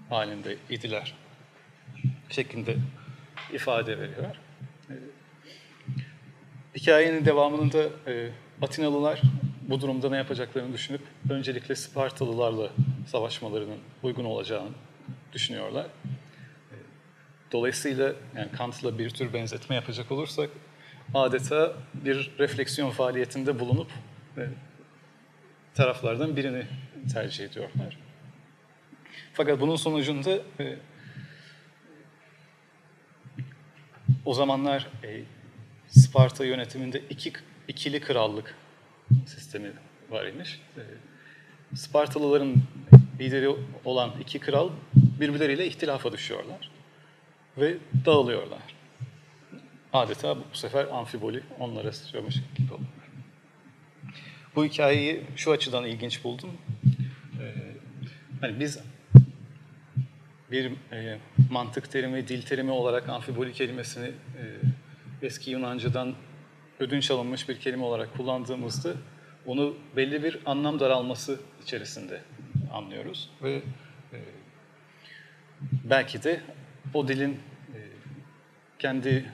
halinde 0.10 0.58
idiler 0.70 1.16
şeklinde 2.30 2.76
ifade 3.54 4.00
veriyor. 4.00 4.36
E, 4.90 4.94
hikayenin 6.76 7.26
devamında 7.26 7.84
e, 8.08 8.30
Atinalılar 8.62 9.22
bu 9.62 9.82
durumda 9.82 10.10
ne 10.10 10.18
yapacaklarını 10.18 10.74
düşünüp 10.74 11.02
öncelikle 11.30 11.76
Spartalılarla 11.76 12.70
savaşmalarının 13.08 13.78
uygun 14.04 14.26
olacağını 14.26 14.70
düşünüyorlar. 15.34 15.86
Dolayısıyla 17.52 18.14
yani 18.36 18.52
Kant'la 18.52 19.00
bir 19.00 19.10
tür 19.10 19.34
benzetme 19.34 19.76
yapacak 19.76 20.12
olursak 20.12 20.50
adeta 21.14 21.74
bir 21.94 22.32
refleksiyon 22.40 22.90
faaliyetinde 22.90 23.60
bulunup 23.60 23.92
e, 24.38 24.48
taraflardan 25.76 26.36
birini 26.36 26.66
tercih 27.14 27.46
ediyorlar. 27.46 27.98
Fakat 29.34 29.62
bunun 29.62 29.76
sonucunda 29.76 30.40
e, 30.60 30.78
o 34.26 34.34
zamanlar 34.34 34.88
e, 35.04 35.22
Sparta 35.88 36.46
yönetiminde 36.46 37.02
iki, 37.10 37.34
ikili 37.68 38.00
krallık 38.00 38.56
sistemi 39.26 39.72
var 40.10 40.26
imiş. 40.26 40.62
E, 40.78 40.84
Spartalıların 41.76 42.56
lideri 43.20 43.56
olan 43.86 44.12
iki 44.20 44.40
kral 44.40 44.70
birbirleriyle 44.96 45.68
ihtilafa 45.68 46.12
düşüyorlar 46.12 46.72
ve 47.58 47.78
dağılıyorlar. 48.06 48.62
Adeta 49.94 50.38
bu 50.38 50.58
sefer 50.58 50.88
amfiboli 50.88 51.44
onlara 51.60 51.92
sıçramış 51.92 52.36
gibi 52.58 52.74
oluyor. 52.74 53.01
Bu 54.56 54.66
hikayeyi 54.66 55.22
şu 55.36 55.52
açıdan 55.52 55.86
ilginç 55.86 56.24
buldum. 56.24 56.50
Ee, 57.42 57.54
hani 58.42 58.60
biz 58.60 58.80
bir 60.52 60.72
e, 60.92 61.18
mantık 61.52 61.92
terimi, 61.92 62.28
dil 62.28 62.42
terimi 62.42 62.72
olarak 62.72 63.10
amfiboli 63.10 63.54
kelimesini 63.54 64.06
e, 64.08 64.44
eski 65.22 65.52
Yunanca'dan 65.52 66.16
ödünç 66.80 67.12
alınmış 67.12 67.50
bir 67.50 67.60
kelime 67.60 67.84
olarak 67.84 68.18
kullandığımızda 68.18 68.94
onu 69.46 69.78
belli 69.96 70.24
bir 70.24 70.40
anlam 70.46 70.80
daralması 70.80 71.40
içerisinde 71.64 72.22
anlıyoruz 72.74 73.30
ve 73.44 73.62
e, 74.14 74.20
belki 75.84 76.24
de 76.24 76.42
o 76.94 77.08
dilin 77.08 77.40
kendi 78.80 79.26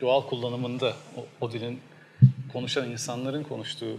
doğal 0.00 0.22
kullanımında 0.22 0.96
o 1.40 1.52
dilin 1.52 1.80
konuşan 2.52 2.90
insanların 2.90 3.42
konuştuğu 3.42 3.98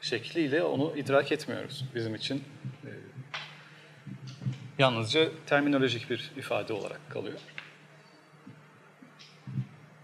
şekliyle 0.00 0.62
onu 0.62 0.96
idrak 0.96 1.32
etmiyoruz. 1.32 1.84
Bizim 1.94 2.14
için 2.14 2.44
e, 2.84 2.90
yalnızca 4.78 5.28
terminolojik 5.46 6.10
bir 6.10 6.32
ifade 6.36 6.72
olarak 6.72 7.10
kalıyor. 7.10 7.38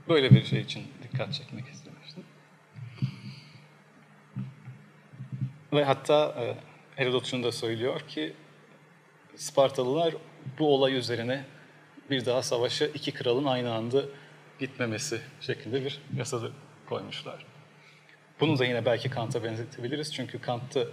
Böyle 0.09 0.31
bir 0.31 0.45
şey 0.45 0.61
için 0.61 0.85
dikkat 1.03 1.35
çekmek 1.35 1.69
istemiştim. 1.69 2.25
Ve 5.73 5.85
hatta 5.85 6.35
e, 6.39 6.57
Herodot 7.03 7.27
şunu 7.27 7.45
da 7.45 7.53
söylüyor 7.53 8.01
ki 8.01 8.35
Spartalılar 9.37 10.15
bu 10.59 10.75
olay 10.75 10.97
üzerine 10.97 11.45
bir 12.11 12.27
daha 12.27 12.43
savaşa 12.43 12.87
iki 12.87 13.13
kralın 13.13 13.45
aynı 13.45 13.75
anda 13.75 14.03
gitmemesi 14.59 15.21
şeklinde 15.41 15.85
bir 15.85 16.01
yasa 16.17 16.41
koymuşlar. 16.89 17.54
Bunu 18.41 18.59
da 18.59 18.65
yine 18.65 18.85
belki 18.85 19.11
Kant'a 19.11 19.45
benzetebiliriz. 19.45 20.15
Çünkü 20.15 20.41
Kant'ta 20.41 20.85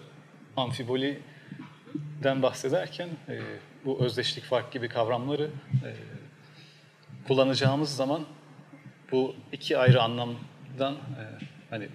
amfiboliden 0.58 2.42
bahsederken 2.42 3.10
e, 3.30 3.42
bu 3.86 4.06
özdeşlik 4.06 4.44
fark 4.44 4.72
gibi 4.72 4.90
kavramları 4.90 5.50
e, 5.86 5.90
kullanacağımız 7.28 7.96
zaman 7.96 8.26
bu 9.12 9.36
iki 9.52 9.78
ayrı 9.78 10.02
anlamdan 10.02 10.94
e, 10.94 11.24
hani 11.70 11.90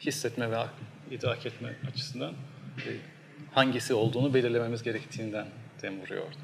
hissetme 0.00 0.50
ve 0.50 0.64
idrak 1.10 1.46
etme 1.46 1.74
açısından 1.92 2.32
e, 2.78 2.90
hangisi 3.52 3.94
olduğunu 3.94 4.34
belirlememiz 4.34 4.82
gerektiğinden 4.82 5.46
dem 5.82 6.00
vuruyordu. 6.00 6.36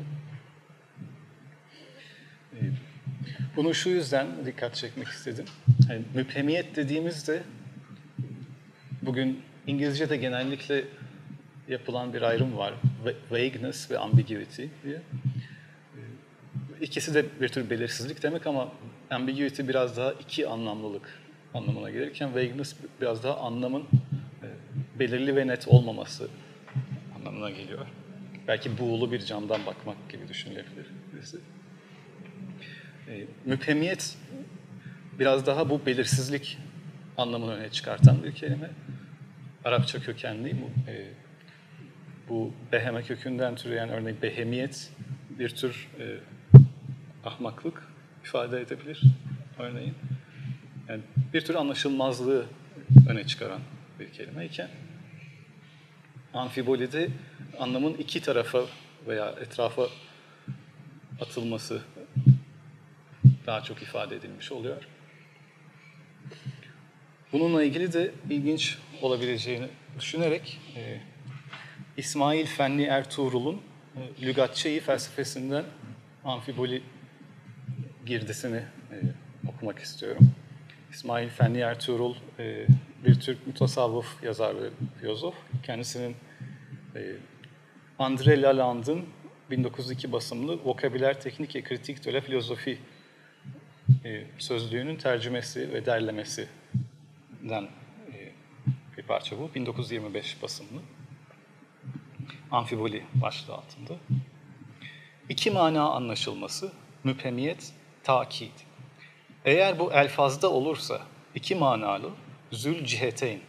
E, 2.52 2.58
bunu 3.56 3.74
şu 3.74 3.88
yüzden 3.88 4.46
dikkat 4.46 4.74
çekmek 4.74 5.08
istedim. 5.08 5.44
Yani 5.88 6.02
müphemiyet 6.14 6.76
dediğimizde 6.76 7.42
bugün 9.06 9.42
İngilizce'de 9.66 10.16
genellikle 10.16 10.84
yapılan 11.68 12.14
bir 12.14 12.22
ayrım 12.22 12.56
var. 12.56 12.74
Vagueness 13.30 13.90
ve 13.90 13.98
ambiguity 13.98 14.64
diye. 14.84 15.02
İkisi 16.80 17.14
de 17.14 17.24
bir 17.40 17.48
tür 17.48 17.70
belirsizlik 17.70 18.22
demek 18.22 18.46
ama 18.46 18.72
ambiguity 19.10 19.62
biraz 19.68 19.96
daha 19.96 20.12
iki 20.12 20.48
anlamlılık 20.48 21.22
anlamına 21.54 21.90
gelirken 21.90 22.34
vagueness 22.34 22.76
biraz 23.00 23.24
daha 23.24 23.36
anlamın 23.36 23.82
e, 23.82 24.48
belirli 24.98 25.36
ve 25.36 25.46
net 25.46 25.68
olmaması 25.68 26.28
anlamına 27.16 27.50
geliyor. 27.50 27.86
Belki 28.48 28.78
buğulu 28.78 29.12
bir 29.12 29.18
camdan 29.18 29.66
bakmak 29.66 30.08
gibi 30.08 30.28
düşünülebilir 30.28 30.86
birisi. 31.12 31.38
E, 33.08 33.24
müphemiyet 33.44 34.16
biraz 35.18 35.46
daha 35.46 35.70
bu 35.70 35.86
belirsizlik 35.86 36.58
anlamını 37.16 37.54
öne 37.54 37.70
çıkartan 37.70 38.24
bir 38.24 38.32
kelime. 38.32 38.70
Arapça 39.64 40.00
kökenli 40.00 40.56
bu. 40.62 40.90
E, 40.90 41.08
bu 42.28 42.52
beheme 42.72 43.02
kökünden 43.02 43.54
türeyen 43.54 43.88
örneğin 43.88 44.22
behemiyet 44.22 44.92
bir 45.38 45.48
tür 45.48 45.88
e, 46.00 46.04
ahmaklık 47.24 47.88
ifade 48.24 48.60
edebilir 48.60 49.02
örneğin. 49.58 49.94
Yani 50.88 51.02
bir 51.32 51.40
tür 51.40 51.54
anlaşılmazlığı 51.54 52.46
öne 53.08 53.26
çıkaran 53.26 53.60
bir 54.00 54.12
kelime 54.12 54.46
iken 54.46 54.68
amfibolide 56.34 57.08
anlamın 57.58 57.94
iki 57.94 58.22
tarafa 58.22 58.64
veya 59.06 59.30
etrafa 59.30 59.88
atılması 61.20 61.82
daha 63.46 63.62
çok 63.62 63.82
ifade 63.82 64.16
edilmiş 64.16 64.52
oluyor. 64.52 64.82
Bununla 67.34 67.62
ilgili 67.64 67.92
de 67.92 68.10
ilginç 68.30 68.78
olabileceğini 69.02 69.68
düşünerek 69.98 70.60
e, 70.76 71.00
İsmail 71.96 72.46
Fenli 72.46 72.84
Ertuğrul'un 72.84 73.60
e, 73.96 74.26
Lügatçeyi 74.26 74.80
felsefesinden 74.80 75.64
amfiboli 76.24 76.82
girdisini 78.06 78.56
e, 78.56 78.96
okumak 79.48 79.78
istiyorum. 79.78 80.30
İsmail 80.90 81.28
Fenli 81.28 81.58
Ertuğrul 81.58 82.14
e, 82.38 82.66
bir 83.04 83.20
Türk 83.20 83.46
mutasavvıf 83.46 84.22
yazar 84.22 84.62
ve 84.62 84.68
filozof. 85.00 85.34
Kendisinin 85.62 86.16
e, 86.96 87.12
André 87.98 88.42
Lalande'ın 88.42 89.04
1902 89.50 90.12
basımlı 90.12 90.64
Vokabüler 90.64 91.20
Teknik 91.20 91.56
ve 91.56 91.62
Kritik 91.62 92.04
de 92.04 92.12
la 92.12 92.20
Filozofi 92.20 92.78
e, 94.04 94.24
sözlüğünün 94.38 94.96
tercümesi 94.96 95.72
ve 95.72 95.86
derlemesinden 95.86 96.63
e, 97.50 98.32
bir 98.96 99.02
parça 99.02 99.38
bu. 99.38 99.54
1925 99.54 100.42
basımlı. 100.42 100.80
Amfiboli 102.50 103.04
başlığı 103.14 103.54
altında. 103.54 103.94
İki 105.28 105.50
mana 105.50 105.90
anlaşılması, 105.90 106.72
müphemiyet, 107.04 107.72
takid. 108.02 108.52
Eğer 109.44 109.78
bu 109.78 109.92
elfazda 109.92 110.50
olursa 110.50 111.00
iki 111.34 111.54
manalı, 111.54 112.10
zül 112.52 112.84
ciheteyn 112.84 113.40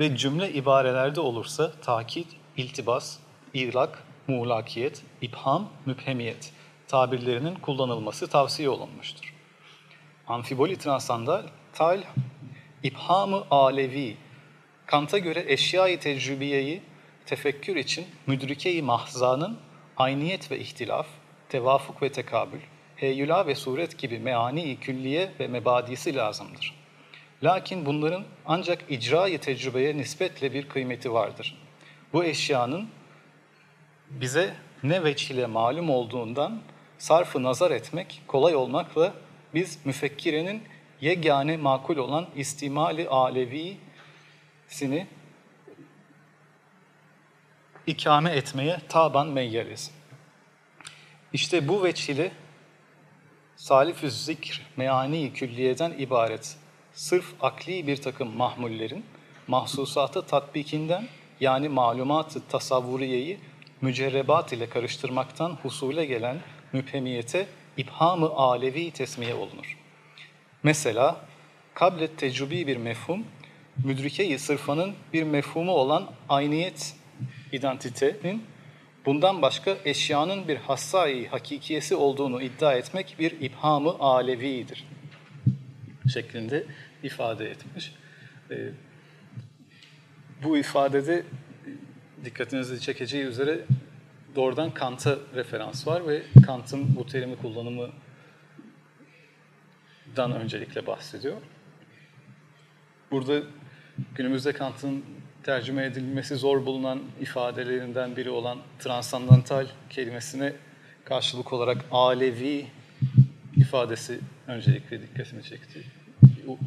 ve 0.00 0.16
cümle 0.16 0.52
ibarelerde 0.52 1.20
olursa 1.20 1.72
takid, 1.72 2.26
iltibas, 2.56 3.18
ilak, 3.54 4.04
muğlakiyet, 4.28 5.02
ibham, 5.22 5.68
müphemiyet 5.86 6.52
tabirlerinin 6.88 7.54
kullanılması 7.54 8.28
tavsiye 8.28 8.68
olunmuştur. 8.68 9.34
Amfiboli 10.26 10.78
transandal, 10.78 11.42
tal, 11.72 12.02
ibhamı 12.84 13.44
alevi, 13.50 14.16
Kant'a 14.86 15.18
göre 15.18 15.44
eşyayı 15.46 16.00
tecrübiyeyi 16.00 16.82
tefekkür 17.26 17.76
için 17.76 18.06
müdrike-i 18.26 18.82
mahzanın 18.82 19.58
ayniyet 19.96 20.50
ve 20.50 20.58
ihtilaf, 20.58 21.06
tevafuk 21.48 22.02
ve 22.02 22.12
tekabül, 22.12 22.60
heyula 22.96 23.46
ve 23.46 23.54
suret 23.54 23.98
gibi 23.98 24.18
meani-i 24.18 24.80
külliye 24.80 25.30
ve 25.40 25.48
mebadisi 25.48 26.16
lazımdır. 26.16 26.74
Lakin 27.42 27.86
bunların 27.86 28.24
ancak 28.46 28.84
icra-i 28.88 29.38
tecrübeye 29.38 29.96
nispetle 29.96 30.52
bir 30.52 30.68
kıymeti 30.68 31.12
vardır. 31.12 31.58
Bu 32.12 32.24
eşyanın 32.24 32.88
bize 34.10 34.54
ne 34.82 35.04
veç 35.04 35.30
ile 35.30 35.46
malum 35.46 35.90
olduğundan 35.90 36.60
sarfı 36.98 37.42
nazar 37.42 37.70
etmek 37.70 38.22
kolay 38.26 38.54
olmakla 38.54 39.14
biz 39.54 39.78
müfekkirenin 39.86 40.62
yegane 41.00 41.56
makul 41.56 41.96
olan 41.96 42.26
istimali 42.36 43.08
alevisini 43.08 45.06
ikame 47.86 48.30
etmeye 48.30 48.80
taban 48.88 49.26
meyyeriz. 49.26 49.90
İşte 51.32 51.68
bu 51.68 51.84
veçhili 51.84 52.32
salif 53.56 54.00
zikr 54.00 54.66
meani 54.76 55.32
külliyeden 55.32 55.94
ibaret 55.98 56.56
sırf 56.92 57.34
akli 57.40 57.86
bir 57.86 57.96
takım 57.96 58.36
mahmullerin 58.36 59.04
mahsusatı 59.46 60.26
tatbikinden 60.26 61.08
yani 61.40 61.68
malumat-ı 61.68 62.46
tasavvuriyeyi 62.48 63.38
mücerrebat 63.80 64.52
ile 64.52 64.68
karıştırmaktan 64.68 65.58
husule 65.62 66.04
gelen 66.04 66.40
müphemiyete 66.72 67.46
ibhamı 67.76 68.30
alevi 68.30 68.90
tesmiye 68.90 69.34
olunur. 69.34 69.79
Mesela 70.62 71.20
kablet 71.74 72.18
tecrübi 72.18 72.66
bir 72.66 72.76
mefhum, 72.76 73.24
müdrike-i 73.84 74.38
sırfanın 74.38 74.94
bir 75.12 75.22
mefhumu 75.22 75.72
olan 75.72 76.10
ayniyet 76.28 76.94
identitenin 77.52 78.44
bundan 79.06 79.42
başka 79.42 79.76
eşyanın 79.84 80.48
bir 80.48 80.56
hassai 80.56 81.26
hakikiyesi 81.26 81.94
olduğunu 81.94 82.42
iddia 82.42 82.74
etmek 82.74 83.16
bir 83.18 83.40
ibhamı 83.40 83.90
alevidir 83.98 84.84
şeklinde 86.12 86.66
ifade 87.02 87.50
etmiş. 87.50 87.94
Ee, 88.50 88.68
bu 90.42 90.58
ifadede 90.58 91.24
dikkatinizi 92.24 92.80
çekeceği 92.80 93.24
üzere 93.24 93.60
doğrudan 94.36 94.70
Kant'a 94.70 95.18
referans 95.34 95.86
var 95.86 96.08
ve 96.08 96.22
Kant'ın 96.46 96.96
bu 96.96 97.06
terimi 97.06 97.36
kullanımı 97.36 97.88
dan 100.16 100.32
öncelikle 100.32 100.86
bahsediyor. 100.86 101.36
Burada 103.10 103.42
günümüzde 104.14 104.52
Kant'ın 104.52 105.04
tercüme 105.42 105.84
edilmesi 105.84 106.36
zor 106.36 106.66
bulunan 106.66 107.02
ifadelerinden 107.20 108.16
biri 108.16 108.30
olan 108.30 108.58
transandantal 108.78 109.66
kelimesine 109.90 110.52
karşılık 111.04 111.52
olarak 111.52 111.84
alevi 111.90 112.66
ifadesi 113.56 114.20
öncelikle 114.46 115.02
dikkatimi 115.02 115.42
çekti. 115.42 115.84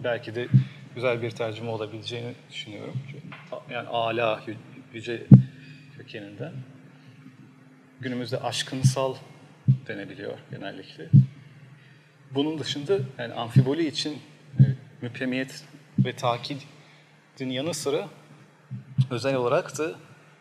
Belki 0.04 0.36
de 0.36 0.48
güzel 0.96 1.22
bir 1.22 1.32
tercüme 1.32 1.70
olabileceğini 1.70 2.34
düşünüyorum. 2.52 2.94
Yani 3.70 3.88
ala, 3.88 4.42
yüce 4.94 5.24
kökeninden. 5.98 6.54
Günümüzde 8.02 8.40
aşkınsal 8.40 9.16
denebiliyor 9.88 10.38
genellikle. 10.52 11.10
Bunun 12.36 12.60
dışında 12.60 13.00
yani 13.18 13.34
amfiboli 13.34 13.88
için 13.88 14.14
e, 14.60 14.64
müpemiyet 15.02 15.64
ve 16.00 16.16
takidin 16.16 17.50
yanı 17.50 17.74
sıra 17.74 18.10
özel 19.12 19.36
olarak 19.36 19.78
da 19.78 19.96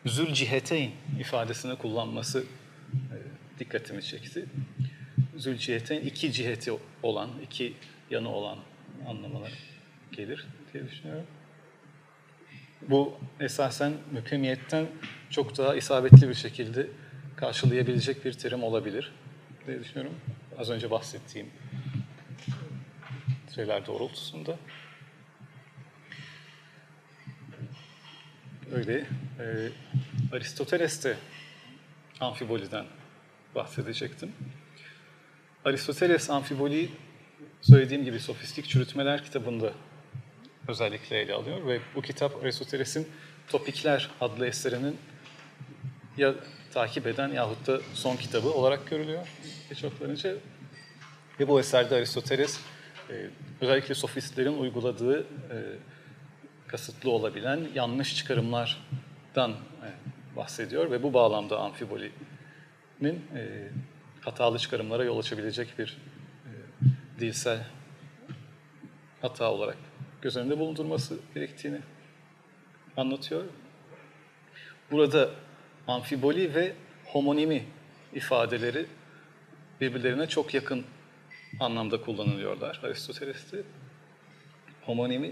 zül 0.05 0.33
ciheteyn 0.33 0.91
ifadesini 1.19 1.75
kullanması 1.75 2.43
e, 2.93 3.15
dikkatimi 3.59 4.03
çekti. 4.03 4.45
Zül 5.37 5.57
ciheteyn 5.57 6.01
iki 6.01 6.31
ciheti 6.31 6.71
olan, 7.03 7.29
iki 7.43 7.73
yanı 8.09 8.29
olan 8.29 8.57
anlamına 9.07 9.47
gelir 10.11 10.47
diye 10.73 10.91
düşünüyorum. 10.91 11.25
Bu 12.89 13.13
esasen 13.39 13.93
mükemiyetten 14.11 14.85
çok 15.29 15.57
daha 15.57 15.75
isabetli 15.75 16.29
bir 16.29 16.33
şekilde 16.33 16.87
karşılayabilecek 17.35 18.25
bir 18.25 18.33
terim 18.33 18.63
olabilir 18.63 19.11
diye 19.67 19.79
düşünüyorum. 19.79 20.13
Az 20.57 20.69
önce 20.69 20.91
bahsettiğim 20.91 21.49
şeyler 23.55 23.85
doğrultusunda. 23.85 24.57
Öyle. 28.71 29.05
E, 29.39 29.69
Aristoteles 30.31 31.03
de 31.03 31.17
amfiboliden 32.19 32.85
bahsedecektim. 33.55 34.31
Aristoteles 35.65 36.29
amfiboliyi 36.29 36.91
söylediğim 37.61 38.05
gibi 38.05 38.19
Sofistik 38.19 38.69
Çürütmeler 38.69 39.23
kitabında 39.23 39.73
özellikle 40.67 41.19
ele 41.19 41.33
alıyor 41.33 41.67
ve 41.67 41.79
bu 41.95 42.01
kitap 42.01 42.43
Aristoteles'in 42.43 43.07
Topikler 43.47 44.09
adlı 44.21 44.47
eserinin 44.47 44.97
ya 46.17 46.35
takip 46.73 47.07
eden 47.07 47.29
yahut 47.29 47.67
da 47.67 47.79
son 47.93 48.15
kitabı 48.15 48.53
olarak 48.53 48.87
görülüyor 48.87 49.27
birçoklarınca. 49.71 50.35
Ve 51.39 51.47
bu 51.47 51.59
eserde 51.59 51.95
Aristoteles 51.95 52.59
e, 53.09 53.29
özellikle 53.61 53.95
sofistlerin 53.95 54.57
uyguladığı 54.57 55.19
e, 55.21 55.57
kasıtlı 56.67 57.11
olabilen 57.11 57.67
yanlış 57.75 58.15
çıkarımlardan 58.15 59.51
e, 59.51 59.89
bahsediyor 60.35 60.91
ve 60.91 61.03
bu 61.03 61.13
bağlamda 61.13 61.59
amfibolinin 61.59 63.21
hatalı 64.21 64.59
çıkarımlara 64.59 65.03
yol 65.03 65.19
açabilecek 65.19 65.79
bir 65.79 65.97
dilsel 67.19 67.65
hata 69.21 69.51
olarak 69.51 69.77
göz 70.21 70.37
önünde 70.37 70.59
bulundurması 70.59 71.17
gerektiğini 71.35 71.79
anlatıyor. 72.97 73.43
Burada 74.91 75.29
amfiboli 75.87 76.55
ve 76.55 76.73
homonimi 77.05 77.65
ifadeleri 78.13 78.85
birbirlerine 79.81 80.27
çok 80.27 80.53
yakın 80.53 80.85
anlamda 81.59 82.01
kullanılıyorlar 82.01 82.79
Aristoteles'te. 82.83 83.57
Homonimi 84.81 85.31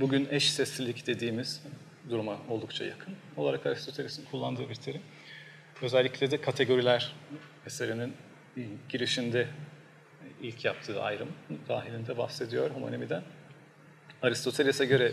bugün 0.00 0.28
eş 0.30 0.50
seslilik 0.50 1.06
dediğimiz 1.06 1.62
duruma 2.10 2.38
oldukça 2.48 2.84
yakın 2.84 3.14
olarak 3.36 3.66
Aristoteles'in 3.66 4.24
kullandığı 4.24 4.68
bir 4.68 4.74
terim. 4.74 5.00
Özellikle 5.82 6.30
de 6.30 6.40
kategoriler 6.40 7.12
eserinin 7.66 8.12
girişinde 8.88 9.48
ilk 10.42 10.64
yaptığı 10.64 11.02
ayrım 11.02 11.28
dahilinde 11.68 12.18
bahsediyor 12.18 12.70
homonimiden. 12.70 13.22
Aristoteles'e 14.22 14.86
göre 14.86 15.12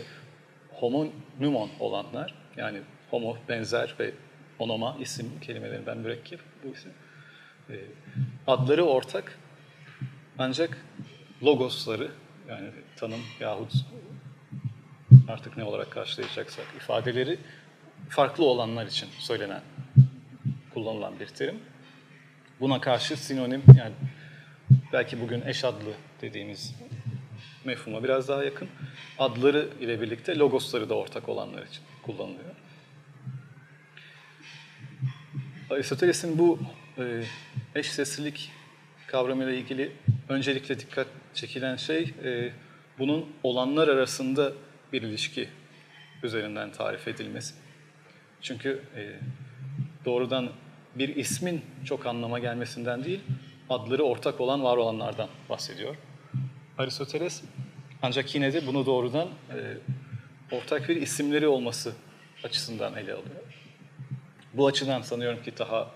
homonymon 0.70 1.70
olanlar, 1.80 2.34
yani 2.56 2.80
homo 3.10 3.36
benzer 3.48 3.94
ve 3.98 4.12
onoma 4.62 4.96
isim 5.00 5.40
kelimelerinden 5.40 5.98
mürekkep 5.98 6.40
bu 6.64 6.68
isim. 6.68 6.92
Adları 8.46 8.84
ortak 8.84 9.38
ancak 10.38 10.86
logosları 11.42 12.10
yani 12.48 12.68
tanım 12.96 13.20
yahut 13.40 13.72
artık 15.28 15.56
ne 15.56 15.64
olarak 15.64 15.90
karşılayacaksak 15.90 16.66
ifadeleri 16.76 17.38
farklı 18.08 18.44
olanlar 18.44 18.86
için 18.86 19.08
söylenen, 19.18 19.62
kullanılan 20.74 21.20
bir 21.20 21.26
terim. 21.26 21.58
Buna 22.60 22.80
karşı 22.80 23.16
sinonim 23.16 23.62
yani 23.78 23.94
belki 24.92 25.20
bugün 25.20 25.42
eş 25.46 25.64
adlı 25.64 25.92
dediğimiz 26.20 26.74
mefhuma 27.64 28.04
biraz 28.04 28.28
daha 28.28 28.44
yakın. 28.44 28.68
Adları 29.18 29.68
ile 29.80 30.00
birlikte 30.00 30.38
logosları 30.38 30.88
da 30.88 30.94
ortak 30.94 31.28
olanlar 31.28 31.62
için 31.62 31.82
kullanılıyor. 32.02 32.54
Aristoteles'in 35.72 36.38
bu 36.38 36.58
e, 36.98 37.22
eş 37.74 37.92
seslilik 37.92 38.50
kavramıyla 39.06 39.52
ilgili 39.52 39.92
öncelikle 40.28 40.78
dikkat 40.78 41.06
çekilen 41.34 41.76
şey 41.76 42.14
e, 42.24 42.52
bunun 42.98 43.28
olanlar 43.42 43.88
arasında 43.88 44.52
bir 44.92 45.02
ilişki 45.02 45.48
üzerinden 46.22 46.72
tarif 46.72 47.08
edilmesi. 47.08 47.54
Çünkü 48.40 48.82
e, 48.96 49.02
doğrudan 50.04 50.48
bir 50.94 51.16
ismin 51.16 51.62
çok 51.84 52.06
anlama 52.06 52.38
gelmesinden 52.38 53.04
değil, 53.04 53.20
adları 53.70 54.02
ortak 54.02 54.40
olan 54.40 54.64
var 54.64 54.76
olanlardan 54.76 55.28
bahsediyor. 55.48 55.96
Aristoteles 56.78 57.42
ancak 58.02 58.34
yine 58.34 58.52
de 58.52 58.66
bunu 58.66 58.86
doğrudan 58.86 59.28
e, 59.28 59.58
ortak 60.56 60.88
bir 60.88 60.96
isimleri 60.96 61.48
olması 61.48 61.92
açısından 62.44 62.94
ele 62.94 63.12
alıyor. 63.12 63.61
Bu 64.54 64.66
açıdan 64.66 65.02
sanıyorum 65.02 65.42
ki 65.42 65.52
daha 65.58 65.90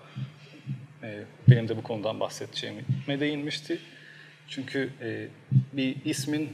e, 1.03 1.23
benim 1.49 1.67
de 1.67 1.77
bu 1.77 1.83
konudan 1.83 2.19
bahsedeceğime 2.19 3.19
değinmişti. 3.19 3.79
Çünkü 4.47 4.89
e, 5.01 5.27
bir 5.73 5.95
ismin 6.05 6.49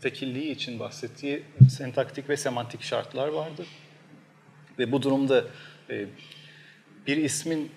tekilliği 0.00 0.50
için 0.50 0.78
bahsettiği 0.78 1.42
sentaktik 1.70 2.28
ve 2.28 2.36
semantik 2.36 2.82
şartlar 2.82 3.28
vardı. 3.28 3.66
Ve 4.78 4.92
bu 4.92 5.02
durumda 5.02 5.44
e, 5.90 6.06
bir 7.06 7.16
ismin 7.16 7.70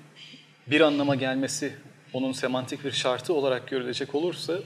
bir 0.68 0.82
anlama 0.82 1.16
gelmesi 1.16 1.74
onun 2.14 2.32
semantik 2.32 2.86
bir 2.86 2.92
şartı 2.92 3.34
olarak 3.34 3.68
görülecek 3.68 4.16
olursa 4.16 4.60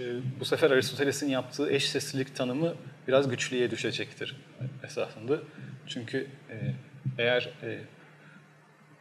e, 0.00 0.04
bu 0.40 0.44
sefer 0.44 0.70
Aristoteles'in 0.70 1.28
yaptığı 1.28 1.70
eş 1.70 1.88
seslilik 1.88 2.36
tanımı 2.36 2.74
biraz 3.08 3.28
güçlüye 3.28 3.70
düşecektir 3.70 4.36
esasında. 4.84 5.38
Çünkü 5.86 6.26
e, 6.50 6.74
eğer 7.18 7.50
e, 7.62 7.78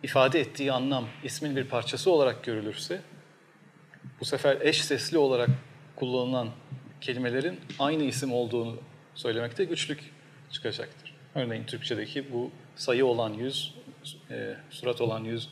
ifade 0.04 0.40
ettiği 0.40 0.72
anlam 0.72 1.08
ismin 1.24 1.56
bir 1.56 1.64
parçası 1.64 2.12
olarak 2.12 2.44
görülürse 2.44 3.02
bu 4.20 4.26
sefer 4.26 4.62
eş 4.62 4.86
sesli 4.86 5.18
olarak 5.18 5.50
kullanılan 5.96 6.50
kelimelerin 7.02 7.60
aynı 7.80 8.04
isim 8.04 8.34
olduğunu 8.34 8.78
söylemekte 9.16 9.64
güçlük 9.64 10.12
çıkacaktır. 10.52 11.16
Örneğin 11.36 11.64
Türkçedeki 11.64 12.34
bu 12.34 12.52
sayı 12.76 13.06
olan 13.06 13.34
yüz, 13.34 13.76
e, 14.32 14.56
surat 14.70 15.02
olan 15.02 15.24
yüz 15.24 15.50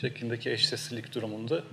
şeklindeki 0.00 0.50
eş 0.50 0.66
seslilik 0.66 1.14
durumunda 1.14 1.64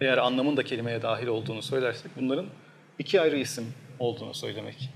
eğer 0.00 0.18
anlamın 0.18 0.56
da 0.56 0.62
kelimeye 0.62 1.02
dahil 1.02 1.26
olduğunu 1.26 1.62
söylersek 1.62 2.10
bunların 2.16 2.46
iki 2.98 3.20
ayrı 3.20 3.36
isim 3.36 3.74
olduğunu 3.98 4.34
söylemek 4.34 4.90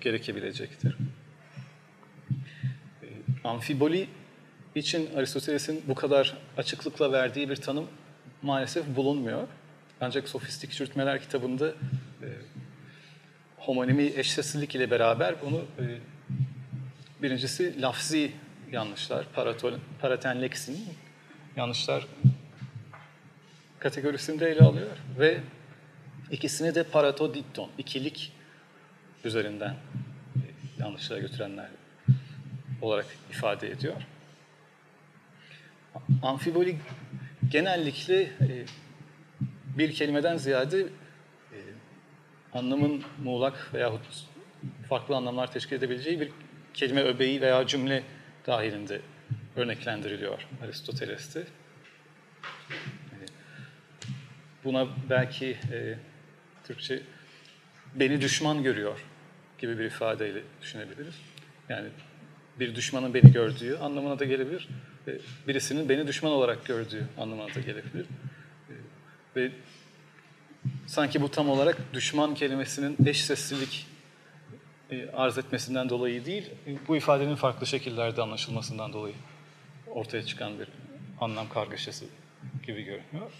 gerekebilecektir. 0.00 0.96
Amfiboli 3.50 4.08
için 4.74 5.14
Aristoteles'in 5.16 5.82
bu 5.88 5.94
kadar 5.94 6.36
açıklıkla 6.56 7.12
verdiği 7.12 7.50
bir 7.50 7.56
tanım 7.56 7.86
maalesef 8.42 8.96
bulunmuyor. 8.96 9.48
Ancak 10.00 10.28
sofistik 10.28 10.72
çürütmeler 10.72 11.20
kitabında 11.20 11.68
e, 11.68 12.28
homonimi 13.56 14.02
eşsizlik 14.02 14.74
ile 14.74 14.90
beraber 14.90 15.34
bunu 15.44 15.58
e, 15.58 15.84
birincisi 17.22 17.82
lafzi 17.82 18.32
yanlışlar, 18.72 19.26
paratol, 19.32 19.72
paratenleksin 20.00 20.88
yanlışlar 21.56 22.06
kategorisinde 23.78 24.50
ele 24.50 24.60
alıyor 24.60 24.96
ve 25.18 25.40
ikisini 26.30 26.74
de 26.74 26.82
paratodikton, 26.82 27.70
ikilik 27.78 28.32
üzerinden 29.24 29.70
e, 29.70 30.40
yanlışlara 30.78 31.20
götürenler 31.20 31.79
olarak 32.82 33.06
ifade 33.30 33.70
ediyor. 33.70 33.94
Amfiboli 36.22 36.76
genellikle 37.50 38.22
e, 38.22 38.64
bir 39.78 39.92
kelimeden 39.92 40.36
ziyade 40.36 40.80
e, 40.80 41.58
anlamın 42.52 43.02
muğlak 43.22 43.74
veyahut 43.74 44.26
farklı 44.88 45.16
anlamlar 45.16 45.52
teşkil 45.52 45.76
edebileceği 45.76 46.20
bir 46.20 46.30
kelime 46.74 47.02
öbeği 47.02 47.40
veya 47.40 47.66
cümle 47.66 48.02
dahilinde 48.46 49.00
örneklendiriliyor 49.56 50.46
Aristoteles'te. 50.62 51.40
E, 51.40 51.46
buna 54.64 54.88
belki 55.10 55.46
e, 55.72 55.98
Türkçe 56.64 57.02
beni 57.94 58.20
düşman 58.20 58.62
görüyor 58.62 59.04
gibi 59.58 59.78
bir 59.78 59.84
ifadeyle 59.84 60.42
düşünebiliriz. 60.62 61.14
Yani 61.68 61.88
bir 62.60 62.74
düşmanın 62.74 63.14
beni 63.14 63.32
gördüğü 63.32 63.76
anlamına 63.76 64.18
da 64.18 64.24
gelebilir. 64.24 64.68
Birisinin 65.48 65.88
beni 65.88 66.06
düşman 66.06 66.32
olarak 66.32 66.64
gördüğü 66.64 67.06
anlamına 67.18 67.54
da 67.54 67.60
gelebilir. 67.60 68.06
Ve 69.36 69.50
sanki 70.86 71.22
bu 71.22 71.30
tam 71.30 71.48
olarak 71.48 71.94
düşman 71.94 72.34
kelimesinin 72.34 72.96
eş 73.06 73.24
seslilik 73.24 73.86
e, 74.90 75.10
arz 75.10 75.38
etmesinden 75.38 75.88
dolayı 75.88 76.24
değil, 76.24 76.50
bu 76.88 76.96
ifadenin 76.96 77.34
farklı 77.34 77.66
şekillerde 77.66 78.22
anlaşılmasından 78.22 78.92
dolayı 78.92 79.14
ortaya 79.86 80.22
çıkan 80.22 80.58
bir 80.58 80.68
anlam 81.20 81.48
kargaşası 81.48 82.04
gibi 82.66 82.82
görünüyor. 82.82 83.30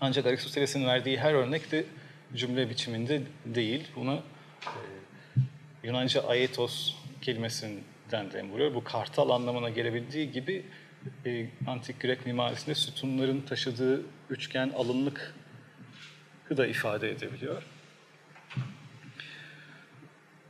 Ancak 0.00 0.26
Aristoteles'in 0.26 0.86
verdiği 0.86 1.18
her 1.18 1.34
örnek 1.34 1.72
de 1.72 1.84
cümle 2.34 2.70
biçiminde 2.70 3.22
değil. 3.44 3.88
Buna 3.96 4.14
e, 4.14 4.20
Yunanca 5.82 6.22
aetos 6.28 6.94
dem 8.10 8.50
vuruyor. 8.50 8.74
Bu 8.74 8.84
kartal 8.84 9.30
anlamına 9.30 9.70
gelebildiği 9.70 10.32
gibi 10.32 10.64
e, 11.26 11.46
antik 11.66 12.00
Grek 12.00 12.26
mimarisinde 12.26 12.74
sütunların 12.74 13.40
taşıdığı 13.40 14.02
üçgen 14.30 14.70
alınlık 14.70 15.34
da 16.56 16.66
ifade 16.66 17.10
edebiliyor. 17.10 17.62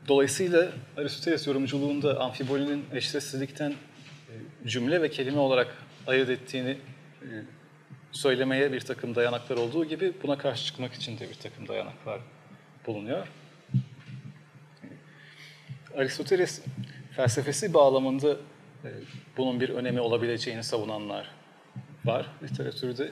Dolayısıyla 0.08 0.72
Aristoteles 0.96 1.46
yorumculuğunda 1.46 2.20
amfibolinin 2.20 2.84
eşsizlikten 2.92 3.70
e, 3.70 4.68
cümle 4.68 5.02
ve 5.02 5.10
kelime 5.10 5.38
olarak 5.38 5.74
ayırt 6.06 6.30
ettiğini 6.30 6.78
e, 7.22 7.28
söylemeye 8.12 8.72
bir 8.72 8.80
takım 8.80 9.14
dayanaklar 9.14 9.56
olduğu 9.56 9.84
gibi 9.84 10.12
buna 10.22 10.38
karşı 10.38 10.64
çıkmak 10.64 10.94
için 10.94 11.18
de 11.18 11.28
bir 11.28 11.34
takım 11.34 11.68
dayanaklar 11.68 12.20
bulunuyor. 12.86 13.28
Aristoteles 15.96 16.62
felsefesi 17.18 17.74
bağlamında 17.74 18.32
e, 18.84 18.88
bunun 19.36 19.60
bir 19.60 19.68
önemi 19.68 20.00
olabileceğini 20.00 20.62
savunanlar 20.62 21.28
var 22.04 22.26
literatürde. 22.42 23.10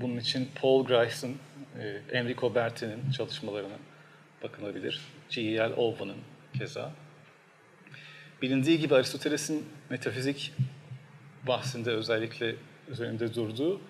Bunun 0.00 0.16
için 0.16 0.48
Paul 0.60 0.84
Grice'ın, 0.84 1.36
Enrico 2.12 2.54
Berti'nin 2.54 3.10
çalışmalarına 3.10 3.76
bakılabilir. 4.42 5.00
G.E.L. 5.30 5.72
Owen'ın 5.76 6.16
keza. 6.58 6.92
Bilindiği 8.42 8.78
gibi 8.78 8.94
Aristoteles'in 8.94 9.66
metafizik 9.90 10.52
bahsinde 11.46 11.90
özellikle 11.90 12.54
üzerinde 12.88 13.34
durduğu 13.34 13.80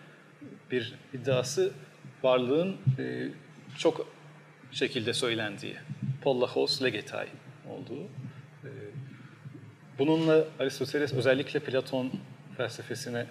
bir 0.71 0.95
iddiası 1.15 1.73
varlığın 2.23 2.77
e, 2.99 3.29
çok 3.79 4.09
şekilde 4.73 5.15
söylendiği, 5.15 5.77
pollachos 6.23 6.83
legetai 6.83 7.29
olduğu. 7.69 8.09
Bununla 9.99 10.45
Aristoteles 10.59 11.13
özellikle 11.13 11.61
Platon 11.61 12.13
felsefesine 12.57 13.27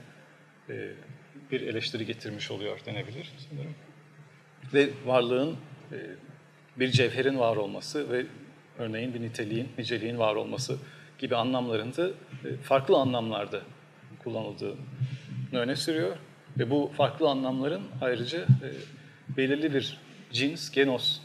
e, 0.69 0.91
bir 1.51 1.61
eleştiri 1.61 2.05
getirmiş 2.05 2.51
oluyor 2.51 2.79
denebilir 2.85 3.31
sanırım. 3.49 3.75
Ve 4.73 4.89
varlığın 5.05 5.57
e, 5.91 5.97
bir 6.79 6.91
cevherin 6.91 7.39
var 7.39 7.55
olması 7.55 8.11
ve 8.11 8.25
örneğin 8.77 9.13
bir 9.13 9.21
niteliğin, 9.21 9.69
niceliğin 9.77 10.17
var 10.17 10.35
olması 10.35 10.77
gibi 11.19 11.35
anlamlarında 11.35 12.07
e, 12.07 12.57
farklı 12.63 12.97
anlamlarda 12.97 13.61
kullanıldığını 14.23 14.75
öne 15.53 15.75
sürüyor. 15.75 16.17
Ve 16.59 16.69
bu 16.69 16.91
farklı 16.97 17.29
anlamların 17.29 17.81
ayrıca 18.01 18.39
e, 18.39 18.67
belirli 19.37 19.73
bir 19.73 19.97
cins, 20.31 20.71
genos 20.71 21.19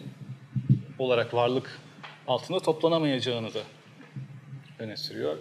olarak 0.98 1.34
varlık 1.34 1.78
altında 2.28 2.60
toplanamayacağını 2.60 3.54
da 3.54 3.60
öne 4.80 4.96
sürüyor. 4.96 5.36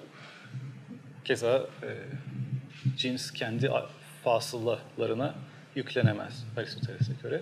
Keza 1.25 1.67
e, 1.83 1.89
cins 2.97 3.31
kendi 3.31 3.71
fasılalarına 4.23 5.35
yüklenemez 5.75 6.45
Aristoteles'e 6.57 7.13
göre. 7.23 7.41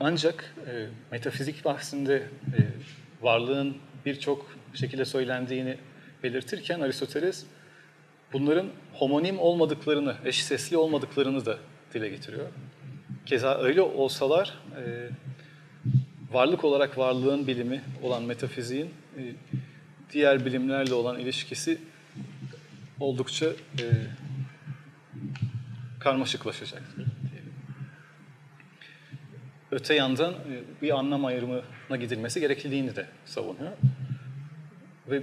Ancak 0.00 0.54
e, 0.66 0.86
metafizik 1.10 1.64
bahsinde 1.64 2.14
e, 2.16 2.60
varlığın 3.22 3.76
birçok 4.06 4.56
şekilde 4.74 5.04
söylendiğini 5.04 5.78
belirtirken 6.22 6.80
Aristoteles 6.80 7.46
bunların 8.32 8.68
homonim 8.92 9.38
olmadıklarını, 9.38 10.16
eş 10.24 10.44
sesli 10.44 10.76
olmadıklarını 10.76 11.46
da 11.46 11.58
dile 11.94 12.08
getiriyor. 12.08 12.48
Keza 13.26 13.58
öyle 13.58 13.82
olsalar 13.82 14.54
e, 14.76 15.08
varlık 16.32 16.64
olarak 16.64 16.98
varlığın 16.98 17.46
bilimi 17.46 17.82
olan 18.02 18.22
metafiziğin 18.22 18.90
e, 19.18 19.22
diğer 20.12 20.44
bilimlerle 20.44 20.94
olan 20.94 21.18
ilişkisi 21.18 21.78
oldukça 23.00 23.46
e, 23.46 23.84
karmaşıklaşacaktır. 26.00 27.06
Öte 29.70 29.94
yandan 29.94 30.32
e, 30.32 30.82
bir 30.82 30.98
anlam 30.98 31.24
ayrımına 31.24 31.96
gidilmesi 32.00 32.40
gerekliliğini 32.40 32.96
de 32.96 33.06
savunuyor. 33.24 33.72
Ve 35.10 35.22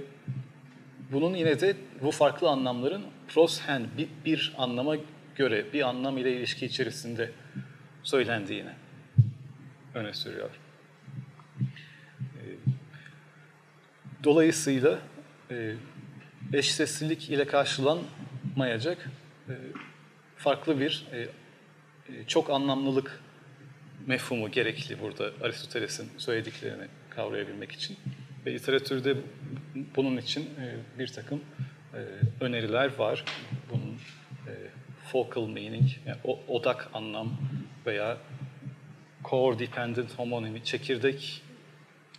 bunun 1.12 1.34
yine 1.34 1.60
de 1.60 1.76
bu 2.02 2.10
farklı 2.10 2.48
anlamların 2.48 3.04
proshen 3.28 3.86
bir, 3.98 4.08
bir 4.24 4.52
anlama 4.58 4.96
göre 5.36 5.72
bir 5.72 5.88
anlam 5.88 6.18
ile 6.18 6.36
ilişki 6.36 6.66
içerisinde 6.66 7.30
söylendiğini 8.02 8.70
öne 9.94 10.12
sürüyor. 10.12 10.50
E, 12.20 12.44
dolayısıyla 14.24 14.98
e, 15.50 15.74
eşseslilik 16.52 17.30
ile 17.30 17.46
karşılanmayacak 17.46 19.10
farklı 20.36 20.80
bir 20.80 21.06
çok 22.26 22.50
anlamlılık 22.50 23.20
mefhumu 24.06 24.50
gerekli 24.50 25.00
burada 25.00 25.30
Aristoteles'in 25.42 26.08
söylediklerini 26.18 26.84
kavrayabilmek 27.10 27.72
için. 27.72 27.96
Ve 28.46 28.54
literatürde 28.54 29.16
bunun 29.96 30.16
için 30.16 30.42
e, 30.42 30.76
bir 30.98 31.08
takım 31.08 31.40
e, 31.94 31.98
öneriler 32.44 32.94
var. 32.98 33.24
Bunun 33.70 33.94
e, 34.48 34.52
focal 35.12 35.46
meaning, 35.46 35.90
yani 36.06 36.18
odak 36.48 36.90
anlam 36.92 37.36
veya 37.86 38.18
core 39.24 39.58
dependent 39.58 40.18
homonymi, 40.18 40.64
çekirdek, 40.64 41.42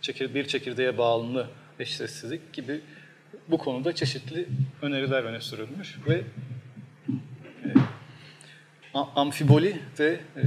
çekir, 0.00 0.34
bir 0.34 0.48
çekirdeğe 0.48 0.98
bağımlı 0.98 1.48
eşsizlik 1.80 2.52
gibi 2.52 2.80
bu 3.48 3.58
konuda 3.58 3.94
çeşitli 3.94 4.48
öneriler 4.82 5.22
öne 5.22 5.40
sürülmüş 5.40 5.96
ve 6.08 6.14
e, 8.94 8.98
amfiboli 8.98 9.80
de 9.98 10.20
e, 10.36 10.44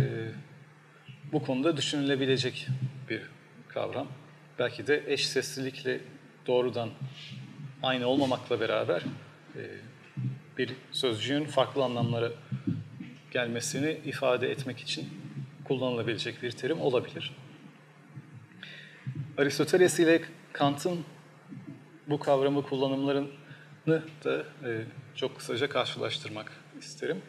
bu 1.31 1.43
konuda 1.43 1.77
düşünülebilecek 1.77 2.67
bir 3.09 3.21
kavram. 3.67 4.07
Belki 4.59 4.87
de 4.87 5.03
eş 5.07 5.27
seslilikle 5.27 5.99
doğrudan 6.47 6.89
aynı 7.83 8.07
olmamakla 8.07 8.59
beraber 8.59 9.01
e, 9.55 9.61
bir 10.57 10.73
sözcüğün 10.91 11.45
farklı 11.45 11.83
anlamlara 11.83 12.31
gelmesini 13.31 13.97
ifade 14.05 14.51
etmek 14.51 14.79
için 14.79 15.09
kullanılabilecek 15.63 16.43
bir 16.43 16.51
terim 16.51 16.81
olabilir. 16.81 17.35
Aristoteles 19.37 19.99
ile 19.99 20.21
Kant'ın 20.53 21.05
bu 22.09 22.19
kavramı 22.19 22.63
kullanımlarını 22.63 24.01
da 24.23 24.43
e, 24.65 24.83
çok 25.15 25.37
kısaca 25.37 25.69
karşılaştırmak 25.69 26.51
isterim. 26.79 27.21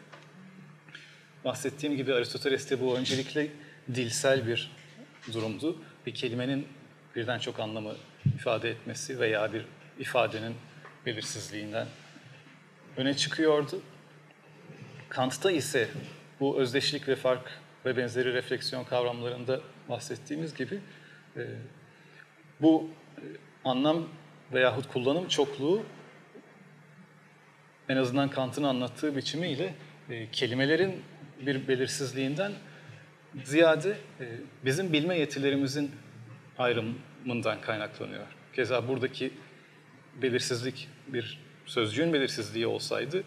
Bahsettiğim 1.45 1.97
gibi 1.97 2.13
Aristoteles'te 2.13 2.81
bu 2.81 2.97
öncelikle 2.97 3.47
dilsel 3.95 4.47
bir 4.47 4.71
durumdu. 5.33 5.81
Bir 6.05 6.13
kelimenin 6.13 6.67
birden 7.15 7.39
çok 7.39 7.59
anlamı 7.59 7.95
ifade 8.35 8.69
etmesi 8.69 9.19
veya 9.19 9.53
bir 9.53 9.65
ifadenin 9.99 10.55
belirsizliğinden 11.05 11.87
öne 12.97 13.13
çıkıyordu. 13.13 13.81
Kant'ta 15.09 15.51
ise 15.51 15.89
bu 16.39 16.59
özdeşlik 16.59 17.07
ve 17.07 17.15
fark 17.15 17.59
ve 17.85 17.97
benzeri 17.97 18.33
refleksiyon 18.33 18.83
kavramlarında 18.83 19.61
bahsettiğimiz 19.89 20.55
gibi 20.55 20.79
e, 21.37 21.41
bu 22.61 22.89
e, 23.17 23.23
anlam 23.63 24.07
veyahut 24.53 24.87
kullanım 24.87 25.27
çokluğu 25.27 25.83
en 27.89 27.97
azından 27.97 28.29
Kant'ın 28.29 28.63
anlattığı 28.63 29.15
biçimiyle 29.15 29.73
e, 30.09 30.31
kelimelerin 30.31 31.03
bir 31.45 31.67
belirsizliğinden 31.67 32.51
ziyade 33.43 33.97
e, 34.19 34.25
bizim 34.65 34.93
bilme 34.93 35.19
yetilerimizin 35.19 35.91
ayrımından 36.57 37.61
kaynaklanıyor. 37.61 38.25
Keza 38.53 38.87
buradaki 38.87 39.33
belirsizlik 40.21 40.87
bir 41.07 41.39
sözcüğün 41.65 42.13
belirsizliği 42.13 42.67
olsaydı 42.67 43.23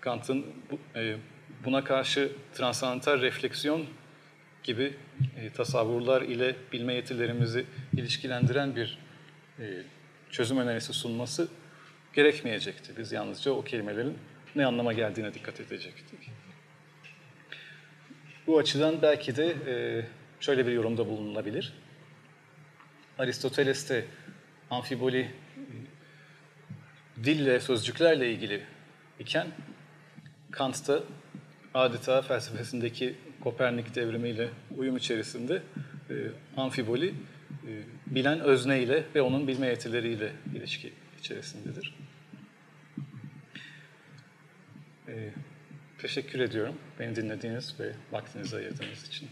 Kant'ın 0.00 0.46
bu, 0.70 0.98
e, 0.98 1.16
buna 1.64 1.84
karşı 1.84 2.32
transantal 2.54 3.20
refleksiyon 3.20 3.86
gibi 4.62 4.94
e, 5.36 5.50
tasavvurlar 5.50 6.22
ile 6.22 6.56
bilme 6.72 6.94
yetilerimizi 6.94 7.64
ilişkilendiren 7.96 8.76
bir 8.76 8.98
e, 9.58 9.82
çözüm 10.32 10.58
önerisi 10.58 10.92
sunması 10.92 11.48
gerekmeyecekti. 12.12 12.96
Biz 12.98 13.12
yalnızca 13.12 13.50
o 13.50 13.64
kelimelerin 13.64 14.18
ne 14.56 14.66
anlama 14.66 14.92
geldiğine 14.92 15.34
dikkat 15.34 15.60
edecektik. 15.60 16.30
Bu 18.46 18.58
açıdan 18.58 19.02
belki 19.02 19.36
de 19.36 19.46
e, 19.46 19.74
şöyle 20.40 20.66
bir 20.66 20.72
yorumda 20.72 21.06
bulunabilir. 21.06 21.72
Aristoteles'te 23.18 24.04
amfiboli 24.70 25.20
e, 25.20 25.30
dille, 27.24 27.60
sözcüklerle 27.60 28.32
ilgili 28.32 28.62
iken 29.18 29.46
Kant'ta 30.50 31.02
adeta 31.74 32.22
felsefesindeki 32.22 33.16
Kopernik 33.40 33.94
devrimiyle 33.94 34.48
uyum 34.76 34.96
içerisinde 34.96 35.62
e, 36.10 36.14
amfiboli 36.56 37.14
e, 37.66 37.72
bilen 38.06 38.40
özneyle 38.40 39.04
ve 39.14 39.22
onun 39.22 39.48
bilme 39.48 39.66
yetileriyle 39.66 40.32
ilişki 40.54 40.92
içerisindedir. 41.18 41.94
E, 45.08 45.30
teşekkür 45.98 46.40
ediyorum 46.40 46.74
beni 46.98 47.16
dinlediğiniz 47.16 47.80
ve 47.80 47.92
vaktinizi 48.12 48.56
ayırdığınız 48.56 49.08
için. 49.08 49.28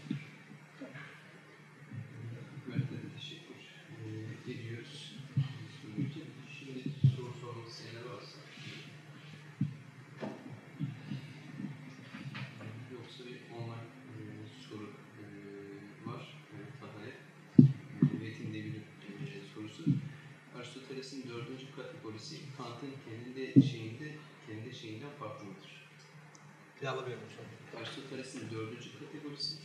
Bir 26.81 26.85
alabilir 26.87 27.15
miyim 27.15 27.29
soru? 27.35 27.81
Aristoteles'in 27.81 28.49
dördüncü 28.51 28.89
kategorisi 28.99 29.55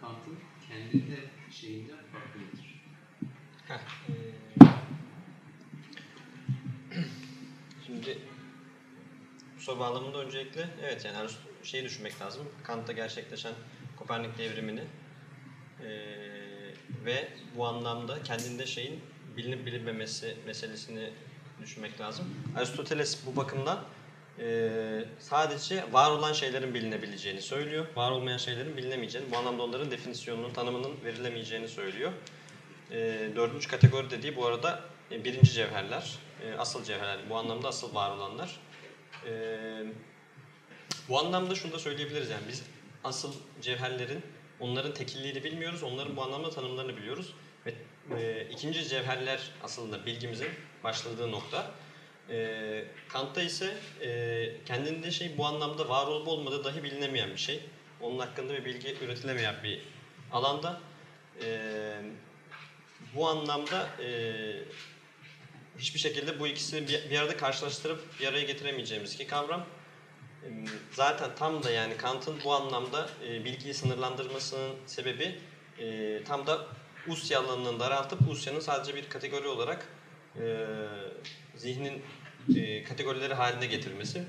Kant'ın 0.00 0.38
kendinde 0.68 1.16
şeyinden 1.50 1.96
farklı 2.12 2.40
mıdır? 2.40 2.82
Heh, 3.68 3.78
eee, 4.08 4.68
Şimdi 7.86 8.18
bu 9.56 9.60
soru 9.62 9.78
bağlamında 9.78 10.18
öncelikle 10.24 10.68
evet 10.82 11.04
yani 11.04 11.30
şeyi 11.62 11.84
düşünmek 11.84 12.20
lazım. 12.20 12.48
Kant'ta 12.64 12.92
gerçekleşen 12.92 13.52
Kopernik 13.96 14.38
devrimini 14.38 14.82
eee, 15.80 16.74
ve 17.04 17.28
bu 17.56 17.66
anlamda 17.66 18.22
kendinde 18.22 18.66
şeyin 18.66 19.00
bilinip 19.36 19.66
bilinmemesi 19.66 20.36
meselesini 20.46 21.10
düşünmek 21.62 22.00
lazım. 22.00 22.26
Aristoteles 22.56 23.26
bu 23.26 23.36
bakımdan 23.36 23.84
eee, 24.38 25.04
sadece 25.18 25.92
var 25.92 26.10
olan 26.10 26.32
şeylerin 26.32 26.74
bilinebileceğini 26.74 27.42
söylüyor. 27.42 27.86
Var 27.96 28.10
olmayan 28.10 28.36
şeylerin 28.36 28.76
bilinemeyeceğini, 28.76 29.30
bu 29.32 29.36
anlamda 29.36 29.62
onların 29.62 29.90
definisyonunun, 29.90 30.52
tanımının 30.52 31.04
verilemeyeceğini 31.04 31.68
söylüyor. 31.68 32.12
E, 32.90 32.96
dördüncü 33.36 33.68
kategori 33.68 34.10
dediği 34.10 34.36
bu 34.36 34.46
arada 34.46 34.80
e, 35.10 35.24
birinci 35.24 35.52
cevherler, 35.52 36.18
e, 36.44 36.58
asıl 36.58 36.84
cevherler, 36.84 37.30
bu 37.30 37.36
anlamda 37.36 37.68
asıl 37.68 37.94
var 37.94 38.10
olanlar. 38.10 38.60
E, 39.26 39.32
bu 41.08 41.18
anlamda 41.18 41.54
şunu 41.54 41.72
da 41.72 41.78
söyleyebiliriz 41.78 42.30
yani 42.30 42.42
biz 42.48 42.62
asıl 43.04 43.32
cevherlerin, 43.62 44.22
onların 44.60 44.94
tekilliğini 44.94 45.44
bilmiyoruz, 45.44 45.82
onların 45.82 46.16
bu 46.16 46.22
anlamda 46.22 46.50
tanımlarını 46.50 46.96
biliyoruz. 46.96 47.34
Ve 47.66 47.74
e, 48.20 48.48
ikinci 48.50 48.88
cevherler 48.88 49.40
aslında 49.62 50.06
bilgimizin 50.06 50.48
başladığı 50.84 51.30
nokta. 51.32 51.70
E, 52.30 52.84
Kant'ta 53.08 53.42
ise 53.42 53.74
e, 54.02 54.50
kendinde 54.66 55.10
şey 55.10 55.38
bu 55.38 55.46
anlamda 55.46 55.88
var 55.88 56.06
olup 56.06 56.28
olmadığı 56.28 56.64
dahi 56.64 56.82
bilinemeyen 56.82 57.30
bir 57.30 57.36
şey. 57.36 57.60
Onun 58.00 58.18
hakkında 58.18 58.52
bir 58.52 58.64
bilgi 58.64 58.96
üretilemeyen 59.04 59.54
bir 59.62 59.82
alanda. 60.32 60.80
E, 61.44 61.48
bu 63.14 63.28
anlamda 63.28 63.88
e, 64.02 64.08
hiçbir 65.78 66.00
şekilde 66.00 66.40
bu 66.40 66.46
ikisini 66.46 66.88
bir, 66.88 67.10
bir 67.10 67.18
arada 67.18 67.36
karşılaştırıp 67.36 68.20
bir 68.20 68.26
araya 68.26 68.42
getiremeyeceğimiz 68.42 69.14
iki 69.14 69.26
kavram. 69.26 69.66
E, 70.44 70.48
Zaten 70.92 71.30
tam 71.38 71.62
da 71.62 71.70
yani 71.70 71.96
Kant'ın 71.96 72.36
bu 72.44 72.54
anlamda 72.54 73.08
e, 73.28 73.44
bilgiyi 73.44 73.74
sınırlandırmasının 73.74 74.74
sebebi 74.86 75.38
e, 75.78 76.18
tam 76.24 76.46
da 76.46 76.66
Usya 77.08 77.40
alanını 77.40 77.80
daraltıp 77.80 78.28
Usya'nın 78.30 78.60
sadece 78.60 78.94
bir 78.94 79.08
kategori 79.08 79.48
olarak 79.48 79.88
e, 80.36 80.66
zihnin 81.62 82.02
e, 82.56 82.84
kategorileri 82.84 83.34
haline 83.34 83.66
getirmesi. 83.66 84.22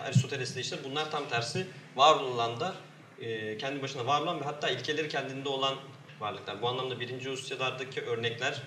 Aristoteles'te 0.00 0.60
işte 0.60 0.76
bunlar 0.84 1.10
tam 1.10 1.28
tersi 1.28 1.66
var 1.96 2.20
olan 2.20 2.60
da 2.60 2.74
e, 3.20 3.58
kendi 3.58 3.82
başına 3.82 4.06
var 4.06 4.20
olan 4.20 4.40
ve 4.40 4.44
hatta 4.44 4.68
ilkeleri 4.68 5.08
kendinde 5.08 5.48
olan 5.48 5.74
varlıklar. 6.20 6.62
Bu 6.62 6.68
anlamda 6.68 7.00
birinci 7.00 7.30
Usya'lardaki 7.30 8.00
örnekler 8.00 8.62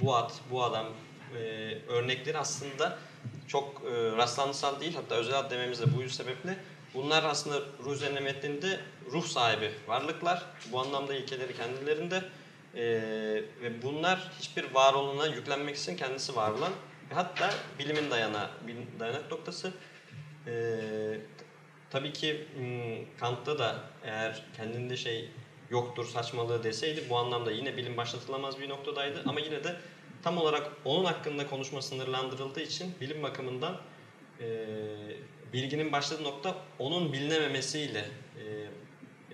bu 0.00 0.16
at, 0.16 0.32
bu 0.50 0.64
adam 0.64 0.86
e, 1.36 1.38
örnekleri 1.88 2.38
aslında 2.38 2.98
çok 3.48 3.82
e, 3.86 4.16
rastlantısal 4.16 4.80
değil 4.80 4.94
hatta 4.94 5.14
özel 5.14 5.38
ad 5.38 5.50
dememiz 5.50 5.80
de 5.80 5.84
bu 5.96 6.08
sebeple 6.08 6.56
bunlar 6.94 7.24
aslında 7.24 7.60
ruh 7.84 8.20
metninde 8.20 8.80
ruh 9.12 9.24
sahibi 9.24 9.70
varlıklar. 9.86 10.42
Bu 10.72 10.80
anlamda 10.80 11.14
ilkeleri 11.14 11.56
kendilerinde 11.56 12.22
e, 12.74 12.84
ve 13.62 13.82
bunlar 13.82 14.30
hiçbir 14.38 14.74
var 14.74 14.94
olana 14.94 15.26
yüklenmek 15.26 15.76
için 15.76 15.96
kendisi 15.96 16.36
var 16.36 16.50
olan 16.50 16.72
hatta 17.12 17.50
bilimin 17.78 18.10
dayana, 18.10 18.50
dayanak 18.98 19.30
noktası. 19.30 19.72
E, 20.46 20.52
tabii 21.90 22.12
ki 22.12 22.46
hmm, 22.56 23.18
Kant'ta 23.20 23.58
da 23.58 23.80
eğer 24.04 24.42
kendinde 24.56 24.96
şey 24.96 25.30
yoktur 25.70 26.04
saçmalığı 26.04 26.64
deseydi 26.64 27.04
bu 27.10 27.18
anlamda 27.18 27.52
yine 27.52 27.76
bilim 27.76 27.96
başlatılamaz 27.96 28.60
bir 28.60 28.68
noktadaydı 28.68 29.22
ama 29.26 29.40
yine 29.40 29.64
de 29.64 29.76
tam 30.22 30.38
olarak 30.38 30.72
onun 30.84 31.04
hakkında 31.04 31.46
konuşma 31.46 31.82
sınırlandırıldığı 31.82 32.60
için 32.60 32.94
bilim 33.00 33.22
bakımından 33.22 33.80
e, 34.40 34.46
bilginin 35.52 35.92
başladığı 35.92 36.24
nokta 36.24 36.56
onun 36.78 37.12
bilinememesiyle 37.12 38.08
e, 38.38 38.44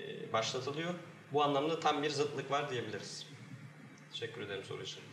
e, 0.01 0.33
başlatılıyor. 0.33 0.95
Bu 1.33 1.43
anlamda 1.43 1.81
tam 1.81 2.03
bir 2.03 2.11
zıtlık 2.11 2.51
var 2.51 2.71
diyebiliriz. 2.71 3.27
Teşekkür 4.13 4.41
ederim 4.41 4.65
soru 4.65 4.83
için. 4.83 5.08